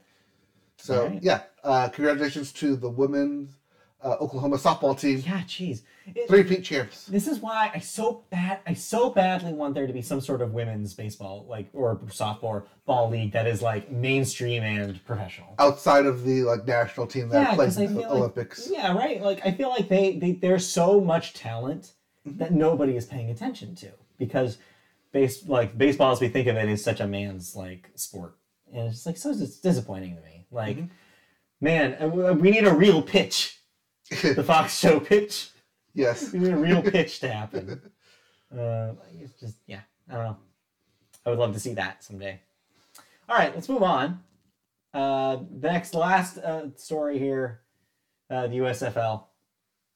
[0.78, 1.24] So Alright.
[1.24, 3.56] yeah, uh, congratulations to the women's
[4.04, 5.42] uh, Oklahoma softball team, Yeah.
[5.42, 5.82] Jeez.
[6.16, 7.06] It- three peat champs.
[7.06, 10.42] This is why I so bad I so badly want there to be some sort
[10.42, 15.54] of women's baseball like or softball ball league that is like mainstream and professional.
[15.60, 18.18] Outside of the like national team that Yeah, plays 'cause I in the feel like-
[18.20, 18.70] Olympics.
[18.72, 19.22] Yeah, right.
[19.22, 21.92] Like I feel like they, they there's so much talent
[22.28, 22.40] Mm-hmm.
[22.40, 24.58] that nobody is paying attention to because
[25.14, 28.36] base like baseball as we think of it is such a man's like sport
[28.74, 30.46] and it's like so it's disappointing to me.
[30.52, 30.90] Like, Mhm.
[31.62, 33.60] man, uh, we need a real pitch.
[34.10, 35.50] The Fox Show pitch.
[35.98, 36.32] Yes.
[36.32, 37.82] We need a real pitch to happen.
[38.58, 40.38] Uh, it's just yeah, I don't know.
[41.26, 42.40] I would love to see that someday.
[43.28, 44.22] All right, let's move on.
[44.94, 47.60] Uh, the next last uh, story here,
[48.30, 49.24] uh, the USFL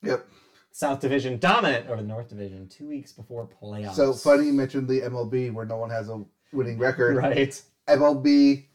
[0.04, 0.28] Yep.
[0.74, 3.94] South Division dominant over the North Division two weeks before playoffs.
[3.96, 7.18] So funny you mentioned the MLB where no one has a winning record.
[7.18, 7.62] right?
[7.88, 8.66] MLB,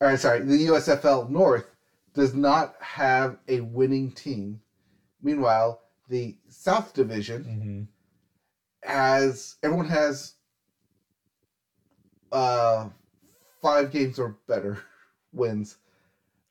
[0.00, 1.66] or sorry, the USFL North
[2.14, 4.60] does not have a winning team.
[5.22, 5.80] Meanwhile,
[6.12, 7.82] the South Division hmm
[8.84, 10.32] has everyone has
[12.32, 12.88] uh
[13.62, 14.78] five games or better
[15.32, 15.76] wins.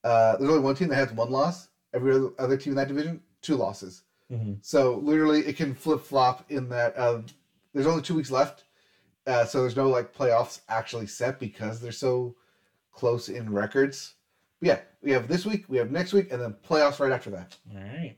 [0.04, 1.68] Uh, there's only one team that has one loss.
[1.94, 4.02] Every other, other team in that division, two losses.
[4.30, 6.98] hmm So literally, it can flip flop in that.
[6.98, 7.22] Uh,
[7.74, 8.64] there's only two weeks left,
[9.28, 12.34] uh, so there's no like playoffs actually set because they're so
[12.92, 14.14] close in records.
[14.60, 17.30] But yeah, we have this week, we have next week, and then playoffs right after
[17.32, 17.58] that.
[17.70, 18.16] All right.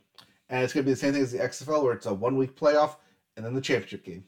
[0.50, 2.38] And it's going to be the same thing as the XFL, where it's a one
[2.38, 2.96] week playoff
[3.36, 4.26] and then the championship game.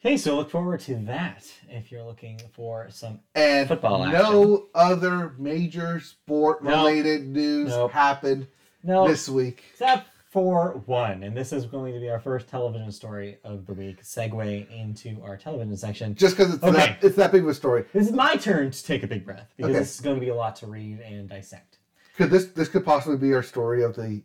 [0.00, 3.18] Okay, so look forward to that if you're looking for some.
[3.34, 7.90] And Football no other major sport related news Nope.
[7.90, 8.46] happened
[8.84, 9.64] No, this week.
[9.72, 13.72] except for one, and this is going to be our first television story of the
[13.72, 14.02] week.
[14.04, 16.14] Segue into our television section.
[16.14, 16.76] Just because it's, Okay.
[16.76, 17.84] that, it's that big of a story.
[17.92, 19.78] This is my turn to take a big breath because Okay.
[19.80, 21.78] this is going to be a lot to read and dissect.
[22.16, 24.22] Could this this could possibly be our story of the?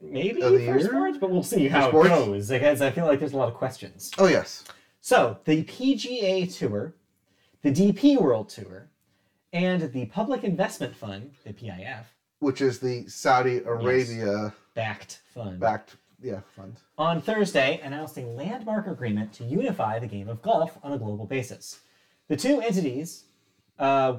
[0.00, 0.80] Maybe for year?
[0.80, 2.48] sports, but we'll see how it goes.
[2.48, 4.10] Because I feel like there's a lot of questions.
[4.18, 4.64] Oh yes,
[5.00, 6.94] So the PGA Tour,
[7.62, 8.88] the DP World Tour,
[9.52, 12.04] and the Public Investment Fund, the PIF,
[12.38, 16.76] which is the Saudi Arabia backed fund, backed yeah fund.
[16.96, 21.26] on Thursday announced a landmark agreement to unify the game of golf on a global
[21.26, 21.80] basis.
[22.28, 23.24] The two entities,
[23.78, 24.18] uh,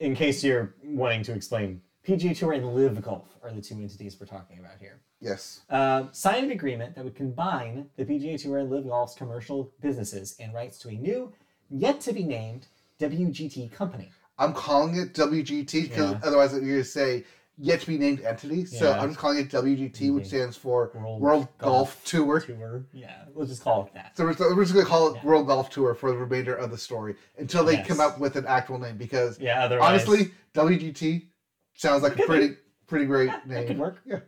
[0.00, 4.16] in case you're wanting to explain, PGA Tour and LIV Golf are the two entities
[4.20, 5.00] we're talking about here.
[5.20, 5.62] Yes.
[5.70, 10.36] Uh, signed an agreement that would combine the PGA Tour and LIV Golf's commercial businesses
[10.38, 11.32] and rights to a new,
[11.70, 12.66] yet to be named
[13.00, 14.10] WGT company.
[14.38, 16.20] I'm calling it WGT because Yeah.
[16.22, 17.24] otherwise you're going to say
[17.56, 18.66] yet to be named entity.
[18.66, 19.00] So Yeah.
[19.00, 22.40] I'm just calling it WGT, which stands for World World, Golf Golf, Tour.
[22.40, 24.14] Tour, yeah, we'll just call it that.
[24.16, 25.24] So we're, we're just going to call it Yeah.
[25.24, 27.86] World Golf Tour for the remainder of the story until they Yes.
[27.86, 28.98] come up with an actual name.
[28.98, 31.28] Because Yeah, otherwise, honestly, WGT
[31.74, 32.56] sounds like a pretty
[32.86, 33.66] pretty great Yeah, that name.
[33.66, 34.00] could work.
[34.04, 34.20] Yeah.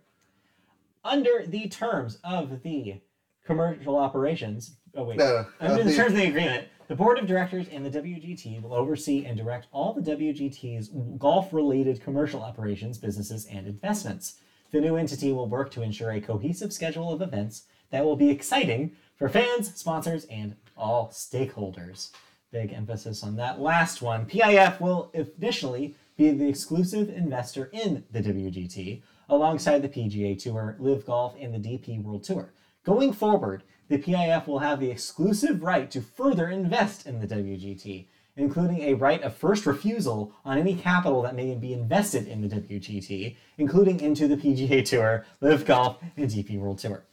[1.05, 3.01] under the terms of the
[3.44, 4.77] commercial operations.
[4.94, 7.66] Oh wait, No, no, Under the the- terms of the agreement, the board of directors
[7.68, 13.47] and the WGT will oversee and direct all the WGT's golf related commercial operations, businesses,
[13.47, 14.40] and investments.
[14.73, 18.31] The new entity will work to ensure a cohesive schedule of events that will be
[18.31, 22.10] exciting for fans, sponsors, and all stakeholders.
[22.51, 24.27] Big emphasis on that last one.
[24.27, 31.06] PIF will initially be the exclusive investor in the WGT, alongside the PGA Tour, LIV
[31.06, 32.52] Golf, and the DP World Tour.
[32.84, 38.06] Going forward, the PIF will have the exclusive right to further invest in the WGT,
[38.36, 42.48] including a right of first refusal on any capital that may be invested in the
[42.48, 47.05] WGT, including into the PGA Tour, Live Golf, and DP World Tour.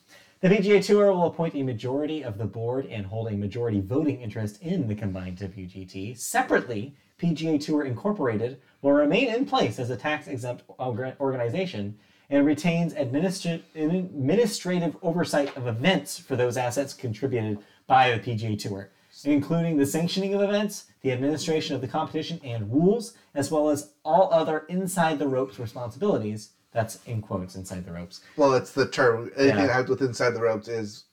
[0.44, 4.20] The PGA Tour will appoint a majority of the board and hold a majority voting
[4.20, 6.18] interest in the combined WGT.
[6.18, 11.98] Separately, PGA Tour Incorporated will remain in place as a tax exempt organization
[12.30, 18.90] and retains administra- administrative oversight of events for those assets contributed by the PGA Tour,
[19.24, 23.92] including the sanctioning of events, the administration of the competition and rules, as well as
[24.04, 26.50] all other inside the ropes responsibilities.
[26.74, 28.22] That's in quotes inside the ropes.
[28.36, 29.32] Well, it's the term.
[29.38, 29.68] Anything Yeah.
[29.68, 31.06] that happens with inside the ropes is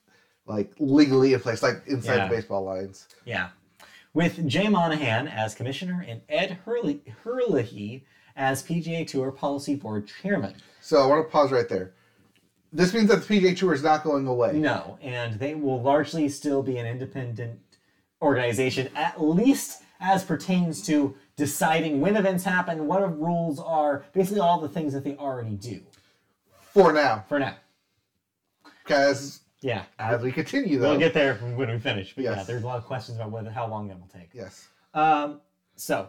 [0.46, 2.28] like legally in place, like inside Yeah.
[2.28, 3.06] the baseball lines.
[3.24, 3.50] Yeah.
[4.14, 8.04] With Jay Monahan as commissioner and Ed Herlihy, Herlihy
[8.34, 10.54] as PGA Tour Policy Board chairman.
[10.80, 11.92] So I want to pause right there.
[12.72, 14.52] This means that the PGA Tour is not going away.
[14.52, 17.60] No, and they will largely still be an independent
[18.22, 24.60] organization, at least as pertains to deciding when events happen, what rules are, basically all
[24.60, 25.80] the things that they already do
[26.72, 27.56] For now, for now.
[28.84, 29.84] because Yeah.
[29.98, 32.14] as we continue, though, We'll get there when we finish.
[32.14, 34.30] But yeah, there's a lot of questions about whether how long that will take.
[34.34, 35.40] yes, Um,
[35.76, 36.08] so,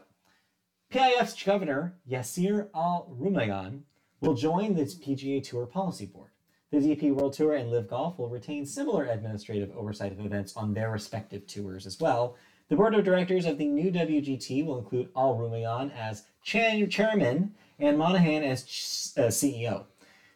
[0.90, 3.82] PIF's governor, Yasir Al Rumayyan,
[4.20, 6.30] will join the PGA Tour Policy Board.
[6.72, 10.74] The DP World Tour and LIV Golf will retain similar administrative oversight of events on
[10.74, 12.36] their respective tours as well.
[12.72, 17.98] The board of directors of the new WGT will include Al Rumayyan as chairman and
[17.98, 19.84] Monahan as ch- uh, CEO.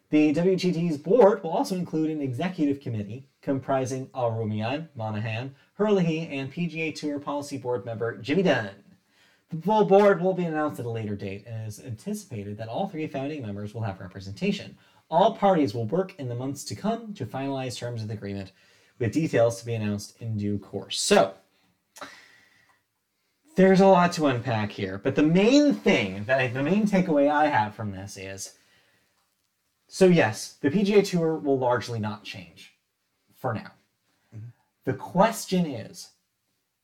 [0.09, 6.51] The WGT's board will also include an executive committee comprising Al Rumayyan, Monahan, Herlihy, and
[6.51, 8.83] PGA Tour Policy Board member Jimmy Dunn.
[9.49, 12.67] The full board will be announced at a later date, and it is anticipated that
[12.67, 14.77] all three founding members will have representation.
[15.09, 18.51] All parties will work in the months to come to finalize terms of the agreement,
[18.99, 20.99] with details to be announced in due course.
[20.99, 21.35] So,
[23.55, 27.29] there's a lot to unpack here, but the main thing that I, the main takeaway
[27.29, 28.53] I have from this is
[29.87, 32.73] so yes, the PGA Tour will largely not change
[33.35, 33.71] for now.
[34.83, 36.09] The question is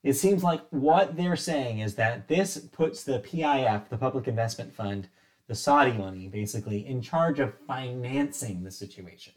[0.02, 4.74] it seems like what they're saying is that this puts the PIF, the Public Investment
[4.74, 5.08] Fund,
[5.46, 9.34] the Saudi money, basically, in charge of financing the situation.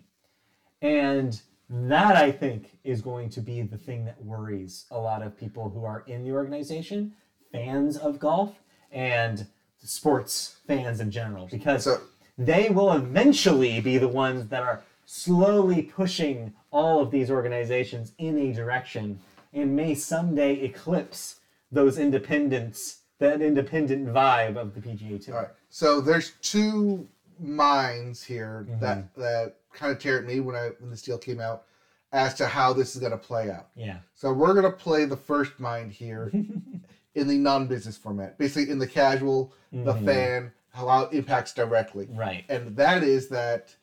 [0.81, 1.39] And
[1.69, 5.69] that, I think, is going to be the thing that worries a lot of people
[5.69, 7.13] who are in the organization,
[7.60, 8.60] fans of golf,
[8.91, 9.45] and
[9.82, 12.02] sports fans in general, because So-
[12.38, 18.38] they will eventually be the ones that are slowly pushing all of these organizations in
[18.38, 19.19] a direction
[19.53, 21.40] and may someday eclipse
[21.72, 25.36] those independents, that independent vibe of the PGA Tour.
[25.36, 25.52] all right.
[25.69, 27.07] So there's two
[27.40, 28.80] minds here Mhm.
[28.80, 31.64] that that kind of tear at me when I when this deal came out
[32.11, 33.68] as to how this is going to play out.
[33.76, 33.98] Yeah.
[34.14, 36.32] So we're going to play the first mind here
[37.15, 40.05] in the non-business format, basically in the casual, the Mhm.
[40.05, 42.43] fan, how it impacts directly, Right.
[42.49, 43.75] and that is that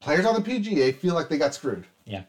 [0.00, 1.86] players on the PGA feel like they got screwed.
[2.06, 2.22] Yeah.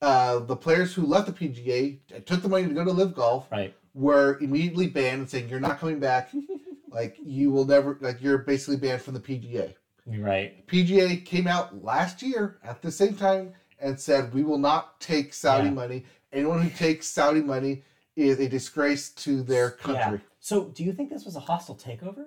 [0.00, 3.50] Uh, the players who left the PGA took the money to go to LIV Golf
[3.50, 3.74] Right.
[3.92, 6.30] were immediately banned and saying you're not coming back.
[6.90, 9.74] like you will never like you're basically banned from the PGA.
[10.06, 10.66] Right.
[10.68, 15.34] PGA came out last year at the same time and said we will not take
[15.34, 15.74] Saudi Yeah.
[15.74, 16.04] money.
[16.32, 17.82] Anyone who takes Saudi money
[18.20, 20.18] is a disgrace to their country.
[20.18, 20.26] Yeah.
[20.40, 22.26] So, do you think this was a hostile takeover?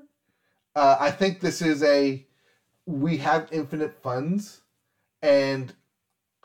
[0.76, 2.26] Uh, I think this is a
[2.86, 4.62] we have infinite funds
[5.22, 5.74] and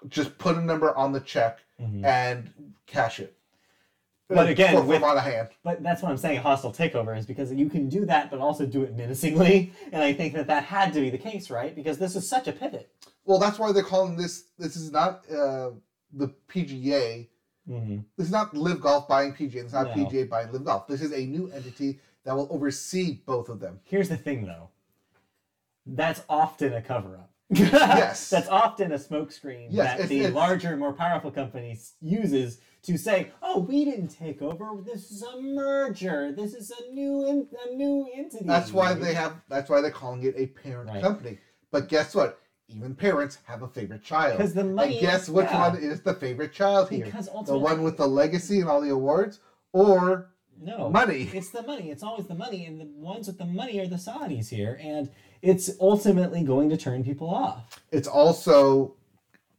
[0.09, 2.05] just put a number on the check Mhm.
[2.05, 2.53] and
[2.87, 3.35] cash it.
[4.29, 5.49] But again, with- on a hand.
[5.65, 6.39] But that's what I'm saying.
[6.39, 9.73] A hostile takeover is because you can do that, but also do it menacingly.
[9.93, 11.75] And I think that that had to be the case, right?
[11.75, 12.91] Because this is such a pivot.
[13.25, 14.45] Well, that's why they're calling this.
[14.59, 15.71] This is not uh,
[16.13, 17.29] the PGA.
[17.69, 17.99] Mm-hmm.
[18.17, 19.57] This is not LIV Golf buying PGA.
[19.57, 20.05] It's not No.
[20.07, 20.87] PGA buying LIV Golf.
[20.87, 23.81] This is a new entity that will oversee both of them.
[23.85, 24.71] Here's the thing, though.
[25.87, 27.31] That's often a cover-up.
[27.51, 28.29] Yes.
[28.29, 32.97] That's often a smokescreen Yes, that it's- the it's- larger, more powerful companies uses to
[32.99, 34.71] say, "Oh, we didn't take over.
[34.83, 36.31] This is a merger.
[36.33, 39.41] This is a new, in, a new entity." That's why they have.
[39.49, 41.03] That's why they're calling it a parent Right.
[41.03, 41.39] company.
[41.71, 42.39] But guess what?
[42.69, 44.37] Even parents have a favorite child.
[44.37, 44.99] because the money.
[44.99, 47.05] and guess which yeah, one is the favorite child here?
[47.05, 49.41] Because ultimately, The one with the legacy and all the awards,
[49.73, 50.31] or
[50.61, 51.31] no money?
[51.33, 51.91] It's the money.
[51.91, 55.11] It's always the money, and the ones with the money are the Saudis here, and
[55.41, 57.81] it's ultimately going to turn people off.
[57.91, 58.95] It's also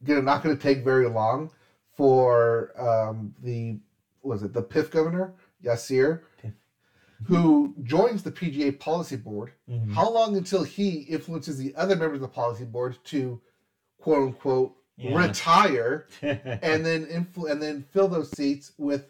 [0.04, 1.50] gonna not going to take very long
[1.96, 3.78] for um, the
[4.22, 5.34] was it the PIF governor
[5.64, 6.52] Yasir, PIF.
[7.24, 9.52] Who joins the PGA policy board.
[9.68, 9.92] Mhm.
[9.92, 13.40] How long until he influences the other members of the policy board to
[13.98, 15.16] quote unquote Yeah.
[15.26, 19.06] retire and then influ- and then fill those seats with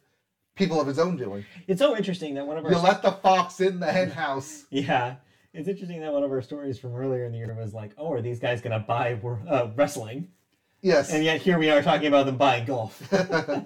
[0.56, 1.44] people of his own doing?
[1.68, 4.64] it's so interesting that one of our You let the fox in the hen house.
[4.70, 5.16] Yeah.
[5.52, 8.12] It's interesting that one of our stories from earlier in the year was like, oh,
[8.12, 9.14] are these guys going to buy
[9.48, 10.28] uh, wrestling?
[10.80, 11.12] Yes.
[11.12, 13.02] And yet here we are talking about them buying golf.
[13.12, 13.64] I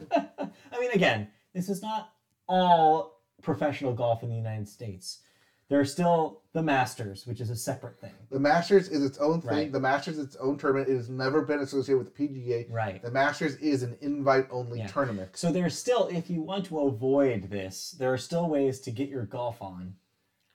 [0.80, 2.10] mean, again, this is not
[2.48, 3.13] all
[3.44, 5.20] professional golf in the United States.
[5.68, 8.12] There are still the Masters, which is a separate thing.
[8.30, 9.50] the Masters is its own thing.
[9.50, 9.72] Right.
[9.72, 10.90] The Masters is its own tournament.
[10.90, 12.66] It has never been associated with the PGA.
[12.70, 13.02] Right.
[13.02, 14.88] The Masters is an invite only Yeah.
[14.88, 15.30] tournament.
[15.34, 19.08] So there's still, if you want to avoid this, there are still ways to get
[19.08, 19.94] your golf on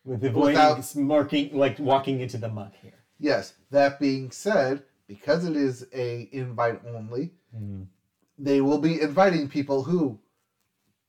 [0.06, 3.04] with avoiding Without- marking, like walking into the muck here.
[3.18, 3.54] Yes.
[3.72, 7.84] That being said, because it is a invite only, mm-hmm.
[8.38, 10.20] they will be inviting people who,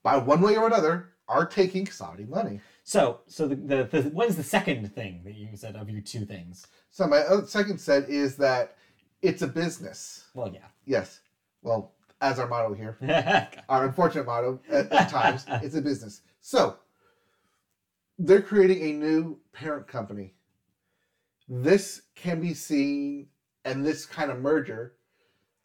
[0.03, 2.61] by one way or another, are taking Saudi money.
[2.83, 6.01] So, so the, the, the what is the second thing that you said of your
[6.01, 6.67] two things?
[6.91, 8.77] So my second set is that
[9.23, 10.25] it's a business.
[10.35, 10.67] Well, yeah.
[10.87, 11.21] Yes.
[11.63, 12.99] Well, as our motto here,
[13.69, 16.23] our unfortunate motto at, at times, it's a business.
[16.41, 16.77] So
[18.19, 20.35] they're creating a new parent company.
[21.49, 23.29] This can be seen,
[23.65, 24.95] and this kind of merger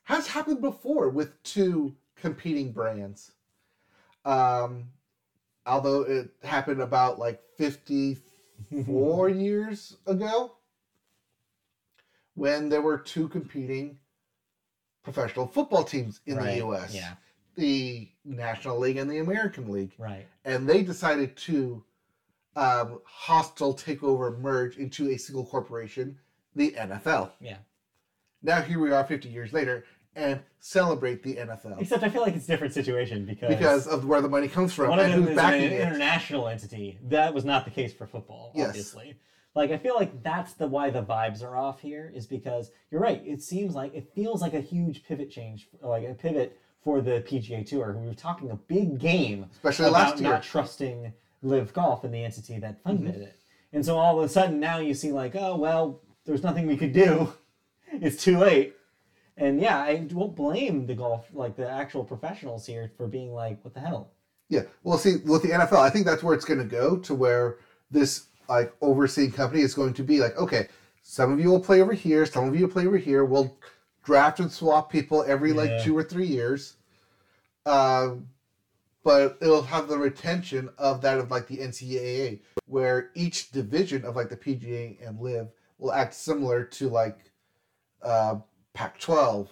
[0.03, 3.31] has happened before with two competing brands.
[4.23, 4.89] Um,
[5.65, 10.53] although it happened about like 54 years ago
[12.35, 13.97] when there were two competing
[15.03, 17.13] professional football teams in Right, the US Yeah.
[17.55, 20.27] the National League and the American League, Right.
[20.43, 21.83] and they decided to
[22.57, 26.17] um, hostile takeover merge into a single corporation,
[26.55, 27.31] the NFL.
[27.41, 27.57] Yeah.
[28.41, 29.83] Now here we are, 50 years later,
[30.15, 34.05] and celebrate the NFL Except I feel like it's a different situation because, because of
[34.05, 35.81] where the money comes from one of and them who's is an backing it.
[35.81, 36.97] international entity.
[37.03, 38.69] That was not the case for football, Yes.
[38.69, 39.15] obviously.
[39.55, 43.01] Like I feel like that's the why the vibes are off here is because you're
[43.01, 43.21] right.
[43.25, 47.21] It seems like it feels like a huge pivot change, like a pivot for the
[47.27, 47.97] PGA Tour.
[47.99, 50.29] We were talking a big game Especially about last year.
[50.31, 53.23] not trusting LIV Golf and the entity that funded Mm-hmm.
[53.23, 53.39] it.
[53.73, 56.77] And so all of a sudden now you see like, oh well, there's nothing we
[56.77, 57.33] could do.
[57.93, 58.73] It's too late.
[59.37, 63.63] And yeah, I won't blame the golf, like the actual professionals here, for being like,
[63.63, 64.11] what the hell?
[64.47, 64.61] Yeah.
[64.83, 67.57] Well, see, with the NFL, I think that's where it's going to go to where
[67.91, 70.67] this like overseeing company is going to be like, okay,
[71.01, 73.25] some of you will play over here, some of you will play over here.
[73.25, 73.57] We'll
[74.03, 75.57] draft and swap people every Yeah.
[75.57, 76.75] like two or three years.
[77.65, 78.27] Um,
[79.03, 84.15] but it'll have the retention of that of like the NCAA, where each division of
[84.15, 85.47] like the PGA and LIV
[85.77, 87.31] will act similar to like
[88.01, 88.35] uh,
[88.76, 89.47] Pac-12,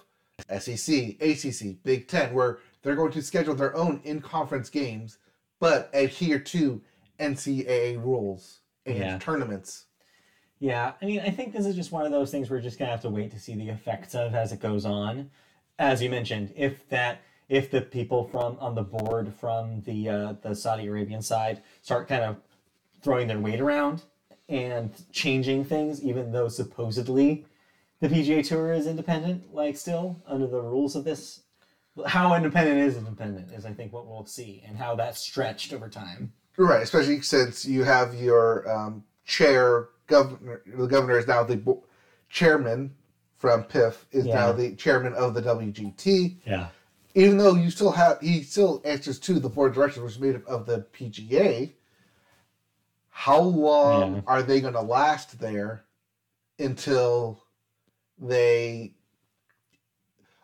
[0.59, 5.17] SEC, ACC, Big Ten, where they're going to schedule their own in-conference games,
[5.59, 6.81] but adhere to
[7.19, 9.17] NCAA rules and Yeah.
[9.17, 9.85] tournaments.
[10.59, 12.91] Yeah, I mean, I think this is just one of those things we're just gonna
[12.91, 15.29] have to wait to see the effects of as it goes on.
[15.79, 20.33] As you mentioned, if that if the people from on the board from the uh,
[20.41, 22.37] the Saudi Arabian side start kind of
[23.01, 24.03] throwing their weight around
[24.47, 27.45] and changing things, even though supposedly
[28.03, 31.43] the PGA Tour is independent, like still under the rules of this.
[32.05, 35.87] How independent is independent is I think what we'll see, and how that's stretched over
[35.87, 36.33] time.
[36.57, 40.61] Right, especially since you have your um, chair governor.
[40.65, 41.85] The governor is now the bo-
[42.29, 42.93] chairman
[43.37, 44.33] from PIF is Yeah.
[44.35, 46.39] now the chairman of the WGT.
[46.45, 46.67] Yeah.
[47.15, 50.19] Even though you still have, he still answers to the board of directors, which is
[50.19, 51.71] made up of the PGA.
[53.11, 54.21] How long Yeah.
[54.27, 55.85] are they going to last there
[56.59, 57.42] until
[58.27, 58.93] they?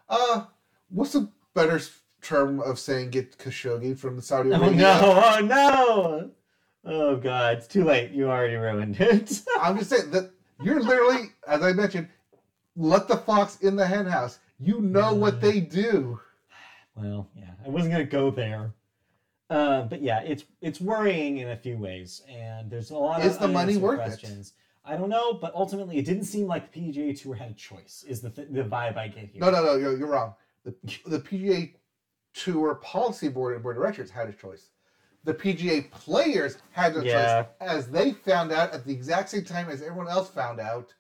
[0.08, 0.46] Uh,
[0.90, 1.80] what's a better
[2.22, 5.00] term of saying get Khashoggi from the Saudi Arabia?
[5.02, 5.48] Oh Arabia?
[5.48, 5.54] no!
[5.64, 6.32] Oh no!
[6.86, 8.12] Oh god, it's too late.
[8.12, 9.42] You already ruined it.
[9.62, 10.32] I'm just saying that
[10.62, 12.08] you're literally, as I mentioned,
[12.76, 14.40] let the fox in the hen house.
[14.60, 16.20] You know what they do.
[16.96, 18.74] well, yeah, I wasn't gonna go there.
[19.50, 23.36] Uh, but yeah, it's it's worrying in a few ways, and there's a lot Is
[23.36, 24.52] of the money worth it?
[24.90, 24.98] Questions.
[24.98, 28.04] I don't know, but ultimately, it didn't seem like the PGA Tour had a choice.
[28.08, 29.42] Is the th- the vibe I get here?
[29.42, 30.34] No, no, no, you're, you're wrong.
[30.64, 30.74] The,
[31.06, 31.74] the PGA
[32.34, 34.70] Tour Policy Board and Board of Directors had a choice.
[35.26, 37.44] The PGA players had their Yeah.
[37.44, 40.94] choice as they found out at the exact same time as everyone else found out,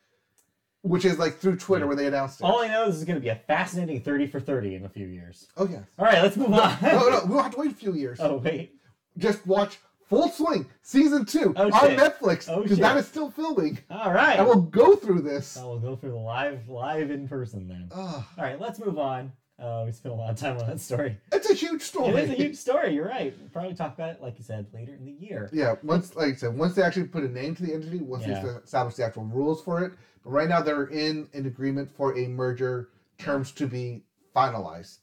[0.81, 1.89] which is like through Twitter Yeah.
[1.89, 2.43] when they announced it.
[2.43, 4.85] All I know is this is going to be a fascinating thirty for thirty in
[4.85, 5.47] a few years.
[5.57, 5.83] oh, yes.
[5.97, 6.77] All right, let's move on.
[6.81, 8.19] No, no, we don't have to wait a few years.
[8.21, 8.75] Oh wait.
[9.17, 9.79] Just watch
[10.09, 11.99] Full Swing Season 2 Oh, on shit.
[11.99, 12.81] Netflix Oh, because shit.
[12.81, 13.77] that is still filming.
[13.91, 14.39] All right.
[14.39, 15.55] And we'll go through this.
[15.55, 17.89] I will go through the live live in person then.
[17.91, 18.23] Ugh.
[18.37, 19.31] All right, let's move on.
[19.59, 21.17] Uh, we spent a lot of time on that story.
[21.33, 22.09] It's a huge story.
[22.13, 22.93] It is a huge story.
[22.95, 23.35] You're right.
[23.39, 25.49] We'll probably talk about it, like you said, later in the year.
[25.51, 28.25] Yeah, once like I said, once they actually put a name to the entity, once
[28.25, 28.41] Yeah.
[28.41, 29.91] they establish the actual rules for it.
[30.23, 34.05] But right now they're in an agreement for a merger terms to be
[34.35, 34.99] finalized.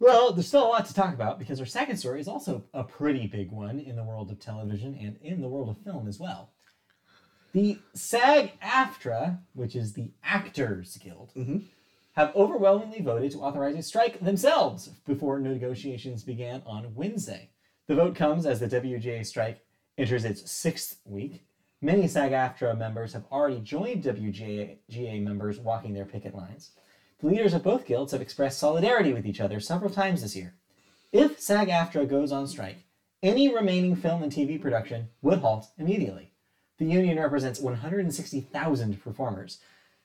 [0.00, 2.84] Well, there's still a lot to talk about because our second story is also a
[2.84, 6.20] pretty big one in the world of television and in the world of film as
[6.20, 6.52] well.
[7.52, 11.64] The SAG AFTRA, which is the Actors Guild, Mhm.
[12.12, 17.50] have overwhelmingly voted to authorize a strike themselves before negotiations began on Wednesday.
[17.86, 19.64] The vote comes as the WGA strike
[19.96, 21.44] enters its sixth week.
[21.80, 26.72] Many SAG AFTRA members have already joined WGA members walking their picket lines.
[27.20, 30.54] The leaders of both guilds have expressed solidarity with each other several times this year.
[31.10, 32.84] If SAG AFTRA goes on strike,
[33.24, 36.30] any remaining film and TV production would halt immediately.
[36.78, 39.58] The union represents 160,000 performers.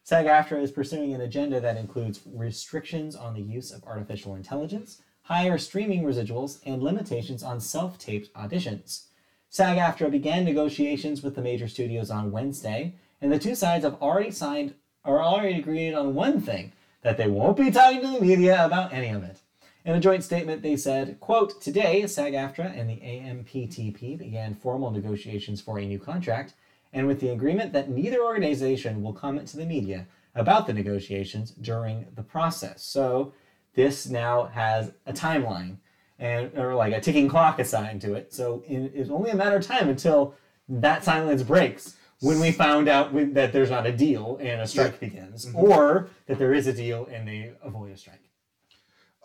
[0.03, 5.03] SAG AFTRA is pursuing an agenda that includes restrictions on the use of artificial intelligence,
[5.22, 9.06] higher streaming residuals, and limitations on self taped auditions.
[9.49, 14.02] SAG AFTRA began negotiations with the major studios on Wednesday, and the two sides have
[14.02, 14.73] already signed
[15.06, 16.72] or already agreed on one thing
[17.03, 19.39] that they won't be talking to the media about any of it.
[19.85, 24.91] In a joint statement, they said, quote, Today, SAG AFTRA and the AMPTP began formal
[24.91, 26.53] negotiations for a new contract,
[26.93, 31.51] and with the agreement that neither organization will comment to the media about the negotiations
[31.51, 32.84] during the process.
[32.84, 33.34] So
[33.75, 35.77] this now has a timeline
[36.19, 38.34] and or like a ticking clock assigned to it.
[38.34, 40.35] So it's only a matter of time until
[40.69, 44.67] that silence breaks when we found out when, that there's not a deal and a
[44.67, 48.21] strike begins, or that there is a deal and they avoid a strike.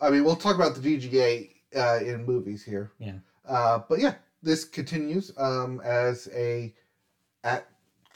[0.01, 2.91] I mean, we'll talk about the DGA uh, in movies here.
[2.99, 3.13] Yeah.
[3.47, 6.73] Uh, but yeah, this continues um, as a
[7.43, 7.67] at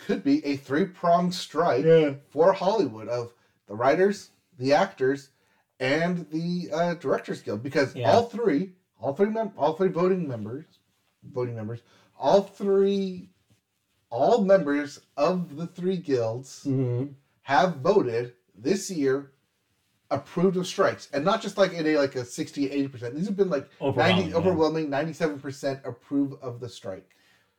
[0.06, 2.14] could be a three pronged strike Yeah.
[2.30, 3.34] for Hollywood of
[3.68, 5.30] the writers, the actors,
[5.80, 8.12] and the uh, directors guild because Yeah.
[8.12, 10.66] all three, all three mem- all three voting members,
[11.32, 11.82] voting members,
[12.20, 13.30] all three,
[14.14, 17.12] all members of the three guilds Mm-hmm.
[17.42, 19.32] have voted this year
[20.12, 23.36] approved of strikes and not just like in a like a 60 80% these have
[23.36, 24.36] been like Overwhelming, 90 yeah.
[24.38, 27.10] overwhelming 97% approve of the strike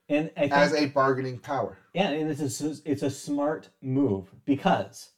[0.08, 5.10] And think, as a bargaining power yeah, and it's a, it's a smart move because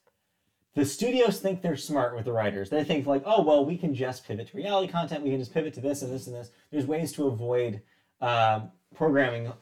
[0.74, 2.68] the studios think they're smart with the writers.
[2.68, 5.24] They think like, oh well, we can just pivot to reality content.
[5.24, 6.50] We can just pivot to this and this and this.
[6.70, 7.80] There's ways to avoid
[8.20, 9.52] um, programming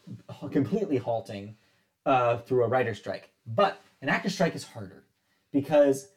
[0.51, 1.55] completely halting
[2.07, 3.31] uh, through a writer strike.
[3.47, 5.05] But an actor strike is harder
[5.53, 6.09] because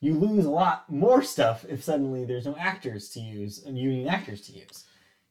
[0.00, 4.08] you lose a lot more stuff if suddenly there's no actors to use and union
[4.08, 4.84] actors to use.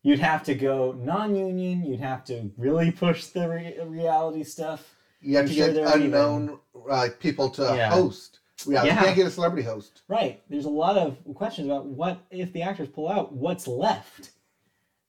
[0.03, 1.83] You'd have to go non-union.
[1.85, 4.95] You'd have to really push the re- reality stuff.
[5.21, 6.59] you have I'm to sure get are even- unknown
[6.89, 7.89] uh, people to Yeah.
[7.89, 8.93] host yeah, Yeah.
[8.95, 10.41] you can't get a celebrity host Right.
[10.49, 14.31] There's a lot of questions about what if the actors pull out, what's left?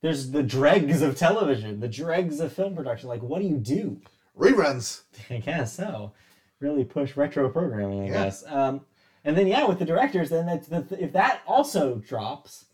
[0.02, 3.08] There's the dregs of television, the dregs of film production.
[3.08, 4.00] Like, what do you do?
[4.38, 5.02] Reruns.
[5.30, 6.12] I guess so.
[6.60, 8.24] Really push retro programming, I Yeah.
[8.24, 8.44] guess.
[8.46, 8.82] Um,
[9.24, 12.66] and then yeah, with the directors, then that's the, if that also drops,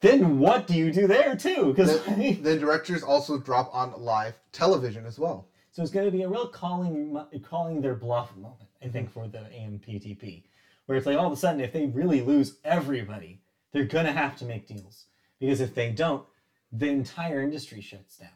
[0.00, 1.66] then what do you do there too?
[1.74, 5.48] Because Then, then directors also drop on live television as well.
[5.72, 9.28] so it's going to be a real calling calling their bluff moment, I think, for
[9.28, 10.44] the AMPTP,
[10.86, 13.42] where it's like all of a sudden, if they really lose everybody,
[13.72, 15.06] they're going to have to make deals
[15.38, 16.24] because if they don't,
[16.72, 18.28] the entire industry shuts down.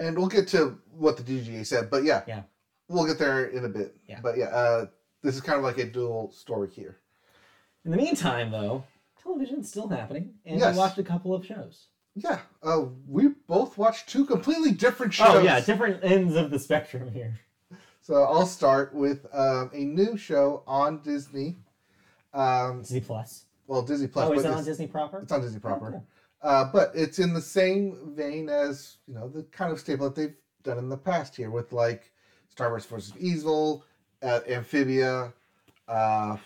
[0.00, 2.42] And we'll get to what the DGA said, but yeah, Yeah.
[2.88, 3.94] we'll get there in a bit.
[4.08, 4.20] Yeah.
[4.22, 4.86] But yeah, uh,
[5.22, 6.96] this is kind of like a dual story here.
[7.84, 8.84] In the meantime, though,
[9.22, 10.74] television's still happening, and Yes.
[10.74, 11.88] we watched a couple of shows.
[12.14, 15.28] Yeah, uh, we both watched two completely different shows.
[15.36, 17.38] Oh yeah, different ends of the spectrum here.
[18.00, 21.58] So I'll start with um, a new show on Disney.
[22.32, 23.44] Um, Disney Plus.
[23.66, 24.28] well, Disney Plus.
[24.28, 25.20] oh, is it on Disney proper?
[25.20, 25.86] it's on Disney proper.
[25.88, 26.06] Oh, cool.
[26.42, 30.14] Uh, but it's in the same vein as you know the kind of staple that
[30.16, 32.10] they've done in the past here with like
[32.48, 33.84] Star Wars Forces of Evil,
[34.22, 35.32] uh, Amphibia,
[35.88, 36.36] uh,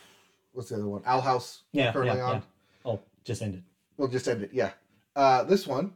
[0.53, 1.03] what's the other one?
[1.07, 1.63] Owl House.
[1.73, 2.35] Yeah, currently yeah, on.
[2.37, 2.41] yeah.
[2.93, 3.63] Oh, just ended.
[3.97, 4.51] We'll just end it.
[4.53, 4.71] Yeah.
[5.15, 5.93] Uh, this one,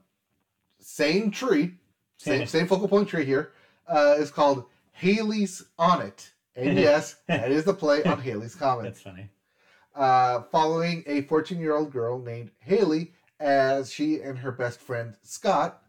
[0.80, 1.72] same tree,
[2.18, 3.52] same same focal point tree here.
[3.88, 8.84] Uh, is called Hailey's on it, and yes, that is the play on Halley's Comet.
[8.84, 9.28] That's funny.
[9.96, 15.14] uh, following a 14 year old girl named Haley as she and her best friend
[15.22, 15.82] Scott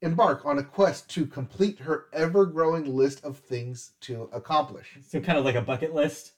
[0.00, 4.98] embark on a quest to complete her ever growing list of things to accomplish.
[5.08, 6.32] So kind of like a bucket list,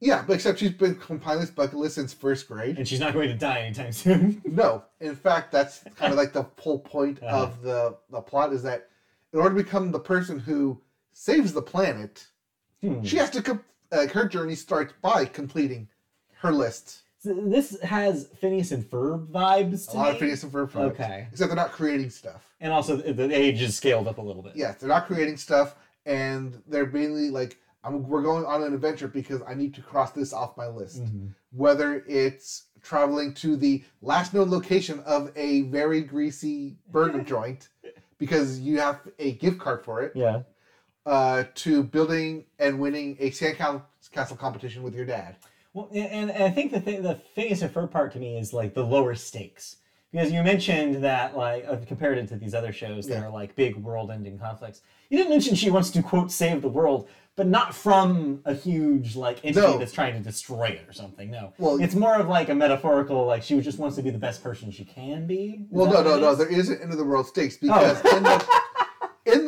[0.00, 2.76] Yeah, but except she's been compiling this bucket list since first grade.
[2.78, 4.42] and she's not going to die anytime soon.
[4.46, 7.44] No, in fact, that's kind of like the whole point Uh-huh.
[7.44, 8.88] of the, the plot is that
[9.32, 10.80] in order to become the person who
[11.12, 12.26] saves the planet,
[12.82, 13.02] Hmm.
[13.02, 13.60] she has to,
[13.92, 15.88] uh, her journey starts by completing
[16.36, 17.02] her list.
[17.22, 20.10] This has Phineas and Ferb vibes A lot me.
[20.12, 20.98] of Phineas and Ferb products.
[21.00, 21.26] Okay.
[21.30, 22.50] Except they're not creating stuff.
[22.60, 24.52] And also the age is scaled up a little bit.
[24.56, 25.76] Yes, they're not creating stuff,
[26.06, 30.12] and they're mainly like, I'm, we're going on an adventure because I need to cross
[30.12, 31.02] this off my list.
[31.02, 31.34] Mhm.
[31.52, 37.68] Whether it's traveling to the last known location of a very greasy burger joint
[38.18, 40.42] because you have a gift card for it, Yeah.
[41.06, 45.36] uh, to building and winning a sandcastle competition with your dad.
[45.72, 48.74] Well, and, and I think the thing, the and Ferb part to me is like
[48.74, 49.76] the lower stakes
[50.12, 53.26] because you mentioned that like uh, compared it to these other shows that Yeah.
[53.26, 54.82] are like big world-ending conflicts.
[55.08, 59.14] You didn't mention she wants to quote save the world, but not from a huge
[59.14, 59.78] like entity No.
[59.78, 61.30] that's trying to destroy it or something.
[61.30, 64.18] No, Well- it's more of like a metaphorical like she just wants to be the
[64.18, 65.60] best person she can be.
[65.62, 66.34] Is Well, no, no, no.
[66.34, 68.24] There is an end of the world stakes because in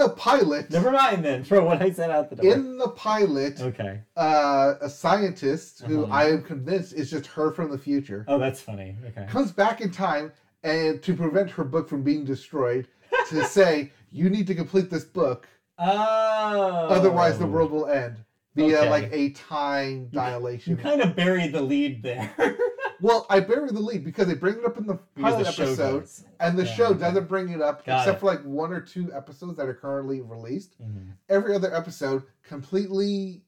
[0.03, 1.45] the pilot, Never mind then.
[1.45, 2.53] Throw what I said out the door.
[2.53, 4.01] in the pilot, okay.
[4.17, 6.13] uh, a scientist who Uh-huh.
[6.13, 8.97] I am convinced is just her from the future Oh, that's funny.
[9.09, 9.27] Okay.
[9.29, 12.87] comes back in time and to prevent her book from being destroyed
[13.29, 15.49] to say you need to complete this book
[15.79, 16.87] Oh.
[16.89, 18.17] otherwise the world will end
[18.55, 18.91] via Okay.
[18.91, 20.77] like a time You dilation.
[20.77, 22.31] kind of buried the lead there.
[23.03, 26.09] well, I bury the lead because they bring it up in the pilot the episode
[26.41, 28.21] and the Yeah, show doesn't bring it up Got except it.
[28.21, 30.81] for like one or two episodes that are currently released.
[30.81, 31.13] Mhm.
[31.29, 33.43] Every other episode completely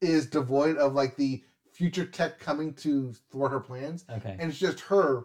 [0.00, 4.36] is devoid of like the future tech coming to thwart her plans Okay.
[4.38, 5.24] and it's just her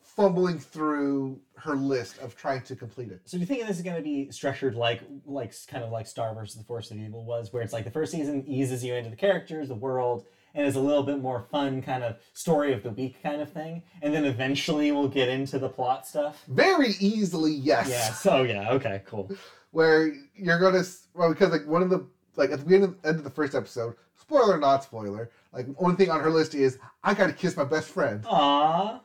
[0.00, 3.20] fumbling through her list of trying to complete it.
[3.24, 6.06] So do you think this is going to be structured like, like kind of like
[6.06, 8.94] Star versus the Force of Evil was, where it's like the first season eases you
[8.94, 10.24] into the characters, the world,
[10.54, 13.52] and it's a little bit more fun, kind of story of the week kind of
[13.52, 16.42] thing, and then eventually we'll get into the plot stuff.
[16.48, 17.88] Very easily, yes.
[17.88, 18.12] Yeah.
[18.12, 18.70] So yeah.
[18.72, 19.02] Okay.
[19.06, 19.30] Cool.
[19.72, 20.82] Where you're gonna
[21.14, 22.06] well because like one of the
[22.36, 26.10] like at the beginning end of the first episode, spoiler not spoiler, like one thing
[26.10, 28.22] on her list is I gotta kiss my best friend.
[28.24, 29.00] Aww.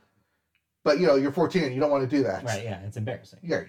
[0.83, 2.43] But you know, you're 14 and you don't want to do that.
[2.43, 2.63] Right.
[2.63, 2.79] Yeah.
[2.85, 3.39] It's embarrassing.
[3.43, 3.63] Yeah.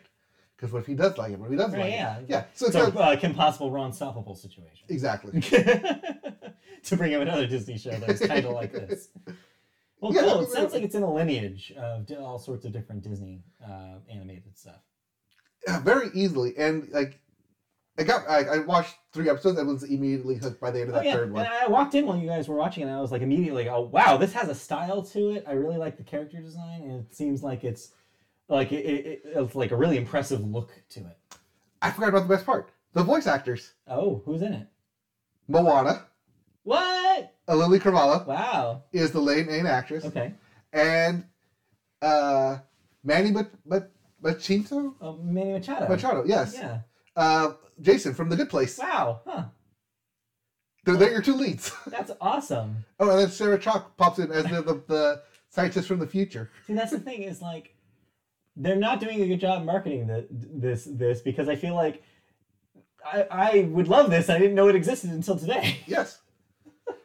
[0.56, 1.38] Because what if he does like it?
[1.38, 2.18] What if he doesn't Right, like yeah.
[2.18, 2.26] it?
[2.28, 2.44] Yeah.
[2.54, 4.86] So it's So kind of- uh, Kim Possible, Ron Stoppable situation.
[4.90, 5.40] exactly.
[6.84, 9.08] to bring up another Disney show that's kind of like this.
[10.02, 10.40] Well, Yeah, cool.
[10.40, 14.56] It sounds like it's in a lineage of all sorts of different Disney uh, animated
[14.56, 14.80] stuff.
[15.66, 17.20] Yeah, very easily and like
[17.98, 20.94] I got I, I watched three episodes and was immediately hooked by the end of
[20.94, 21.14] that Oh, that yeah.
[21.16, 21.46] third And one.
[21.46, 23.82] I walked in while you guys were watching, and I was like immediately, like, "Oh,
[23.82, 25.44] wow, this has a style to it.
[25.46, 27.92] I really like the character design, and it seems like it's
[28.48, 31.18] like it, it, it's like a really impressive look to it."
[31.82, 32.70] I forgot about the best part.
[32.94, 33.74] The voice actors.
[33.86, 34.66] Oh, who's in it?
[35.46, 36.06] Moana,
[36.62, 37.34] What?
[37.48, 38.82] Auli'i Cravalho Wow.
[38.92, 40.04] is the lead main actress.
[40.04, 40.34] Okay.
[40.72, 41.24] And
[42.02, 42.58] uh
[43.02, 43.90] Manny but but
[44.22, 44.94] Machito?
[45.00, 45.88] Oh, Manny Machado.
[45.88, 46.54] Machado, yes.
[46.54, 46.78] Yeah.
[47.16, 48.78] Uh Jason from The Good Place.
[48.78, 49.20] Wow.
[49.26, 49.44] Huh.
[50.84, 51.72] They're, they're your two leads.
[51.86, 52.84] That's awesome.
[52.98, 56.50] oh, and then Sarah Chalke pops in as the, the, the scientist from the future.
[56.66, 57.74] See, that's the thing is like
[58.56, 62.02] they're not doing a good job marketing the, this this because I feel like
[63.04, 64.28] I, I would love this.
[64.30, 65.78] I didn't know it existed until today.
[65.86, 66.20] Yes.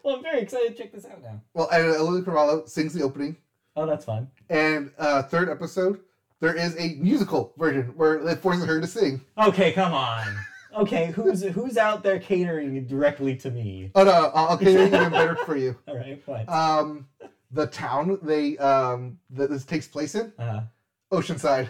[0.06, 1.42] Well, I'm very excited to check this out now.
[1.56, 3.36] Well, and Auli'i Cravalho sings the opening,
[3.76, 4.30] Oh, that's fun.
[4.52, 6.00] and uh, third episode
[6.42, 9.20] there is a musical version where it forces her to sing.
[9.38, 10.28] Okay, come on.
[10.76, 13.90] Okay, who's who's out there catering directly to me?
[13.96, 15.76] Oh no, I'll, it even better for you.
[15.88, 16.48] All right, what?
[16.50, 17.08] Um,
[17.52, 20.62] the town they um that this takes place in, Uh,
[21.12, 21.70] Oceanside.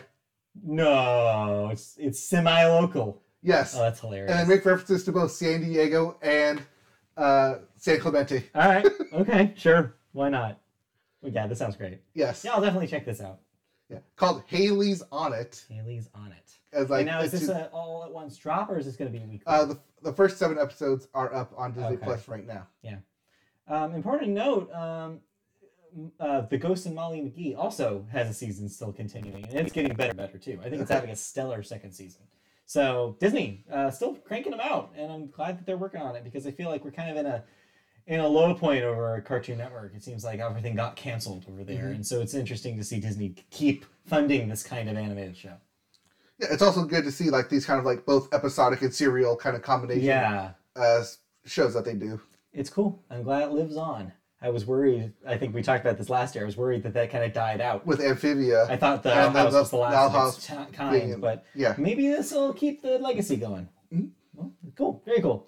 [0.61, 3.21] no, it's it's semi-local.
[3.41, 4.31] Yes, Oh, that's hilarious.
[4.31, 6.61] and they make references to both San Diego and
[7.17, 8.43] uh, San Clemente.
[8.55, 10.59] All right, okay, sure, why not?
[11.21, 11.99] Well, yeah, this sounds great.
[12.13, 13.39] Yes, Yeah, I'll definitely check this out.
[13.89, 13.99] yeah.
[14.15, 15.63] called Hailey's on it.
[15.69, 16.57] Hailey's on it.
[16.73, 19.11] As like and now is this a all at once drop or is this going
[19.11, 19.43] to be weekly?
[19.47, 22.03] uh, the the first seven episodes are up on Disney Okay.
[22.03, 22.67] Plus right now.
[22.83, 22.97] Yeah.
[23.67, 25.19] Um, important note: um,
[26.19, 29.95] uh, the Ghost and Molly McGee also has a season still continuing, and it's getting
[29.95, 30.59] better, and better too.
[30.63, 32.21] I think it's having a stellar second season.
[32.65, 36.23] So Disney uh, still cranking them out, and I'm glad that they're working on it
[36.23, 37.43] because I feel like we're kind of in a
[38.07, 39.95] in a low point over Cartoon Network.
[39.95, 41.95] It seems like everything got canceled over there, Mhm.
[41.95, 45.53] and so it's interesting to see Disney keep funding this kind of animated show.
[46.39, 49.35] Yeah, it's also good to see like these kind of like both episodic and serial
[49.35, 51.03] kind of combination Yeah, uh,
[51.45, 52.19] shows that they do.
[52.53, 53.03] it's cool.
[53.09, 54.11] I'm glad it lives on.
[54.45, 55.11] I was worried.
[55.25, 56.43] I think we talked about this last year.
[56.43, 57.83] I was worried that that kind of died out.
[57.83, 60.45] With Amphibia, I thought the And Owl the- House was the the last of its
[60.47, 60.55] ta-
[60.91, 61.73] being- kind, but yeah.
[61.79, 63.67] maybe this will keep the legacy going.
[63.91, 64.11] Mhm.
[64.35, 65.47] Well, cool, very cool.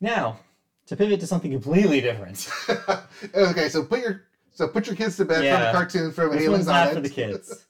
[0.00, 0.38] Now,
[0.86, 2.48] to pivot to something completely different.
[3.34, 5.70] okay, so put your so put your kids to bed from Yeah.
[5.70, 7.66] a cartoon from This Hailey's one's on not for the kids.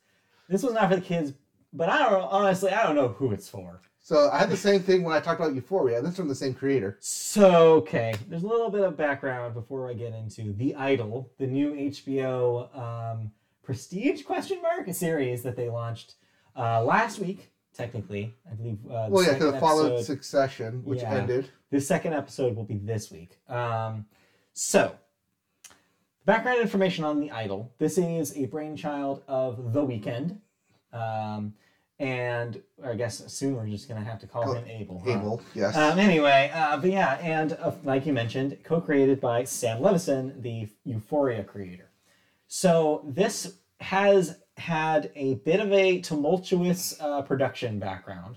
[0.47, 1.32] This one's not for the kids,
[1.73, 3.81] but I don't honestly, I don't know who it's for.
[4.06, 6.00] So I had the same thing when I talked about Euphoria.
[6.00, 6.96] This is from the same creator.
[7.00, 11.46] So, okay, there's a little bit of background before I get into The Idol, the
[11.48, 13.32] new HBO um,
[13.64, 16.14] Prestige question mark, series that they launched
[16.56, 18.32] uh, last week, technically.
[18.48, 18.78] I believe.
[18.88, 21.12] Uh, the Well, yeah, because it followed Succession, which Yeah.
[21.12, 21.50] ended.
[21.72, 23.40] The second episode will be this week.
[23.48, 24.06] Um,
[24.52, 24.94] so,
[26.24, 27.72] background information on The Idol.
[27.78, 30.38] This is a brainchild of The Weeknd.
[30.92, 31.54] Um,
[31.98, 35.02] and I guess soon we're just going to have to call him Abel.
[35.05, 35.10] huh?
[35.12, 35.77] Abel, yes.
[35.77, 40.68] Um, anyway, uh, but yeah, and uh, like you mentioned, co-created by Sam Levinson, the
[40.85, 41.90] Euphoria creator.
[42.48, 48.36] So this has had a bit of a tumultuous uh, production background,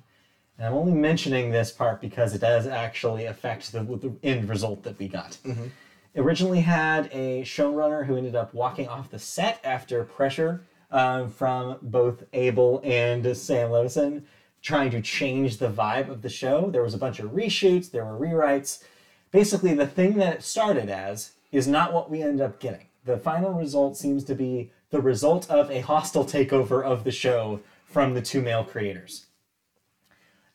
[0.58, 4.84] and I'm only mentioning this part because it does actually affect the, the end result
[4.84, 5.38] that we got.
[5.46, 5.70] Mhm.
[6.16, 11.78] Originally had a showrunner who ended up walking off the set after pressure um, from
[11.82, 14.24] both Abel and Sam Levinson
[14.62, 16.70] trying to change the vibe of the show.
[16.70, 18.84] There was a bunch of reshoots, there were rewrites.
[19.32, 22.88] Basically, the thing that it started as is not what we end up getting.
[23.06, 27.62] The final result seems to be the result of a hostile takeover of the show
[27.86, 29.28] from the two male creators.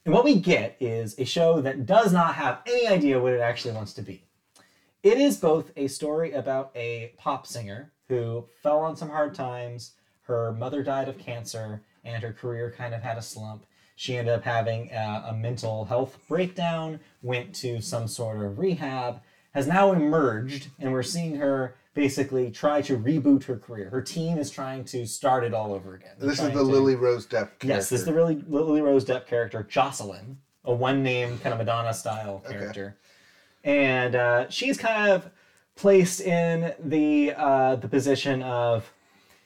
[0.05, 3.41] And what we get is a show that does not have any idea what it
[3.41, 4.25] actually wants to be.
[5.03, 9.93] It is both a story about a pop singer who fell on some hard times,
[10.25, 13.65] her mother died of cancer, and her career kind of had a slump.
[13.97, 19.21] She ended up having a, a mental health breakdown, went to some sort of rehab,
[19.53, 23.89] has now emerged, and we're seeing her basically try to reboot her career.
[23.91, 26.15] Her team is trying to start it all over again.
[26.19, 27.31] They're this is the to- Lily Rose Depp
[27.61, 27.67] character.
[27.69, 31.95] Yes, this is the really Lily Rose Depp character, Jocelyn, a one-name kind of Madonna
[31.95, 32.59] style Okay.
[32.59, 32.97] character,
[33.63, 35.31] and uh, she's kind of
[35.77, 38.93] placed in the uh, the position of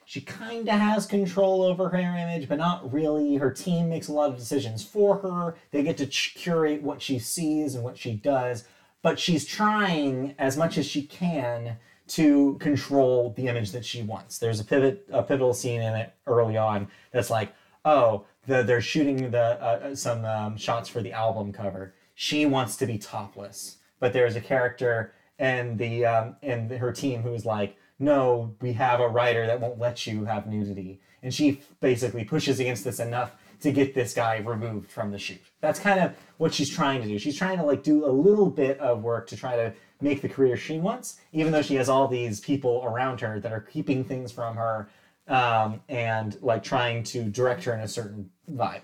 [0.09, 3.37] she kind of has control over her image, but not really.
[3.37, 5.57] Her team makes a lot of decisions for her.
[5.71, 8.65] They get to ch- curate what she sees and what she does,
[9.03, 11.77] but she's trying as much as she can
[12.07, 14.39] to control the image that she wants.
[14.39, 17.53] There's a pivot, a pivotal scene in it early on that's like,
[17.85, 21.93] oh, the, they're shooting the uh, some um, shots for the album cover.
[22.15, 27.21] She wants to be topless, but there's a character and the um, and her team
[27.21, 31.61] who's like, no, we have a writer that won't let you have nudity, and she
[31.81, 35.41] basically pushes against this enough to get this guy removed from the shoot.
[35.61, 37.19] That's kind of what she's trying to do.
[37.19, 40.29] She's trying to like do a little bit of work to try to make the
[40.29, 44.05] career she wants, even though she has all these people around her that are keeping
[44.05, 44.89] things from her
[45.27, 48.83] um, and like trying to direct her in a certain vibe.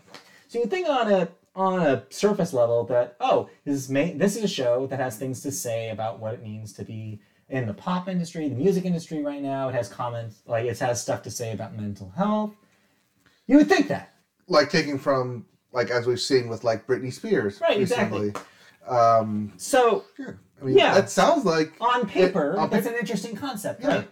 [0.48, 4.36] So you think on a on a surface level that oh this is ma- this
[4.36, 7.20] is a show that has things to say about what it means to be
[7.54, 9.68] in the pop industry, the music industry right now.
[9.68, 12.52] It has comments like it has stuff to say about mental health.
[13.46, 14.14] You would think that.
[14.48, 18.32] like taking from like as we've seen with like Britney Spears Right, exactly.
[18.86, 20.38] Um, So sure.
[20.60, 20.94] I mean, Yeah.
[20.94, 23.88] that sounds like on paper, on that's paper- an interesting concept, Yeah.
[23.88, 24.10] right?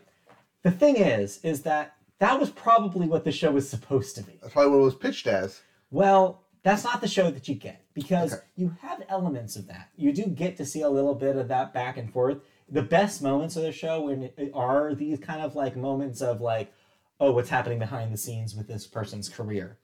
[0.63, 4.39] The thing is, is that that was probably what the show was supposed to be.
[4.41, 5.61] that's probably what it was pitched as.
[5.91, 8.43] Well, That's not the show that you get because Okay.
[8.55, 9.89] you have elements of that.
[9.97, 12.39] You do get to see a little bit of that back and forth.
[12.73, 14.09] The best moments of the show
[14.55, 16.73] are these kind of like moments of like,
[17.21, 19.77] oh, what's happening behind the scenes with this person's career.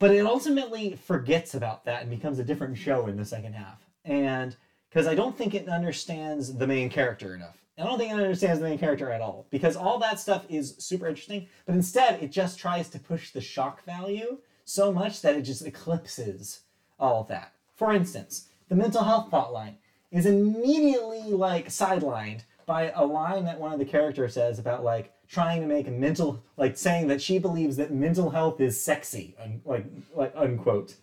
[0.00, 3.78] But it ultimately forgets about that and becomes a different show in the second half.
[4.04, 4.56] And
[4.90, 7.56] because I don't think it understands the main character enough.
[7.78, 10.74] I don't think it understands the main character at all because all that stuff is
[10.78, 15.36] super interesting, but instead it just tries to push the shock value so much that
[15.36, 16.60] it just eclipses
[16.98, 17.52] all of that.
[17.74, 19.74] For instance, the mental health plotline
[20.14, 25.12] is immediately like sidelined by a line that one of the characters says about like
[25.28, 29.60] trying to make mental like saying that she believes that mental health is sexy un,
[29.64, 29.84] like
[30.14, 30.94] like unquote.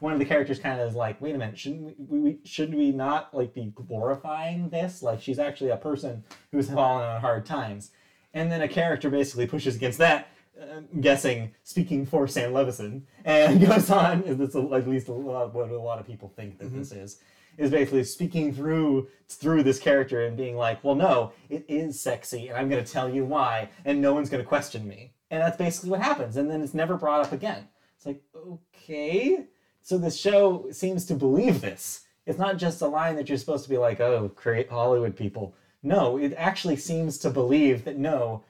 [0.00, 2.74] One of the characters kind of is like wait a minute shouldn't we, we should
[2.74, 5.02] we not like be glorifying this?
[5.02, 6.22] Like she's actually a person
[6.52, 7.90] who's fallen on hard times.
[8.34, 10.28] And then a character basically pushes against that
[10.60, 15.54] uh, guessing speaking for sam levinson and goes on is this at least a lot
[15.54, 17.20] what a lot of people think that this is
[17.58, 22.48] is basically speaking through through this character and being like, well, no, it is sexy,
[22.48, 25.12] and I'm going to tell you why, and no one's going to question me.
[25.30, 27.68] And that's basically what happens, and then it's never brought up again.
[27.96, 29.44] It's like, okay,
[29.82, 32.06] so the show seems to believe this.
[32.24, 35.54] It's not just a line that you're supposed to be like, oh, create Hollywood people.
[35.82, 38.44] No, it actually seems to believe that no,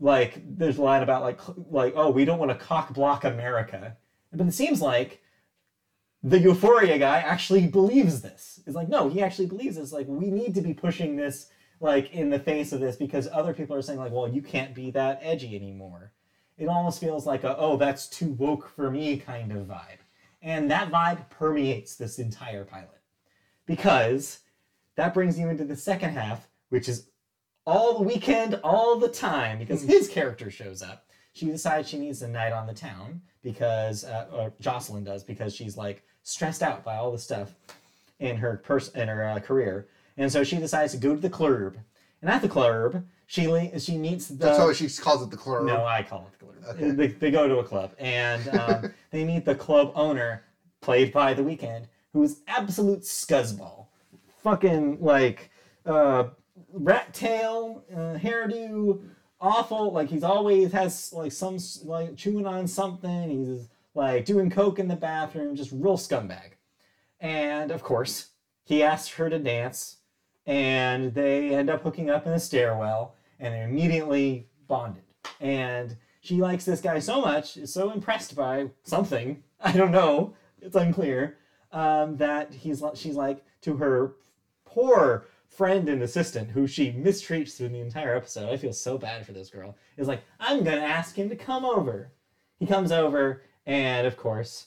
[0.00, 1.40] like there's a line about like
[1.70, 3.96] like oh, we don't want to cock block America,
[4.32, 5.22] but it seems like
[6.22, 8.60] the euphoria guy actually believes this.
[8.66, 9.92] It's like no he actually believes this.
[9.92, 11.48] Like we need to be pushing this
[11.80, 14.74] like in the face of this because other people are saying like well you can't
[14.74, 16.12] be that edgy anymore.
[16.58, 19.98] It almost feels like a oh that's too woke for me kind of vibe.
[20.42, 23.00] And that vibe permeates this entire pilot
[23.66, 24.40] because
[24.96, 27.08] that brings you into the second half which is
[27.66, 31.06] all the Weeknd all the time because his character shows up.
[31.32, 35.54] She decides she needs a night on the town because uh, or jocelyn does because
[35.54, 37.54] she's like stressed out by all the stuff
[38.18, 39.86] in her pers- in her uh, career
[40.16, 41.74] and so she decides to go to the club
[42.22, 45.36] and at the club she le- she meets the That's how she calls it the
[45.36, 45.64] club.
[45.64, 46.74] no, I call it the club.
[46.74, 46.90] Okay.
[46.90, 50.42] They, they go to a club and um, they meet the club owner,
[50.80, 53.86] played by The Weeknd, who's absolute scuzzball.
[54.42, 55.50] Fucking like
[55.86, 56.24] uh,
[56.72, 59.00] rat tail, uh, hairdo,
[59.40, 59.92] awful.
[59.92, 63.30] Like he's always has like some like chewing on something.
[63.30, 66.52] He's like doing coke in the bathroom, just real scumbag.
[67.20, 68.30] And of course,
[68.64, 69.98] he asks her to dance,
[70.46, 75.04] and they end up hooking up in a stairwell, and they're immediately bonded.
[75.40, 80.34] And she likes this guy so much, is so impressed by something, I don't know,
[80.60, 81.38] it's unclear,
[81.72, 84.14] um, that he's she's like to her
[84.64, 88.48] poor friend and assistant who she mistreats through the entire episode.
[88.50, 89.76] I feel so bad for this girl.
[89.96, 92.12] Is like, I'm gonna ask him to come over.
[92.58, 94.66] He comes over, and of course,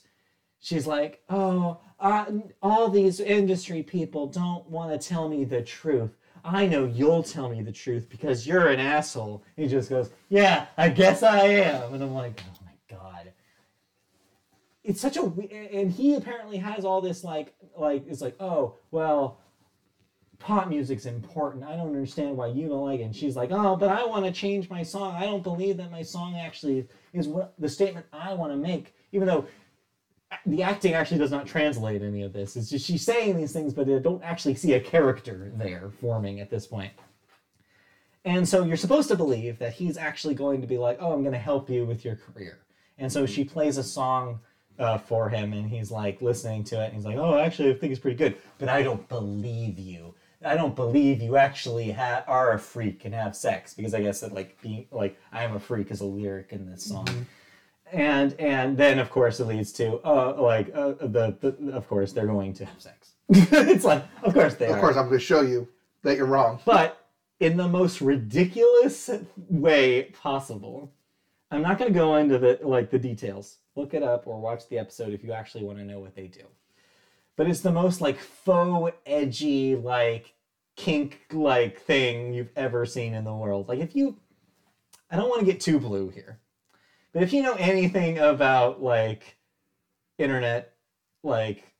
[0.60, 2.26] she's like, "Oh, uh,
[2.62, 6.16] all these industry people don't want to tell me the truth.
[6.44, 10.66] I know you'll tell me the truth because you're an asshole." He just goes, "Yeah,
[10.76, 13.32] I guess I am," and I'm like, "Oh my god."
[14.82, 19.40] It's such a and he apparently has all this like like it's like oh well
[20.44, 21.64] pop music's important.
[21.64, 23.04] I don't understand why you don't like it.
[23.04, 25.14] And she's like, oh, but I want to change my song.
[25.14, 28.94] I don't believe that my song actually is what the statement I want to make,
[29.12, 29.46] even though
[30.44, 32.56] the acting actually does not translate any of this.
[32.56, 36.40] It's just she's saying these things, but I don't actually see a character there forming
[36.40, 36.92] at this point.
[38.26, 41.22] And so you're supposed to believe that he's actually going to be like, oh, I'm
[41.22, 42.58] going to help you with your career.
[42.98, 44.40] And so she plays a song
[44.78, 47.74] uh, for him, and he's like listening to it, and he's like, oh, actually, I
[47.74, 50.14] think it's pretty good, but I don't believe you.
[50.44, 54.20] I don't believe you actually ha- are a freak and have sex because I guess
[54.20, 57.26] that like being like I'm a freak is a lyric in this song.
[57.92, 62.12] And and then of course it leads to uh like uh, the, the of course
[62.12, 63.12] they're going to have sex.
[63.30, 64.80] It's like of course they Of are.
[64.80, 65.68] course, I'm going to show you
[66.02, 66.60] that you're wrong.
[66.64, 67.00] but
[67.40, 69.10] in the most ridiculous
[69.48, 70.92] way possible
[71.50, 73.58] i'm not going to go into the like the details.
[73.76, 76.26] Look it up or watch the episode if you actually want to know what they
[76.28, 76.44] do.
[77.36, 80.33] But it's the most like faux edgy like
[80.76, 84.16] kink like thing you've ever seen in the world like if you
[85.10, 86.38] i don't want to get too blue here
[87.12, 89.36] but if you know anything about like
[90.18, 90.72] internet
[91.22, 91.72] like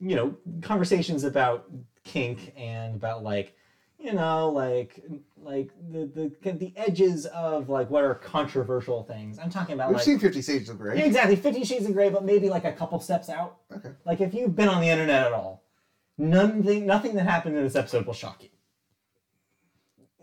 [0.00, 1.64] you know conversations about
[2.04, 3.54] kink and about like
[3.98, 5.00] you know like
[5.36, 6.04] like the
[6.42, 10.18] the the edges of like what are controversial things i'm talking about We've like seen
[10.18, 11.00] Fifty Shades of Grey.
[11.02, 13.92] exactly 50 shades of gray but maybe like a couple steps out Okay.
[14.04, 15.61] like if you've been on the internet at all,
[16.18, 18.48] nothing nothing that happened in this episode will shock you.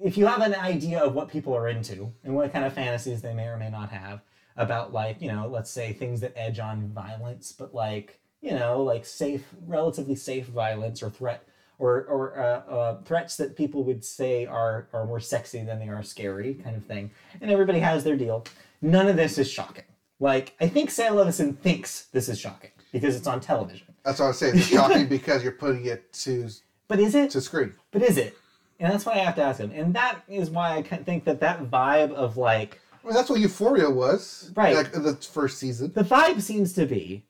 [0.01, 3.21] If you have an idea of what people are into and what kind of fantasies
[3.21, 4.21] they may or may not have,
[4.59, 8.83] about like you know let's say things that edge on violence but like you know
[8.83, 11.47] like safe relatively safe violence or threat
[11.79, 15.87] or or uh, uh, threats that people would say are are more sexy than they
[15.87, 17.09] are scary kind of thing
[17.39, 18.45] and everybody has their deal
[18.81, 19.85] none of this is shocking
[20.19, 24.25] like i think sam levinson thinks this is shocking because it's on television That's what
[24.25, 24.57] I was saying.
[24.57, 26.49] It's shocking because you're putting it to
[26.89, 27.73] but is it to screen.
[27.91, 28.35] but is it
[28.79, 31.39] and that's why i have to ask him and that is why i think that
[31.39, 34.75] that vibe of like mean, that's what Euphoria was, Right.
[34.75, 35.93] Like the first season.
[35.93, 37.25] the vibe seems to be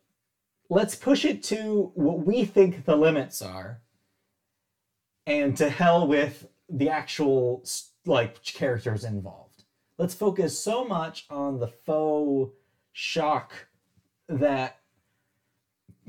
[0.70, 3.82] let's push it to what we think the limits are
[5.28, 7.64] and to hell with the actual
[8.06, 9.64] like characters involved
[9.98, 12.52] let's focus so much on the faux
[12.92, 13.68] shock
[14.28, 14.79] that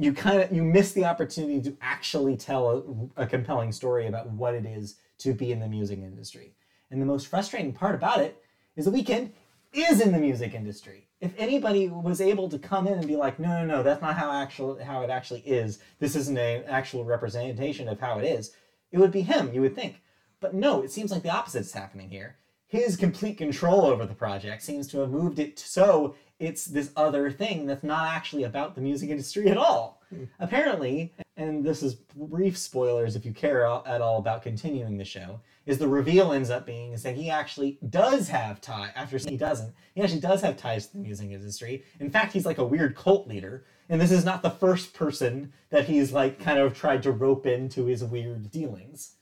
[0.01, 4.31] you kind of you miss the opportunity to actually tell a, a compelling story about
[4.31, 6.55] what it is to be in the music industry
[6.91, 8.43] and the most frustrating part about it
[8.77, 9.31] is the Weeknd
[9.73, 11.07] is in the music industry.
[11.21, 14.17] If anybody was able to come in and be like, no, no, no, that's not
[14.17, 15.79] how actual how it actually is.
[15.99, 18.53] This isn't an actual representation of how it is.
[18.91, 20.01] It would be him, you would think.
[20.41, 22.37] But no, it seems like the opposite is happening here.
[22.67, 27.31] His complete control over the project seems to have moved it so it's this other
[27.31, 30.03] thing that's not actually about the music industry at all.
[30.09, 30.25] Hmm.
[30.41, 35.41] Apparently, and this is brief spoilers if you care at all about continuing the show,
[35.67, 39.37] is the reveal ends up being is that he actually does have tie after he
[39.37, 39.73] doesn't.
[39.95, 41.85] He actually does have ties to the music industry.
[42.01, 45.53] In fact, he's like a weird cult leader, and this is not the first person
[45.69, 49.17] that he's like kind of tried to rope into his weird dealings.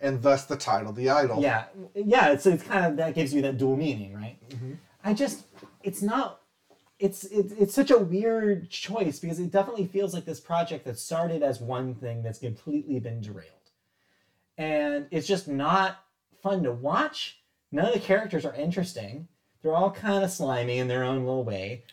[0.00, 1.42] And thus the title, The Idol.
[1.42, 1.64] Yeah,
[1.94, 2.30] yeah.
[2.30, 4.38] It's it's kind of that gives you that dual meaning, right?
[4.48, 4.74] Mm-hmm.
[5.04, 5.44] I just
[5.88, 6.42] it's not.
[6.98, 10.98] It's, it's it's such a weird choice because it definitely feels like this project that
[10.98, 13.70] started as one thing that's completely been derailed,
[14.58, 16.04] and it's just not
[16.42, 17.40] fun to watch.
[17.72, 19.28] None of the characters are interesting.
[19.62, 21.84] They're all kind of slimy in their own little way.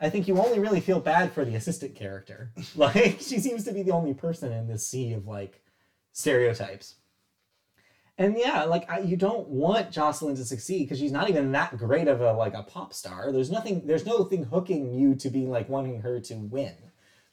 [0.00, 2.52] I think you only really feel bad for the assistant character.
[2.76, 5.62] Like she seems to be the only person in this sea of like
[6.12, 6.96] stereotypes.
[8.18, 11.76] And yeah, like I, you don't want Jocelyn to succeed because she's not even that
[11.78, 13.32] great of a like a pop star.
[13.32, 13.86] There's nothing.
[13.86, 16.74] There's no thing hooking you to be like wanting her to win.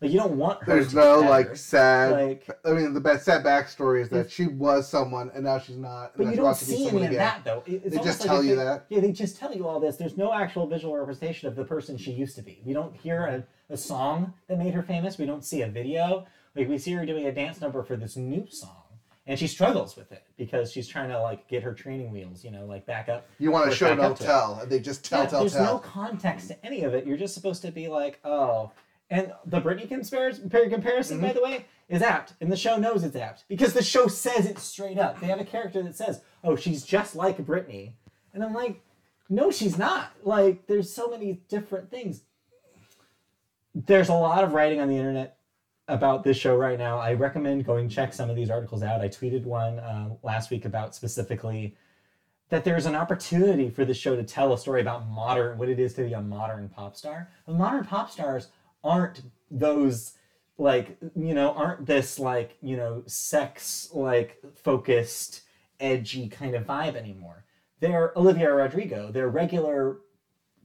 [0.02, 0.76] Like you don't want her.
[0.76, 2.12] There's to no like sad.
[2.14, 2.50] like.
[2.64, 6.14] I mean, the best sad backstory is that she was someone and now she's not.
[6.16, 7.64] But you don't why she needs see any of that though.
[7.66, 8.86] It- They just like tell you they- that?
[8.88, 9.98] Yeah, they just tell you all this.
[9.98, 12.62] There's no actual visual representation of the person she used to be.
[12.66, 15.18] We don't hear a, a song that made her famous.
[15.18, 16.26] We don't see a video.
[16.56, 18.79] Like we see her doing a dance number for this new song.
[19.30, 22.50] And she struggles with it because she's trying to like get her training wheels, you
[22.50, 23.28] know, like back up.
[23.38, 24.24] You want to show back no up it.
[24.24, 25.64] tell, and they just tell, Yeah, tell, there's tell.
[25.76, 27.06] no context to any of it.
[27.06, 28.72] You're just supposed to be like, oh.
[29.12, 31.28] And the Britney comparison, comparison Mm-hmm.
[31.28, 32.34] by the way, is apt.
[32.42, 35.20] And the show knows it's apt because the show says it straight up.
[35.20, 37.94] They have a character that says, oh, she's just like Britney.
[38.34, 38.82] And I'm like,
[39.30, 40.12] no, she's not.
[40.24, 42.24] Like, there's so many different things.
[43.76, 45.38] There's a lot of writing on the internet
[45.90, 47.00] about this show right now.
[47.00, 49.02] I recommend going check some of these articles out.
[49.02, 51.76] I tweeted one uh, last week about specifically
[52.50, 55.80] that there's an opportunity for the show to tell a story about modern what it
[55.80, 57.30] is to be a modern pop star.
[57.46, 58.48] The modern pop stars
[58.84, 60.14] aren't those
[60.58, 65.42] like you know aren't this like you know sex like focused
[65.80, 67.46] edgy kind of vibe anymore.
[67.80, 69.12] They're Olivia Rodrigo.
[69.12, 70.00] They're regular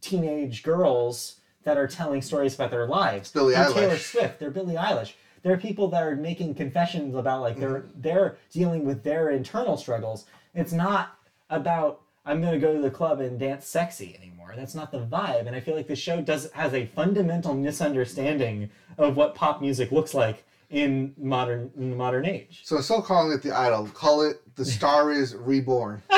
[0.00, 3.30] teenage girls that are telling stories about their lives.
[3.30, 4.38] Billie They're Taylor Swift.
[4.38, 5.14] They're Billie Eilish.
[5.42, 10.24] They're people that are making confessions about like they're they're dealing with their internal struggles.
[10.54, 11.18] It's not
[11.50, 14.54] about I'm gonna go to the club and dance sexy anymore.
[14.56, 15.46] That's not the vibe.
[15.46, 19.92] And I feel like the show does has a fundamental misunderstanding of what pop music
[19.92, 22.62] looks like in modern in the modern age.
[22.64, 26.02] So instead of calling it the idol, call it the star is reborn.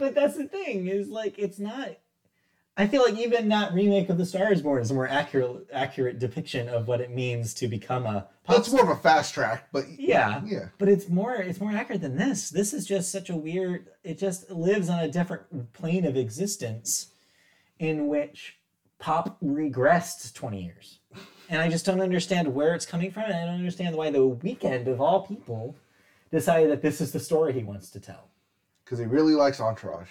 [0.00, 1.90] But that's the thing is like it's not.
[2.80, 5.68] I feel like even that remake of The Star Is Born is a more accurate
[5.70, 9.34] accurate depiction of what it means to become a pop That's more of a fast
[9.34, 10.40] track, but Yeah.
[10.46, 10.68] yeah.
[10.78, 12.48] But it's more it's more accurate than this.
[12.48, 17.08] This is just such a weird it just lives on a different plane of existence
[17.78, 18.56] in which
[18.98, 21.00] pop regressed 20 years.
[21.50, 24.20] And I just don't understand where it's coming from and I don't understand why the
[24.20, 25.76] Weeknd of all people
[26.30, 28.28] decided that this is the story he wants to tell.
[28.82, 30.08] Because he really likes Entourage.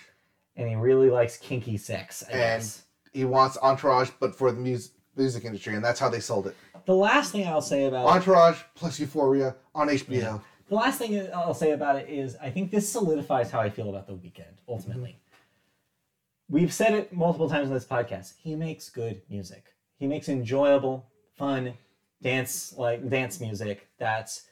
[0.59, 2.83] And he really likes kinky sex, I And guess.
[3.13, 6.55] he wants Entourage, but for the music music industry, and that's how they sold it.
[6.85, 10.09] The last thing I'll say about it Entourage plus Euphoria on HBO.
[10.21, 10.39] Yeah.
[10.69, 13.89] The last thing I'll say about it is I think this solidifies how I feel
[13.89, 15.09] about the Weeknd, ultimately.
[15.09, 16.55] Mm-hmm.
[16.55, 18.33] We've said it multiple times on this podcast.
[18.37, 19.65] He makes good music.
[19.97, 21.05] He makes enjoyable,
[21.35, 21.73] fun
[22.21, 24.43] dance like dance music that's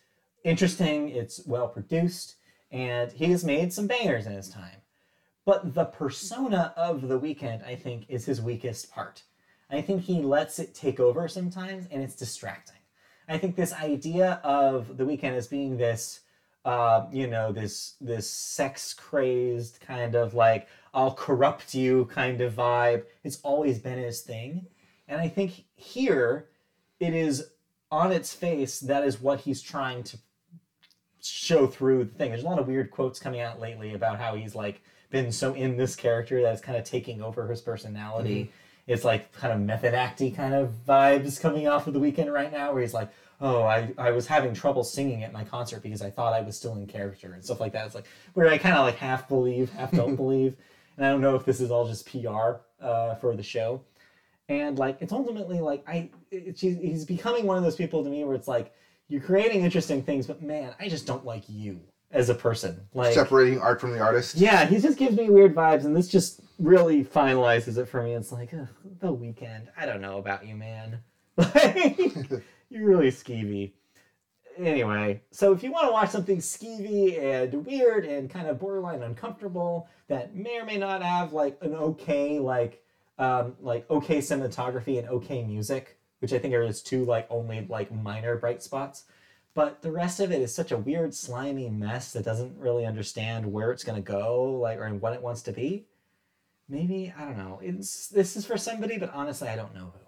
[0.43, 2.35] interesting, it's well produced,
[2.71, 4.81] and he has made some bangers in his time.
[5.47, 9.23] But the persona of the Weeknd, I think, is his weakest part.
[9.71, 12.75] I think he lets it take over sometimes, and it's distracting.
[13.29, 16.19] I think this idea of the Weeknd as being this,
[16.65, 22.55] uh, you know, this this sex crazed kind of like I'll corrupt you kind of
[22.55, 23.05] vibe.
[23.23, 24.67] It's always been his thing,
[25.07, 26.49] and I think here
[26.99, 27.51] it is
[27.89, 30.17] on its face that is what he's trying to
[31.21, 32.31] show through the thing.
[32.31, 35.53] There's a lot of weird quotes coming out lately about how he's like been so
[35.53, 38.51] in this character that it's kind of taking over his personality.
[38.87, 42.51] It's like kind of method acty kind of vibes coming off of the Weeknd right
[42.51, 43.09] now, where he's like,
[43.41, 46.57] "Oh, I, I was having trouble singing at my concert because I thought I was
[46.57, 49.27] still in character and stuff like that." It's like where I kind of like half
[49.27, 50.55] believe, half don't believe,
[50.95, 53.81] and I don't know if this is all just PR uh, for the show.
[54.49, 58.23] And like it's ultimately like I, it's, he's becoming one of those people to me
[58.23, 58.73] where it's like
[59.09, 61.81] you're creating interesting things, but man, I just don't like you
[62.11, 62.79] as a person.
[62.93, 64.35] Like Separating art from the artist.
[64.35, 68.13] yeah, he just gives me weird vibes, and this just really finalizes it for me.
[68.13, 68.67] It's like ugh,
[68.99, 69.67] the Weeknd.
[69.77, 70.99] I don't know about you, man.
[71.37, 71.99] Like
[72.69, 73.71] you're really skeevy.
[74.57, 79.03] Anyway, so if you want to watch something skeevy and weird and kind of borderline
[79.03, 82.83] uncomfortable that may or may not have like an okay like
[83.19, 87.65] um, like okay cinematography and okay music, which I think are his two like only
[87.69, 89.03] like minor bright spots.
[89.57, 93.51] But the rest of it is such a weird, slimy mess that doesn't really understand
[93.51, 95.87] where it's gonna go, like or what it wants to be.
[96.69, 97.59] Maybe I don't know.
[97.63, 100.05] It's this is for somebody, but honestly, I don't know who.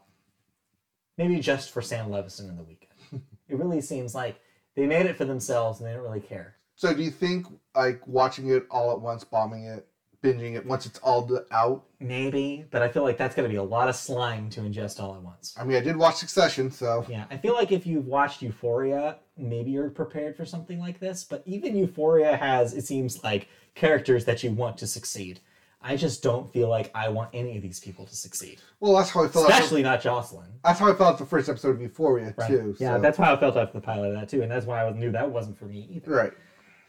[1.18, 3.22] Maybe just for Sam Levinson in the Weeknd.
[3.48, 4.40] it really seems like
[4.76, 6.58] they made it for themselves and they don't really care.
[6.76, 9.88] So do you think like watching it all at once, bombing it,
[10.22, 11.84] binging it once it's all out?
[12.00, 15.16] Maybe, but I feel like that's gonna be a lot of slime to ingest all
[15.16, 15.56] at once.
[15.60, 19.18] I mean, I did watch Succession, so Yeah, I feel like if you've watched Euphoria,
[19.38, 21.24] maybe you're prepared for something like this.
[21.24, 25.40] But even Euphoria has, it seems like, characters that you want to succeed.
[25.82, 29.12] I just don't feel like I want any of these people to succeed, well, that's
[29.12, 29.46] how I felt.
[29.50, 30.50] After, especially not Jocelyn.
[30.62, 32.48] that's how I felt the first episode of Euphoria Right.
[32.50, 32.76] too.
[32.80, 33.02] Yeah, so.
[33.02, 35.10] that's how I felt after the pilot of that too, and that's why I knew
[35.14, 36.12] that wasn't for me either.
[36.12, 36.34] right.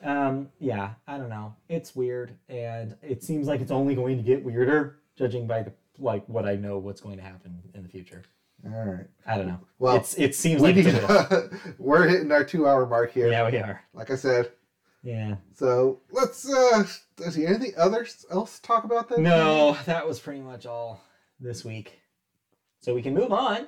[0.02, 1.54] Um, yeah, I don't know.
[1.68, 5.72] It's weird, and it seems like it's only going to get weirder, judging by the
[5.98, 8.22] like what I know what's going to happen in the future.
[8.64, 9.06] All right.
[9.26, 9.60] I don't know.
[9.78, 11.50] Well, it's it seems We like need, is.
[11.78, 13.28] we're hitting our two-hour mark here.
[13.30, 13.82] yeah, we are.
[13.94, 14.50] Like I said,
[15.02, 15.36] Yeah.
[15.54, 16.48] so let's.
[16.50, 16.84] uh
[17.16, 19.18] Does he anything others else to talk about that?
[19.18, 21.02] No, that was pretty much all
[21.38, 22.00] this week.
[22.80, 23.66] So we can move on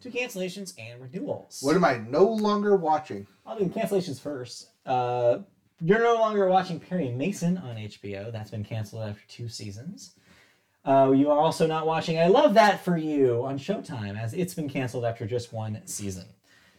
[0.00, 1.60] to cancellations and renewals.
[1.62, 3.26] What am I no longer watching?
[3.46, 4.68] I'll do cancellations first.
[4.86, 5.38] Uh,
[5.80, 8.30] you're no longer watching Perry Mason on HBO.
[8.32, 10.14] That's been canceled after two seasons.
[10.84, 14.54] Uh, you are also not watching I Love That for You on Showtime, as it's
[14.54, 16.26] been canceled after just one season.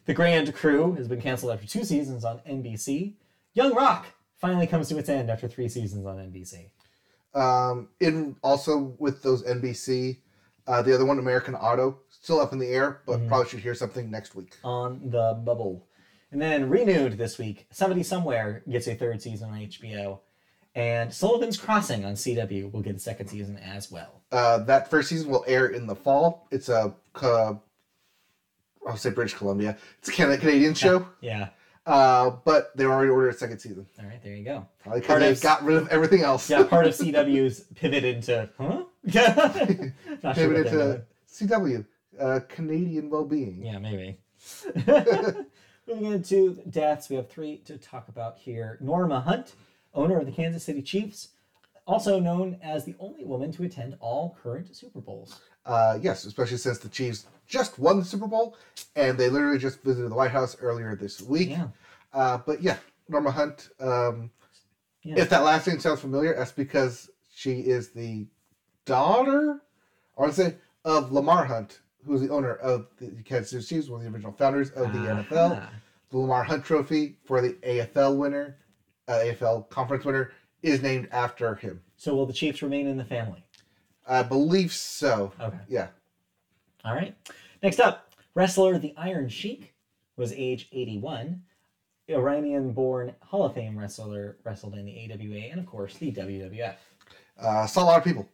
[0.05, 3.13] The Grand Crew has been canceled after two seasons on NBC.
[3.55, 4.05] Young Rock
[4.37, 6.69] finally comes to its end after three seasons on NBC.
[7.33, 10.19] Um, in also with those NBC,
[10.67, 13.27] uh, the other one, American Auto, still up in the air, but Mhm.
[13.27, 14.57] probably should hear something next week.
[14.63, 15.87] on the bubble.
[16.35, 20.19] And then renewed this week, Somebody Somewhere gets a third season on HBO.
[20.75, 24.21] And Sullivan's Crossing on CW will get a second season as well.
[24.33, 26.49] Uh, that first season will air in the fall.
[26.51, 27.53] It's a, uh,
[28.85, 29.77] I'll say British Columbia.
[29.99, 31.51] It's a Can- Canadian show, Yeah.
[31.85, 33.87] uh, but they already ordered a second season.
[33.97, 34.67] All right, there you go.
[34.83, 36.49] Because Part they of- got rid of everything else.
[36.49, 38.83] Yeah, part of CW's pivoted to, huh?
[39.05, 41.01] Not sure Pivot what they're into doing.
[41.31, 41.85] CW,
[42.19, 43.63] uh, Canadian well-being.
[43.65, 44.17] Yeah, maybe.
[45.87, 48.77] Moving into deaths, we have three to talk about here.
[48.81, 49.53] Norma Hunt,
[49.93, 51.29] owner of the Kansas City Chiefs,
[51.85, 55.39] also known as the only woman to attend all current Super Bowls.
[55.65, 58.57] Uh, yes, especially since the Chiefs just won the Super Bowl,
[58.95, 61.49] and they literally just visited the White House earlier this week.
[61.51, 61.67] Yeah.
[62.13, 63.69] Uh, but yeah, Norma Hunt.
[63.79, 64.31] Um,
[65.03, 65.19] Yeah.
[65.19, 68.25] If that last name sounds familiar, that's because she is the
[68.85, 69.61] daughter,
[70.17, 73.89] I want to say, of Lamar Hunt, who's the owner of the Kansas City Chiefs,
[73.89, 75.67] one of the original founders of the NFL.
[76.11, 78.57] The Lamar Hunt Trophy for the AFL winner,
[79.07, 81.81] uh, AFL conference winner, is named after him.
[81.97, 83.43] So will the Chiefs remain in the family?
[84.07, 85.33] I believe so.
[85.39, 85.57] Okay.
[85.67, 85.87] Yeah.
[86.83, 87.15] All right.
[87.63, 89.73] Next up, wrestler the Iron Sheik
[90.15, 91.41] was age 81.
[92.07, 96.75] Iranian-born Hall of Fame wrestler wrestled in the AWA and of course the WWF.
[97.39, 98.29] Uh, saw a lot of people.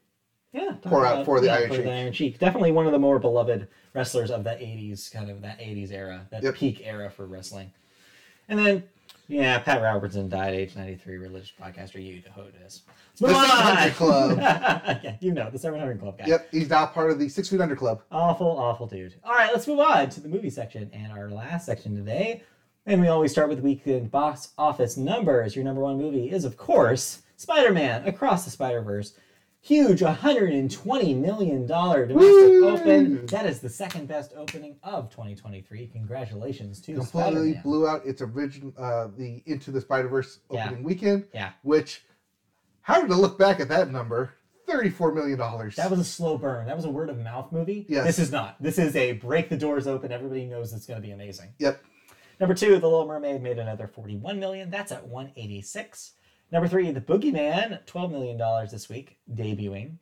[0.53, 1.83] Yeah, talk Pour out uh, about- for the yeah, Iron for Sheik.
[1.85, 2.39] The Iron Sheik.
[2.39, 6.27] Definitely one of the more beloved wrestlers of that '80s kind of that '80s era,
[6.31, 6.55] that Yep.
[6.55, 7.71] peak era for wrestling.
[8.49, 8.83] And then,
[9.29, 11.15] yeah, Pat Robertson died age 93.
[11.17, 12.81] Religious podcaster, you know who it is.
[13.19, 13.47] Let's move The on.
[13.77, 14.37] 700 Club.
[15.03, 16.25] yeah, you know the 700 Club guy.
[16.27, 18.01] Yep, he's now part of the Six Feet Under Club.
[18.11, 19.15] Awful, awful dude.
[19.23, 22.43] All right, let's move on to the movie section and our last section today.
[22.87, 25.55] And we always start with weekend box office numbers.
[25.55, 29.13] Your number one movie is, of course, Spider Man Across the Spider Verse.
[29.63, 32.67] Huge $120 million domestic Woo!
[32.69, 33.25] open.
[33.27, 35.87] That is the second best opening of 2023.
[35.87, 37.61] Congratulations to Completely Spider-Man.
[37.61, 40.65] blew out its original, uh, the Into the Spider Verse Yeah.
[40.65, 41.27] opening weekend.
[41.31, 41.51] Yeah.
[41.61, 42.03] Which,
[42.81, 44.33] how to look back at that number?
[44.67, 45.75] Thirty-four million dollars.
[45.75, 46.65] That was a slow burn.
[46.65, 47.85] That was a word of mouth movie.
[47.89, 48.05] Yes.
[48.05, 48.55] This is not.
[48.61, 50.11] This is a break the doors open.
[50.11, 51.49] Everybody knows it's going to be amazing.
[51.59, 51.83] Yep.
[52.39, 54.69] Number two, The Little Mermaid made another 41 million.
[54.71, 56.13] That's at 186.
[56.51, 59.97] Number three, The Boogeyman, 12 million dollars this week, debuting.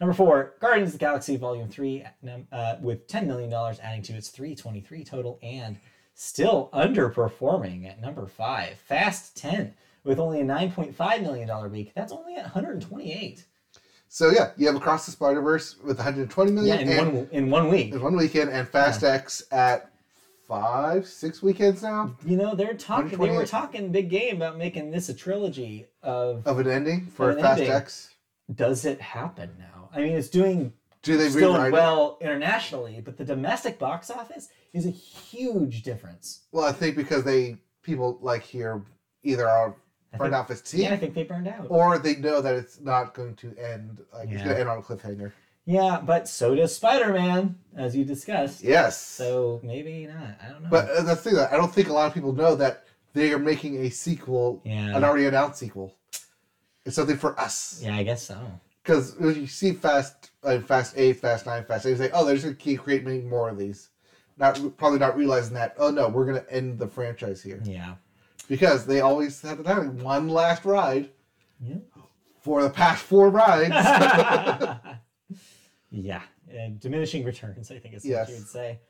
[0.00, 2.04] Number four, Guardians of the Galaxy Volume Three,
[2.52, 5.78] uh, with 10 million dollars, adding to its 323 total, and
[6.14, 9.72] still underperforming at number five, Fast 10,
[10.04, 11.92] with only a 9.5 million dollar week.
[11.94, 13.44] That's only at 128.
[14.08, 16.76] So yeah, you have Across the Spider Verse with 120 million.
[16.76, 17.94] Yeah, in and one in one week.
[17.94, 19.90] in one weekend, and Fast X at
[20.46, 23.18] five, six weekends now You know, they're talking.
[23.18, 26.46] They were talking big game about making this a trilogy of.
[26.46, 27.74] of an ending for an Fast ending.
[27.74, 28.10] X.
[28.54, 29.88] Does it happen now?
[29.94, 30.72] I mean, it's doing
[31.02, 31.72] Do they still rewrite it?
[31.72, 36.42] well internationally, but the domestic box office is a huge difference.
[36.52, 38.82] Well, I think because they people like here
[39.22, 39.76] either are
[40.12, 41.66] I burned think- off fatigue, Yeah, I think they burned out.
[41.70, 44.00] or they know that it's not going to end.
[44.12, 44.44] Like it's Yeah.
[44.44, 45.32] going to end on a cliffhanger.
[45.66, 48.62] Yeah, but so does Spider Man, as you discussed.
[48.62, 49.00] Yes.
[49.00, 50.36] So maybe not.
[50.42, 50.68] I don't know.
[50.70, 52.84] but uh, the thing that I don't think a lot of people know that
[53.14, 55.94] they are making a sequel, yeah, an already announced sequel.
[56.84, 57.80] It's something for us.
[57.82, 58.38] yeah, I guess so.
[58.82, 62.26] Because when you see Fast, uh, Fast Eight, Fast Nine, Fast Eight, you say, "Oh,
[62.26, 63.88] they're just going to keep creating more of these."
[64.36, 65.74] Not probably not realizing that.
[65.78, 67.94] Oh no, we're going to end the franchise here Yeah.
[68.48, 71.08] because they always have to have one last ride
[71.60, 71.76] Yeah.
[72.42, 73.70] for the past four rides.
[75.94, 78.26] yeah, and diminishing returns, I think is Yes.
[78.28, 78.80] what you would say.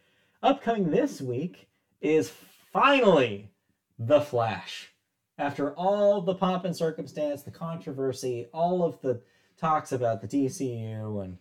[0.43, 1.68] Upcoming this week
[2.01, 2.32] is
[2.72, 3.51] finally
[3.98, 4.90] The Flash.
[5.39, 9.20] After all the pomp and circumstance, the controversy, all of the
[9.56, 11.39] talks about the DCU, and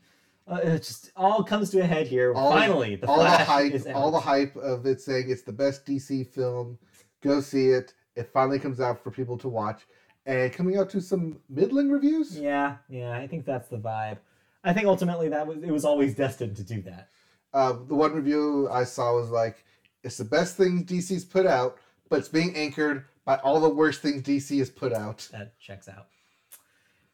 [0.47, 2.33] uh, it just all comes to a head here.
[2.33, 3.95] All- finally, The all the hype, is out.
[3.95, 6.77] all the hype of it saying it's the best DC film.
[7.21, 7.93] Go see it.
[8.15, 9.81] It finally comes out for people to watch,
[10.25, 12.37] and coming out to some middling reviews.
[12.37, 14.17] Yeah, yeah, I think that's the vibe.
[14.63, 17.09] I think ultimately that was it was always destined to do that.
[17.53, 19.63] Uh, the one review I saw was like,
[20.03, 21.77] "It's the best thing DC's put out,
[22.09, 25.87] but it's being anchored by all the worst things DC has put out." That checks
[25.87, 26.07] out.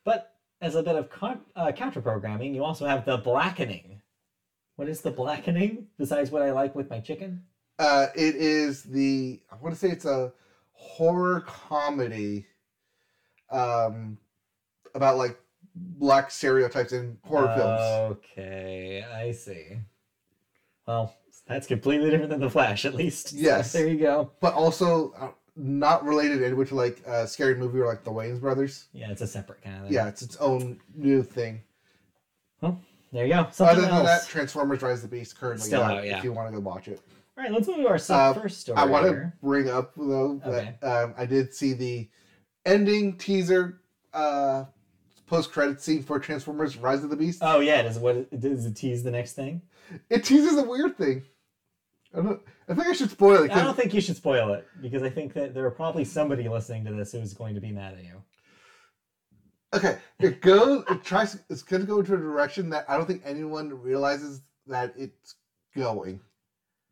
[0.03, 4.01] But as a bit of con- uh, counter programming, you also have the blackening.
[4.75, 7.43] What is the blackening besides what I like with my chicken?
[7.79, 10.33] Uh, it is the I want to say it's a
[10.73, 12.45] horror comedy,
[13.49, 14.17] um,
[14.95, 15.37] about like
[15.75, 18.17] black stereotypes in horror films.
[18.31, 19.77] Okay, I see.
[20.87, 21.15] Well,
[21.47, 23.29] that's completely different than the Flash, at least.
[23.29, 23.71] So Yes.
[23.73, 24.31] there you go.
[24.39, 28.39] but also uh, not related in which like a scary movie or like the Wayans
[28.39, 28.87] Brothers.
[28.93, 29.93] Yeah, it's a separate kind of thing.
[29.93, 31.61] Yeah, it's its own new thing.
[32.61, 32.81] Well,
[33.11, 33.47] there you go.
[33.51, 34.23] Something Other than else.
[34.25, 36.17] that, Transformers: Rise of the Beast currently Still out, yeah.
[36.17, 37.01] if you want to go watch it.
[37.37, 38.77] All right, let's move to our sub- Uh, first story.
[38.77, 40.75] I want to bring up though Okay.
[40.81, 42.09] that um, I did see the
[42.65, 43.79] ending teaser
[44.13, 44.65] uh,
[45.29, 47.39] post credit scene for Transformers: Rise of the Beast.
[47.41, 49.61] Oh yeah, does what does it tease the next thing?
[50.09, 51.23] it teases a weird thing.
[52.13, 52.41] I don't.
[52.67, 53.51] I think I should spoil it.
[53.51, 56.49] I don't think you should spoil it because I think that there are probably somebody
[56.49, 58.23] listening to this who's going to be mad at you.
[59.73, 60.83] Okay, it goes.
[60.89, 61.39] It tries.
[61.49, 65.35] It's going to go into a direction that I don't think anyone realizes that it's
[65.75, 66.19] going.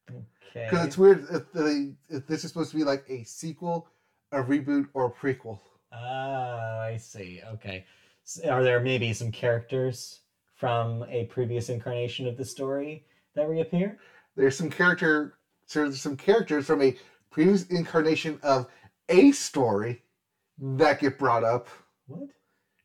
[0.09, 0.67] Okay.
[0.69, 1.27] Because it's weird.
[1.31, 3.87] If, the, if this is supposed to be like a sequel,
[4.31, 5.59] a reboot, or a prequel.
[5.91, 7.41] Oh, I see.
[7.53, 7.85] Okay.
[8.49, 10.21] Are there maybe some characters
[10.55, 13.05] from a previous incarnation of the story
[13.35, 13.99] that reappear?
[14.35, 15.37] There's some character.
[15.65, 16.95] So there's some characters from a
[17.29, 18.67] previous incarnation of
[19.09, 20.03] a story
[20.59, 21.67] that get brought up.
[22.07, 22.29] What?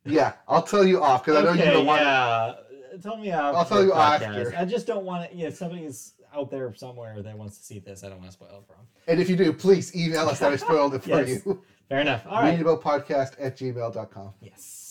[0.04, 2.02] Yeah, I'll tell you off because I know you don't want.
[2.02, 2.54] yeah.
[3.02, 3.54] Tell me off.
[3.54, 4.22] I'll tell you podcast.
[4.46, 4.54] after.
[4.58, 5.36] I just don't want to.
[5.36, 8.02] Yeah, somebody's out there somewhere that wants to see this.
[8.04, 8.86] I don't want to spoil it for them.
[9.06, 11.42] And if you do, please email us that I spoiled it for Yes.
[11.46, 11.62] you.
[11.88, 12.22] Fair enough.
[12.28, 12.58] All right.
[12.58, 14.32] Podcast at gmail.com.
[14.40, 14.81] Yes.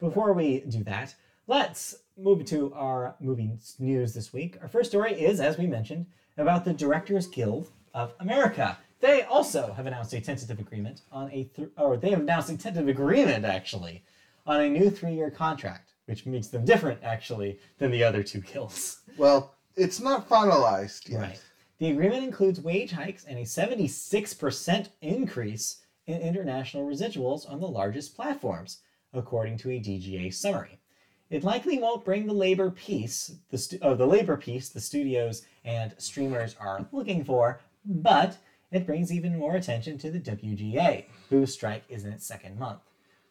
[0.00, 1.14] Before we do that,
[1.46, 4.58] let's move to our movie news this week.
[4.60, 6.06] Our first story is, as we mentioned,
[6.36, 8.76] about the Directors Guild of America.
[9.00, 12.58] They also have announced a tentative agreement on a, th- or they have announced a
[12.58, 14.02] tentative agreement actually,
[14.46, 19.00] on a new three-year contract, which makes them different actually than the other two guilds.
[19.16, 21.20] Well, it's not finalized yet.
[21.20, 21.42] Right.
[21.78, 28.14] The agreement includes wage hikes and a 76% increase in international residuals on the largest
[28.14, 28.78] platforms,
[29.12, 30.80] according to a DGA summary.
[31.28, 35.44] It likely won't bring the labor piece, the stu- oh, the labor peace the studios
[35.64, 38.38] and streamers are looking for, but
[38.70, 42.80] it brings even more attention to the WGA, whose strike is in its second month.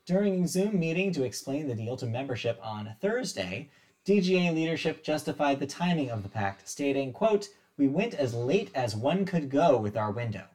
[0.05, 3.69] During a Zoom meeting to explain the deal to membership on Thursday,
[4.05, 8.95] DGA leadership justified the timing of the pact, stating, quote, We went as late as
[8.95, 10.45] one could go with our window.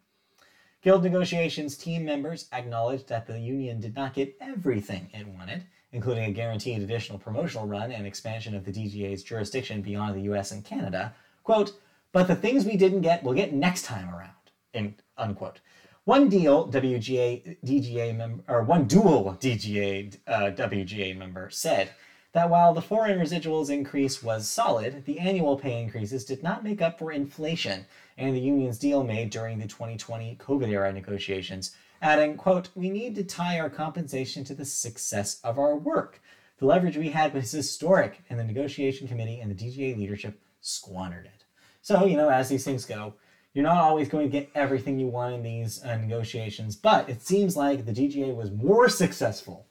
[0.83, 6.25] Guild negotiations team members acknowledged that the union did not get everything it wanted, including
[6.25, 10.65] a guaranteed additional promotional run and expansion of the DGA's jurisdiction beyond the US and
[10.65, 11.15] Canada.
[11.45, 11.75] Quote,
[12.13, 14.31] but the things we didn't get, we'll get next time around.
[14.73, 15.61] In, unquote.
[16.05, 21.91] One deal WGA DGA member or one dual DGA uh, WGA member said
[22.33, 26.81] that while the foreign residuals increase was solid, the annual pay increases did not make
[26.81, 27.85] up for inflation
[28.17, 33.15] and the union's deal made during the 2020 COVID era negotiations, adding, quote, "We need
[33.17, 36.21] to tie our compensation to the success of our work.
[36.59, 41.27] The leverage we had was historic, and the negotiation committee and the DGA leadership squandered
[41.27, 41.45] it."
[41.83, 43.15] So, you know, as these things go,
[43.55, 47.23] you're not always going to get everything you want in these uh, negotiations, but it
[47.23, 49.67] seems like the DGA was more successful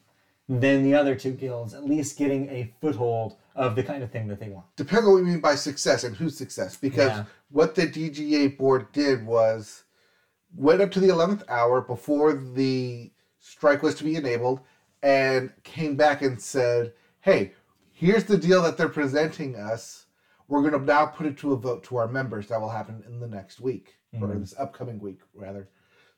[0.50, 4.28] than the other two guilds, at least getting a foothold of the kind of thing
[4.28, 4.66] that they want.
[4.76, 6.76] Depends on what you mean by success and whose success.
[6.76, 7.26] Because Yeah.
[7.52, 9.84] what the DGA board did was
[10.56, 14.60] went up to the 11th hour before the strike was to be enabled
[15.04, 17.54] and came back and said, hey,
[17.94, 20.08] here's the deal that they're presenting us.
[20.48, 22.48] We're going to now put it to a vote to our members.
[22.48, 24.40] That will happen in the next week, or Mhm.
[24.40, 25.70] this upcoming week, rather.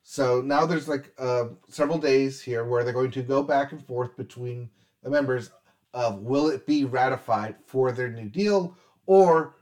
[0.02, 3.84] So now there's like uh, several days here where they're going to go back and
[3.86, 4.68] forth between
[5.02, 5.50] the members
[5.94, 8.76] of will it be ratified for their new deal
[9.06, 9.54] or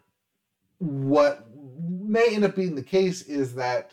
[0.78, 3.92] what may end up being the case is that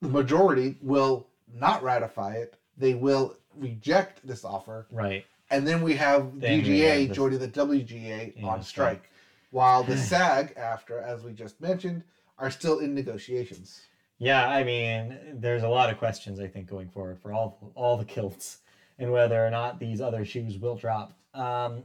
[0.00, 2.56] the majority will not ratify it.
[2.76, 4.86] They will reject this offer.
[4.90, 5.24] Right.
[5.50, 9.10] and then we have Then DGA the- joining the WGA Yeah, on strike
[9.50, 12.04] while the SAG-AFTRA as we just mentioned
[12.38, 13.82] are still in negotiations
[14.22, 17.96] Yeah, I mean, there's a lot of questions I think going forward for all all
[17.96, 18.58] the kilts
[18.96, 21.18] and whether or not these other shoes will drop.
[21.34, 21.84] Um,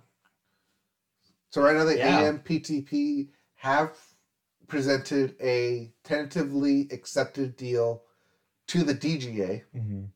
[1.50, 2.22] So right now the Yeah.
[2.22, 3.98] AMPTP have
[4.68, 8.04] presented a tentatively accepted deal
[8.68, 10.10] to the DGA, mhm.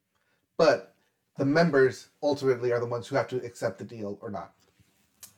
[0.58, 0.94] but
[1.38, 4.54] the members ultimately are the ones who have to accept the deal or not.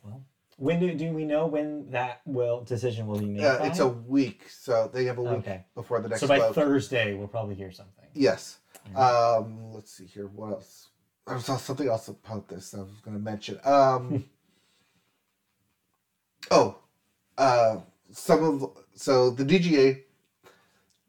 [0.03, 0.25] Well,
[0.57, 3.43] when do, do we know when that will decision will be made?
[3.43, 3.67] Uh, by?
[3.67, 5.65] it's a week, so they have a week okay.
[5.75, 6.55] before the next So by vote.
[6.55, 8.05] Thursday, we'll probably hear something.
[8.13, 8.59] yes.
[8.95, 10.27] Um, let's see here.
[10.27, 10.89] What else?
[11.25, 12.73] I saw something else about this.
[12.73, 13.59] I was going to mention.
[13.63, 14.25] Um,
[16.51, 16.77] oh,
[17.37, 17.77] uh,
[18.11, 20.01] some of so the DGA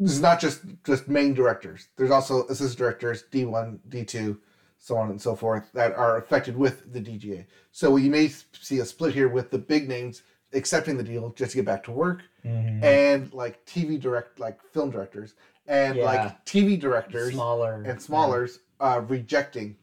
[0.01, 1.89] is not just just main directors.
[1.97, 4.41] There's also assistant directors, D one, D two,
[4.85, 7.47] so on and so forth that are affected with the DGA.
[7.73, 10.21] So you may see a split here with the big names
[10.53, 12.83] accepting the deal just to get back to work, Mhm.
[12.85, 15.33] and like TV direct, like film directors,
[15.67, 16.05] and Yeah.
[16.05, 19.77] like TV directors smaller and smallers uh, rejecting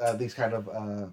[0.00, 1.06] uh, these kind of uh,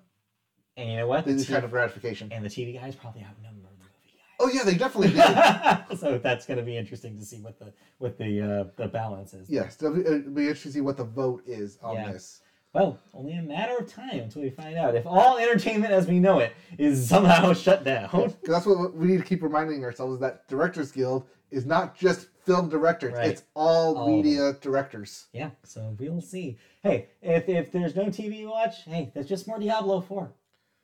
[0.78, 1.26] And you know what?
[1.26, 2.32] The these kind of ratification.
[2.32, 4.36] and the TV guys probably outnumber the movie guys.
[4.40, 5.96] Oh yeah, they definitely do.
[5.98, 9.34] so that's going to be interesting to see what the what the uh, the balance
[9.36, 9.48] is.
[9.52, 12.12] yes, it'll be, it'll be interesting to see what the vote is on Yeah.
[12.12, 12.42] this.
[12.76, 16.20] Well, only a matter of time until we find out if all entertainment as we
[16.20, 18.34] know it is somehow shut down.
[18.44, 22.28] that's what we need to keep reminding ourselves: is that Directors Guild is not just
[22.46, 23.30] film directors; Right.
[23.30, 25.28] it's all, All media directors.
[25.32, 26.58] Yeah, so we'll see.
[26.84, 30.34] Hey, if, if there's no TV watch, hey, that's just more Diablo 4.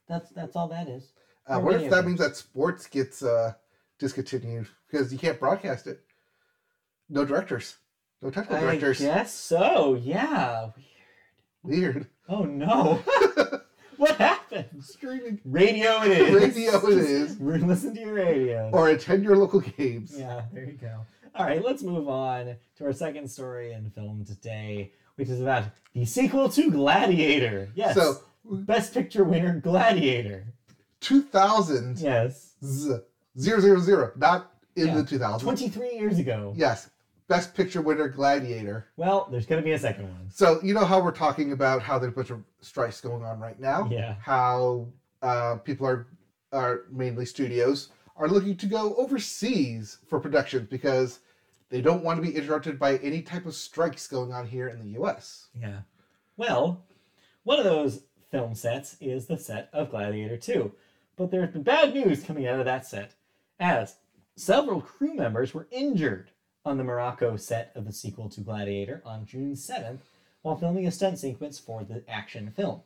[0.07, 1.11] That's that's all that is.
[1.45, 3.51] Uh, what if that means that sports gets uh,
[3.99, 5.99] discontinued because you can't broadcast it?
[7.09, 7.75] No directors,
[8.21, 8.99] no technical I directors.
[9.01, 9.95] guess so.
[9.95, 10.69] Yeah.
[11.63, 12.07] Weird.
[12.29, 13.01] Oh no.
[13.97, 14.65] what happened?
[14.81, 16.33] Streaming Radio it is.
[16.33, 18.69] radio it is, Listen to your radio.
[18.73, 20.13] or attend your local games.
[20.17, 21.05] Yeah, there you go.
[21.35, 25.65] All right, let's move on to our second story in film today, which is about
[25.93, 27.69] the sequel to Gladiator.
[27.75, 27.95] Yes.
[27.95, 30.45] So Best Picture winner Gladiator.
[30.99, 32.53] 2000 Yes.
[32.63, 32.99] Z-
[33.39, 34.95] zero zero zero, not in Yeah.
[34.95, 35.41] the 2000s.
[35.41, 36.53] 23 years ago.
[36.55, 36.89] Yes,
[37.31, 38.87] Best Picture winner Gladiator.
[38.97, 40.29] Well, there's going to be a second one.
[40.29, 43.39] So you know how we're talking about how there's a bunch of strikes going on
[43.39, 43.87] right now.
[43.89, 44.15] Yeah.
[44.21, 44.87] How
[45.21, 46.07] uh, people are
[46.51, 47.87] are mainly studios
[48.17, 51.21] are looking to go overseas for productions because
[51.69, 54.79] they don't want to be interrupted by any type of strikes going on here in
[54.79, 55.47] the U.S.
[55.57, 55.83] Yeah.
[56.35, 56.83] Well,
[57.43, 60.69] one of those film sets is the set of Gladiator 2.
[61.15, 63.13] But there's been bad news coming out of that set,
[63.57, 63.95] as
[64.35, 66.30] several crew members were injured
[66.63, 69.99] on the Morocco set of the sequel to Gladiator on June 7th
[70.43, 72.81] while filming a stunt sequence for the action film.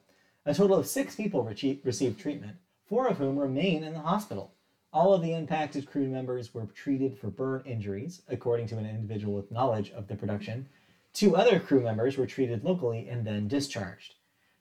[0.45, 2.56] A total of six people reche- received treatment,
[2.88, 4.53] four of whom remain in the hospital.
[4.93, 9.34] All of the impacted crew members were treated for burn injuries, according to an individual
[9.34, 10.68] with knowledge of the production.
[11.14, 14.15] Two other crew members were treated locally and then discharged.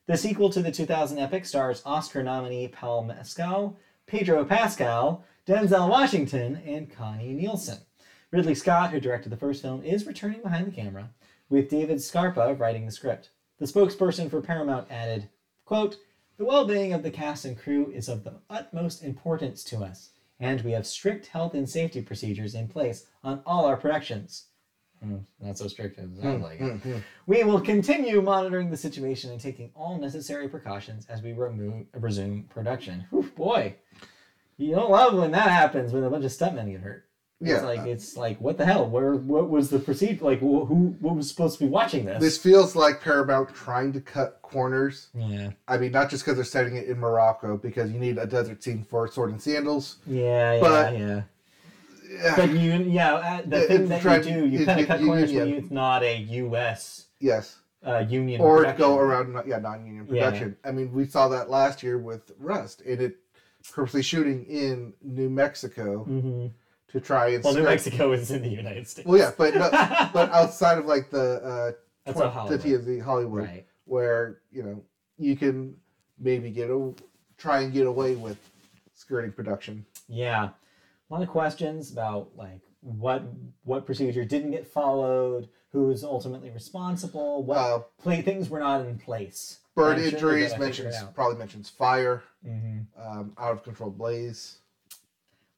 [0.06, 3.76] The sequel to the 2000 epic stars Oscar nominee Paul Mescal,
[4.06, 7.78] Pedro Pascal, Denzel Washington, and Connie Nielsen.
[8.34, 11.08] Ridley Scott, who directed the first film, is returning behind the camera,
[11.48, 13.30] with David Scarpa writing the script.
[13.58, 15.28] The spokesperson for Paramount added,
[15.64, 15.98] quote,
[16.36, 20.60] The well-being of the cast and crew is of the utmost importance to us, and
[20.62, 24.46] we have strict health and safety procedures in place on all our productions.
[25.00, 26.82] Hmm, not so strict as it sounds like it.
[26.82, 27.04] Mhm.
[27.28, 32.48] We will continue monitoring the situation and taking all necessary precautions as we remove, resume
[32.48, 33.06] production.
[33.10, 33.76] Whew, boy,
[34.56, 37.04] you don't love when that happens when a bunch of stuntmen get hurt.
[37.40, 37.60] It's Yeah.
[37.62, 38.88] like it's like what the hell?
[38.88, 40.24] Where what was the procedure?
[40.24, 42.20] Like wh- who what was supposed to be watching this?
[42.20, 45.08] This feels like Paramount trying to cut corners.
[45.14, 48.26] yeah, I mean, not just because they're setting it in Morocco, because you need a
[48.26, 49.96] desert scene for Sword and Sandals.
[50.06, 51.22] yeah, yeah, But- yeah.
[52.08, 54.86] Yeah, But you, yeah, uh, the It- thing that trying- you do, you kind of
[54.86, 55.40] cut corners yeah.
[55.40, 57.06] when you, it's not a U.S.
[57.18, 57.58] yes.
[57.84, 58.78] Uh, union Or production.
[58.78, 60.26] go around, yeah, non-union Yeah.
[60.30, 60.56] production.
[60.64, 63.16] I mean, we saw that last year with Rust, and it
[63.72, 66.46] purposely shooting in New Mexico hmm
[66.94, 67.44] to try and.
[67.44, 69.06] Well, New skirt- Mexico is in the United States.
[69.06, 69.68] Well, yeah, but no,
[70.14, 71.72] but outside of like the uh,
[72.06, 72.62] That's twen- a Hollywood.
[72.62, 73.66] the TMZ Hollywood, right.
[73.84, 74.82] where you know
[75.18, 75.76] you can
[76.18, 76.94] maybe get a
[77.36, 78.38] try and get away with
[78.94, 79.84] skirting production.
[80.08, 80.44] Yeah,
[81.10, 83.22] a lot of questions about like what
[83.64, 88.98] what procedure didn't get followed, who's ultimately responsible, what Uh, play things were not in
[88.98, 89.58] place.
[89.74, 91.14] bird I'm sure they injuries gotta figure it mentions out.
[91.14, 94.58] probably mentions fire, hmm um, out of control blaze.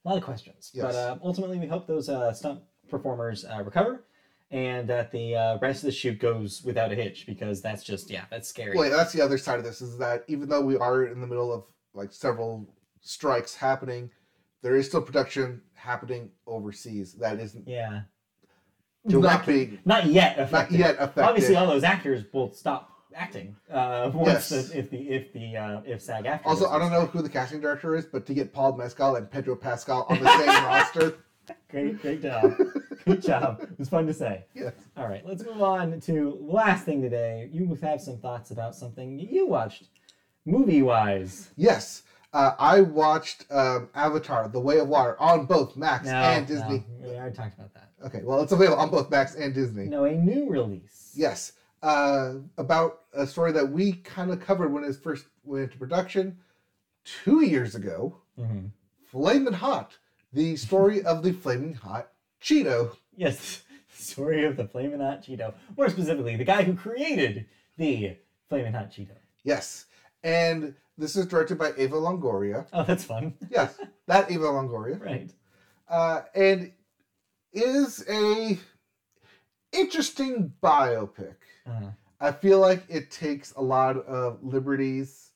[0.07, 4.05] A lot of questions, but uh, ultimately we hope those uh, stunt performers uh, recover.
[4.53, 8.09] And that the uh, rest of the shoot goes without a hitch because that's just
[8.09, 8.77] yeah that's scary.
[8.77, 11.21] Well, yeah, that's the other side of this is that even though we are in
[11.21, 12.69] the middle of like several
[13.01, 14.09] strikes happening,
[14.63, 18.03] there is still production happening overseas that isn't Yeah,
[19.05, 21.25] not directly- being not yet not yet affected.
[21.25, 24.69] Obviously, all those actors will stop acting uh, once Yes.
[24.71, 26.41] the, if the if the uh, if SAG-AFTRA.
[26.45, 29.31] Also, I don't know who the casting director is, but to get Paul Mescal and
[29.31, 31.15] Pedro Pascal on the same roster,
[31.71, 32.53] Great, great job.
[33.05, 33.61] Good job.
[33.63, 34.45] It was fun to say.
[34.55, 34.73] yes.
[34.97, 37.49] All right, let's move on to last thing today.
[37.53, 39.85] You have some thoughts about something you watched,
[40.45, 41.51] movie wise.
[41.57, 42.03] Yes.
[42.33, 46.85] Uh, I watched um, Avatar: The Way of Water on both Max No, and Disney.
[47.01, 47.91] no, we already talked about that.
[48.05, 49.85] Okay, well, it's available on both Max and Disney.
[49.87, 51.13] No, a new release.
[51.15, 51.53] Yes.
[51.87, 56.37] Uh, about a story that we kind of covered when it first went into production
[57.05, 58.17] two years ago.
[58.37, 58.71] Mhm.
[59.05, 59.97] Flamin' Hot,
[60.33, 62.11] the story of the Flaming Hot
[62.43, 62.97] Cheeto.
[63.17, 65.55] Yes, story of the Flaming Hot Cheeto.
[65.77, 67.47] More specifically, the guy who created
[67.77, 68.17] the
[68.49, 69.15] Flaming Hot Cheeto.
[69.45, 69.85] Yes.
[70.25, 72.67] And this is directed by Eva Longoria.
[72.73, 73.35] Oh, that's fun.
[73.49, 75.01] Yes, that Eva Longoria.
[75.01, 75.31] Right.
[75.89, 76.73] uh, and
[77.53, 78.59] is a
[79.73, 81.37] interesting biopic.
[81.67, 81.91] Uh,
[82.21, 85.33] I feel like it takes a lot of liberties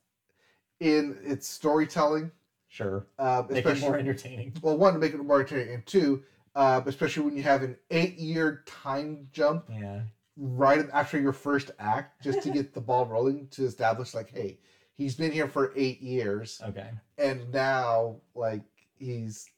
[0.80, 2.30] in its storytelling,
[2.68, 3.06] sure.
[3.18, 4.54] um, Make it more entertaining.
[4.62, 6.22] well, one to make it more entertaining, and two,
[6.54, 10.00] uh, especially when you have an eight-year time jump Yeah.
[10.36, 14.58] right after your first act, just to get the ball rolling to establish like, hey,
[14.96, 16.88] he's been here for eight years Okay.
[17.18, 18.62] and now like
[18.98, 19.48] he's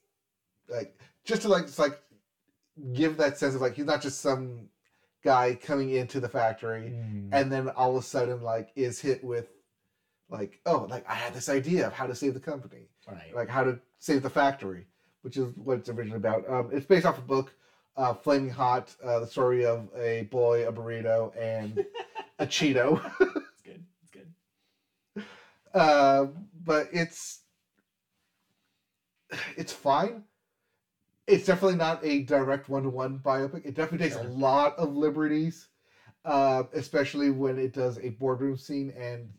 [0.69, 1.99] like just to like just like
[2.93, 4.69] give that sense of like he's not just some
[5.23, 9.23] guy coming into the factory Mm, and then all of a sudden like is hit
[9.23, 9.47] with
[10.29, 13.33] like oh like i had this idea of how to save the company right.
[13.35, 14.87] like how to save the factory
[15.21, 17.53] which is what it's originally about um, it's based off a book
[17.95, 21.85] uh, flaming hot uh, the story of a boy a burrito and
[22.39, 23.83] a cheeto It's good.
[24.01, 25.23] It's good.
[25.79, 26.27] uh,
[26.63, 27.41] but it's
[29.55, 30.23] it's fine.
[31.27, 33.65] It's definitely not a direct one to one biopic.
[33.65, 34.25] It definitely takes Sure.
[34.25, 35.67] a lot of liberties,
[36.25, 39.29] uh, especially when it does a boardroom scene and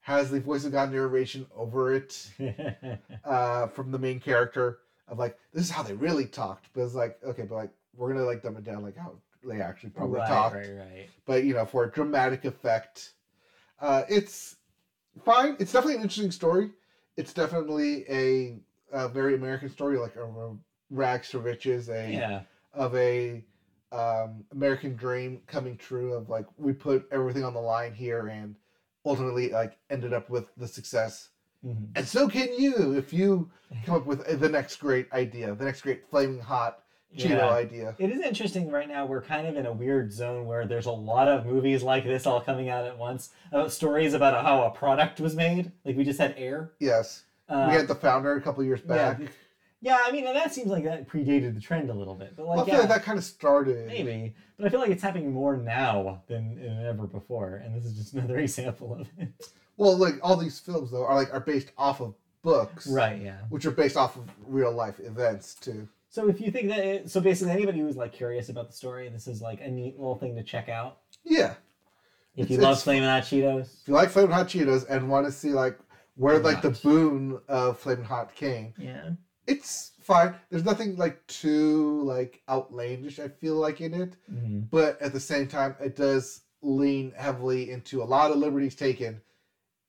[0.00, 2.30] has the voice of God narration over it
[3.24, 4.78] uh, from the main character
[5.08, 6.68] of like this is how they really talked.
[6.72, 9.14] But it's like okay, but like we're gonna like dumb it down like how
[9.44, 11.08] they actually probably right, talked right, right.
[11.26, 13.14] but you know for a dramatic effect
[13.80, 14.56] uh, it's
[15.24, 16.70] fine it's definitely an interesting story
[17.16, 18.58] it's definitely a,
[18.92, 20.56] a very american story like a, a
[20.90, 22.40] rags to riches a Yeah.
[22.74, 23.42] of a
[23.90, 28.54] um, american dream coming true of like we put everything on the line here and
[29.04, 31.28] ultimately like ended up with the success
[31.64, 31.88] Mhm.
[31.94, 33.48] and so can you if you
[33.84, 36.78] come up with the next great idea the next great flaming hot
[37.16, 37.50] cheeto Yeah.
[37.50, 39.04] idea It is interesting right now.
[39.04, 42.26] We're kind of in a weird zone where there's a lot of movies like this
[42.26, 45.70] all coming out at once about stories about how a product was made.
[45.84, 46.72] Like we just had Air.
[46.80, 49.26] yes Um, we had the founder a couple years back Yeah,
[49.80, 52.46] yeah, I mean, and that seems like that predated the trend a little bit, but
[52.46, 53.88] like, I feel yeah, like that kind of started.
[53.88, 54.34] maybe.
[54.56, 57.96] But I feel like it's happening more now than, than ever before, and this is
[57.96, 59.32] just another example of it.
[59.76, 63.20] Well, like all these films though are like are based off of books, Right?
[63.20, 63.38] Yeah.
[63.48, 65.88] Which are based off of real life events too.
[66.10, 69.08] So if you think that, it, so basically anybody who's like curious about the story,
[69.08, 70.98] this is like a neat little thing to check out.
[71.24, 71.54] Yeah,
[72.36, 75.26] If It's- you love Flamin' Hot Cheetos, if you like Flamin' Hot Cheetos and want
[75.26, 75.78] to see like
[76.14, 79.10] where Flamin' like the boon of Flamin' Hot came, yeah,
[79.46, 80.34] it's fine.
[80.50, 83.18] There's nothing like too like outlandish.
[83.18, 87.70] I feel like in it, hmm but at the same time, it does lean heavily
[87.70, 89.20] into a lot of liberties taken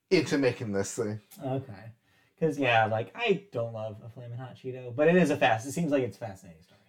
[0.09, 1.19] into making this thing.
[1.43, 1.91] okay.
[2.39, 5.67] Because yeah, like I don't love a Flamin' Hot Cheeto, but it is a fast.
[5.67, 6.79] It seems like it's a fascinating story.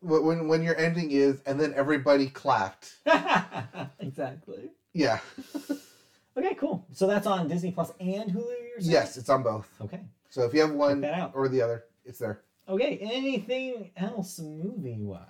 [0.00, 2.94] When when your ending is, and then everybody clapped.
[3.98, 4.70] exactly.
[4.92, 5.18] Yeah.
[6.36, 6.84] Okay, cool.
[6.92, 8.63] So that's on Disney Plus and Hulu.
[8.74, 8.92] You're saying?
[8.92, 9.68] Yes, it's on both.
[9.80, 10.00] Okay.
[10.30, 11.32] So if you have one that out.
[11.34, 12.40] or the other, it's there.
[12.68, 12.98] Okay.
[13.00, 15.20] Anything else movie wise?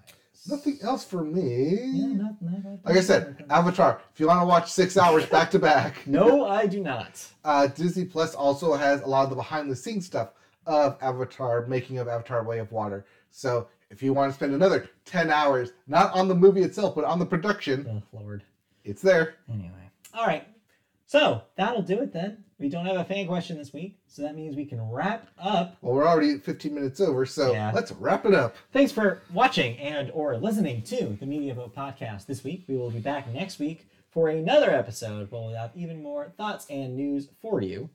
[0.48, 1.78] Nothing else for me.
[1.80, 4.00] Yeah, not, not, not like I said, Avatar.
[4.12, 7.26] If you want to watch six hours back to back, No, I do not.
[7.44, 10.32] uh, Disney Plus also has a lot of the behind the scenes stuff
[10.66, 13.06] of Avatar, making of Avatar: Way of Water.
[13.30, 17.04] So if you want to spend another ten hours, not on the movie itself, but
[17.04, 18.42] on the production, Oh Lord.
[18.84, 19.36] it's there.
[19.50, 19.70] Anyway.
[20.12, 20.46] All right.
[21.14, 22.42] So that'll do it then.
[22.58, 25.76] We don't have a fan question this week, so that means we can wrap up.
[25.80, 27.70] Well, we're already 15 minutes over, so Yeah.
[27.72, 28.56] let's wrap it up.
[28.72, 32.64] Thanks for watching and or listening to the Media Boat podcast this week.
[32.66, 36.66] We will be back next week for another episode where we'll have even more thoughts
[36.68, 37.90] and news for you.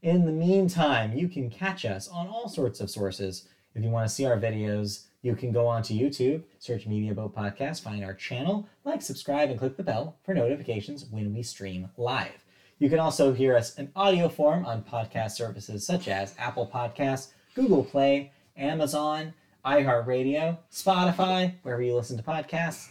[0.00, 3.46] In the meantime, you can catch us on all sorts of sources.
[3.74, 7.36] If you want to see our videos, you can go onto YouTube, search Media Boat
[7.36, 11.90] Podcast, find our channel, like, subscribe, and click the bell for notifications when we stream
[11.98, 12.41] live.
[12.82, 17.28] You can also hear us in audio form on podcast services such as Apple Podcasts,
[17.54, 19.34] Google Play, Amazon,
[19.64, 22.88] iHeartRadio, Spotify, wherever you listen to podcasts.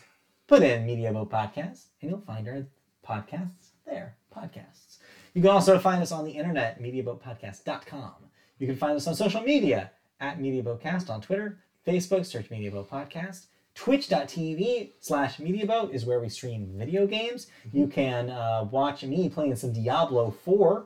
[0.48, 2.66] Put in Media Boat Podcast, and you'll find our
[3.06, 4.16] podcasts there.
[4.34, 5.00] Podcasts.
[5.34, 8.14] You can also find us on the internet, MediaBoatPodcast.com.
[8.60, 9.92] You can find us on social media
[10.22, 13.48] at MediaBoatCast on Twitter, Facebook, search MediaBoat Podcast.
[13.76, 17.48] Twitch.tv slash MediaBoat is where we stream video games.
[17.72, 20.86] You can uh, watch me playing some Diablo 4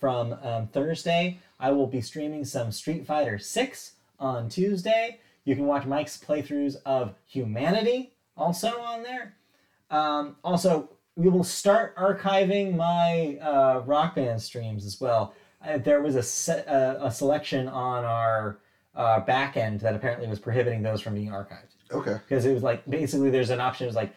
[0.00, 1.38] from um, Thursday.
[1.58, 5.20] I will be streaming some Street Fighter 6 on Tuesday.
[5.44, 9.36] You can watch Mike's playthroughs of Humanity also on there.
[9.90, 15.34] Um, also, we will start archiving my uh, rock band streams as well.
[15.64, 18.58] Uh, there was a, se- uh, a selection on our
[18.96, 22.14] uh, back end that apparently was prohibiting those from being archived Okay.
[22.28, 23.84] because it was like basically there's an option.
[23.84, 24.12] It was like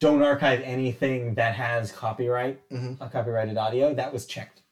[0.00, 3.00] don't archive anything that has copyright, Mhm.
[3.00, 3.94] uh, copyrighted audio.
[3.94, 4.62] That was checked,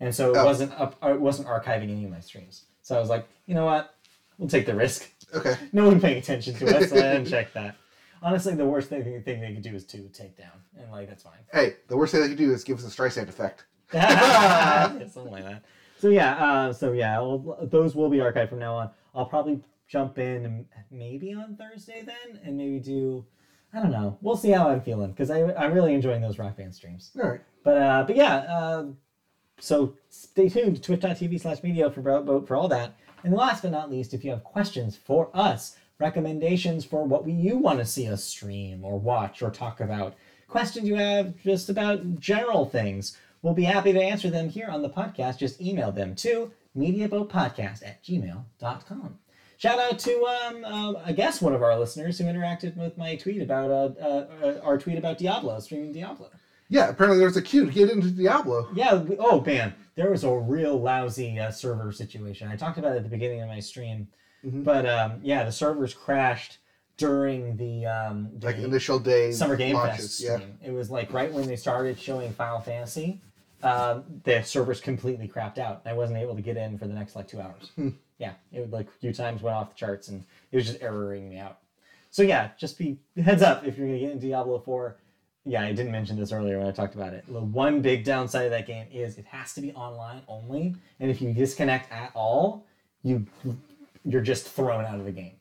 [0.00, 0.44] and so it Oh.
[0.44, 2.64] wasn't up, uh, it wasn't archiving any of my streams.
[2.82, 3.94] So I was like, you know what,
[4.38, 5.10] we'll take the risk.
[5.34, 5.54] Okay.
[5.72, 7.74] No one paying attention to us, so I didn't check that.
[8.22, 11.24] Honestly, the worst thing, thing they could do is to take down, and like that's
[11.24, 11.38] fine.
[11.52, 13.64] Hey, the worst thing they can do is give us a Streisand effect.
[13.92, 15.62] Yeah, something like that.
[15.98, 17.16] So yeah, uh, so yeah,
[17.62, 18.90] those will be archived from now on.
[19.14, 19.60] I'll probably
[19.92, 23.24] jump in maybe on Thursday then, and maybe do.
[23.74, 24.18] I don't know.
[24.22, 27.10] We'll see how I'm feeling because I I'm really enjoying those rock band streams.
[27.22, 27.40] All right.
[27.62, 28.84] But uh, but yeah, uh,
[29.60, 32.96] so stay tuned to twitch.tv slash media for for all that.
[33.22, 37.32] And last but not least, if you have questions for us, recommendations for what we,
[37.32, 40.14] you want to see us stream or watch or talk about,
[40.48, 44.82] questions you have just about general things, we'll be happy to answer them here on
[44.82, 45.38] the podcast.
[45.38, 49.18] Just email them to mediaboatpodcast at gmail.com.
[49.62, 53.14] Shout out to, um, um, I guess, one of our listeners who interacted with my
[53.14, 56.30] tweet about uh, uh, uh, our tweet about Diablo, streaming Diablo.
[56.68, 58.68] Yeah, apparently there was a queue to get into Diablo.
[58.74, 58.96] Yeah.
[58.96, 62.48] we- Oh man, there was a real lousy uh, server situation.
[62.48, 64.08] I talked about it at the beginning of my stream,
[64.44, 64.64] Mhm.
[64.64, 66.58] but um, yeah, the servers crashed
[66.96, 70.18] during the um, Like initial day Summer Game launches.
[70.18, 70.36] Fest Yeah.
[70.38, 70.58] stream.
[70.60, 73.20] It was like right when they started showing Final Fantasy,
[73.62, 75.82] um, the servers completely crapped out.
[75.86, 77.70] I wasn't able to get in for the next like two hours.
[78.18, 80.82] Yeah, it would like a few times went off the charts and it was just
[80.82, 81.58] erroring me out.
[82.10, 84.96] So yeah, just be heads up if you're gonna get into Diablo 4.
[85.44, 87.24] Yeah, I didn't mention this earlier when I talked about it.
[87.26, 91.10] The one big downside of that game is it has to be online only, and
[91.10, 92.64] if you disconnect at all,
[93.02, 93.26] you
[94.04, 95.36] you're just thrown out of the game.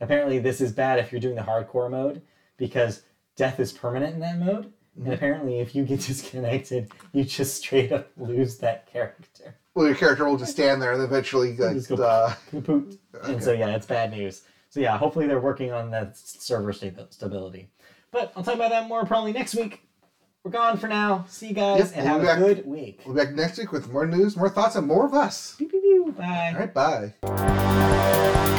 [0.00, 2.20] Apparently, this is bad if you're doing the hardcore mode
[2.56, 3.02] because
[3.36, 4.72] death is permanent in that mode.
[4.96, 5.12] And mm-hmm.
[5.12, 9.54] apparently, if you get disconnected, you just straight up lose that character.
[9.74, 12.98] Well, your character will just stand there and eventually like, Just go uh, Kaput.
[13.24, 14.42] And so, yeah, it's bad news.
[14.68, 17.68] So, yeah, hopefully they're working on that server sta- stability.
[18.10, 19.82] But I'll talk about that more probably next week.
[20.44, 21.24] we're gone for now.
[21.28, 22.38] See you guys Yep, and we'll have a back.
[22.56, 23.00] good week.
[23.06, 25.54] We'll be back next week with more news, more thoughts, and more of us.
[25.56, 26.12] Pew, pew, pew.
[26.18, 26.52] Bye.
[26.54, 28.58] All right, bye.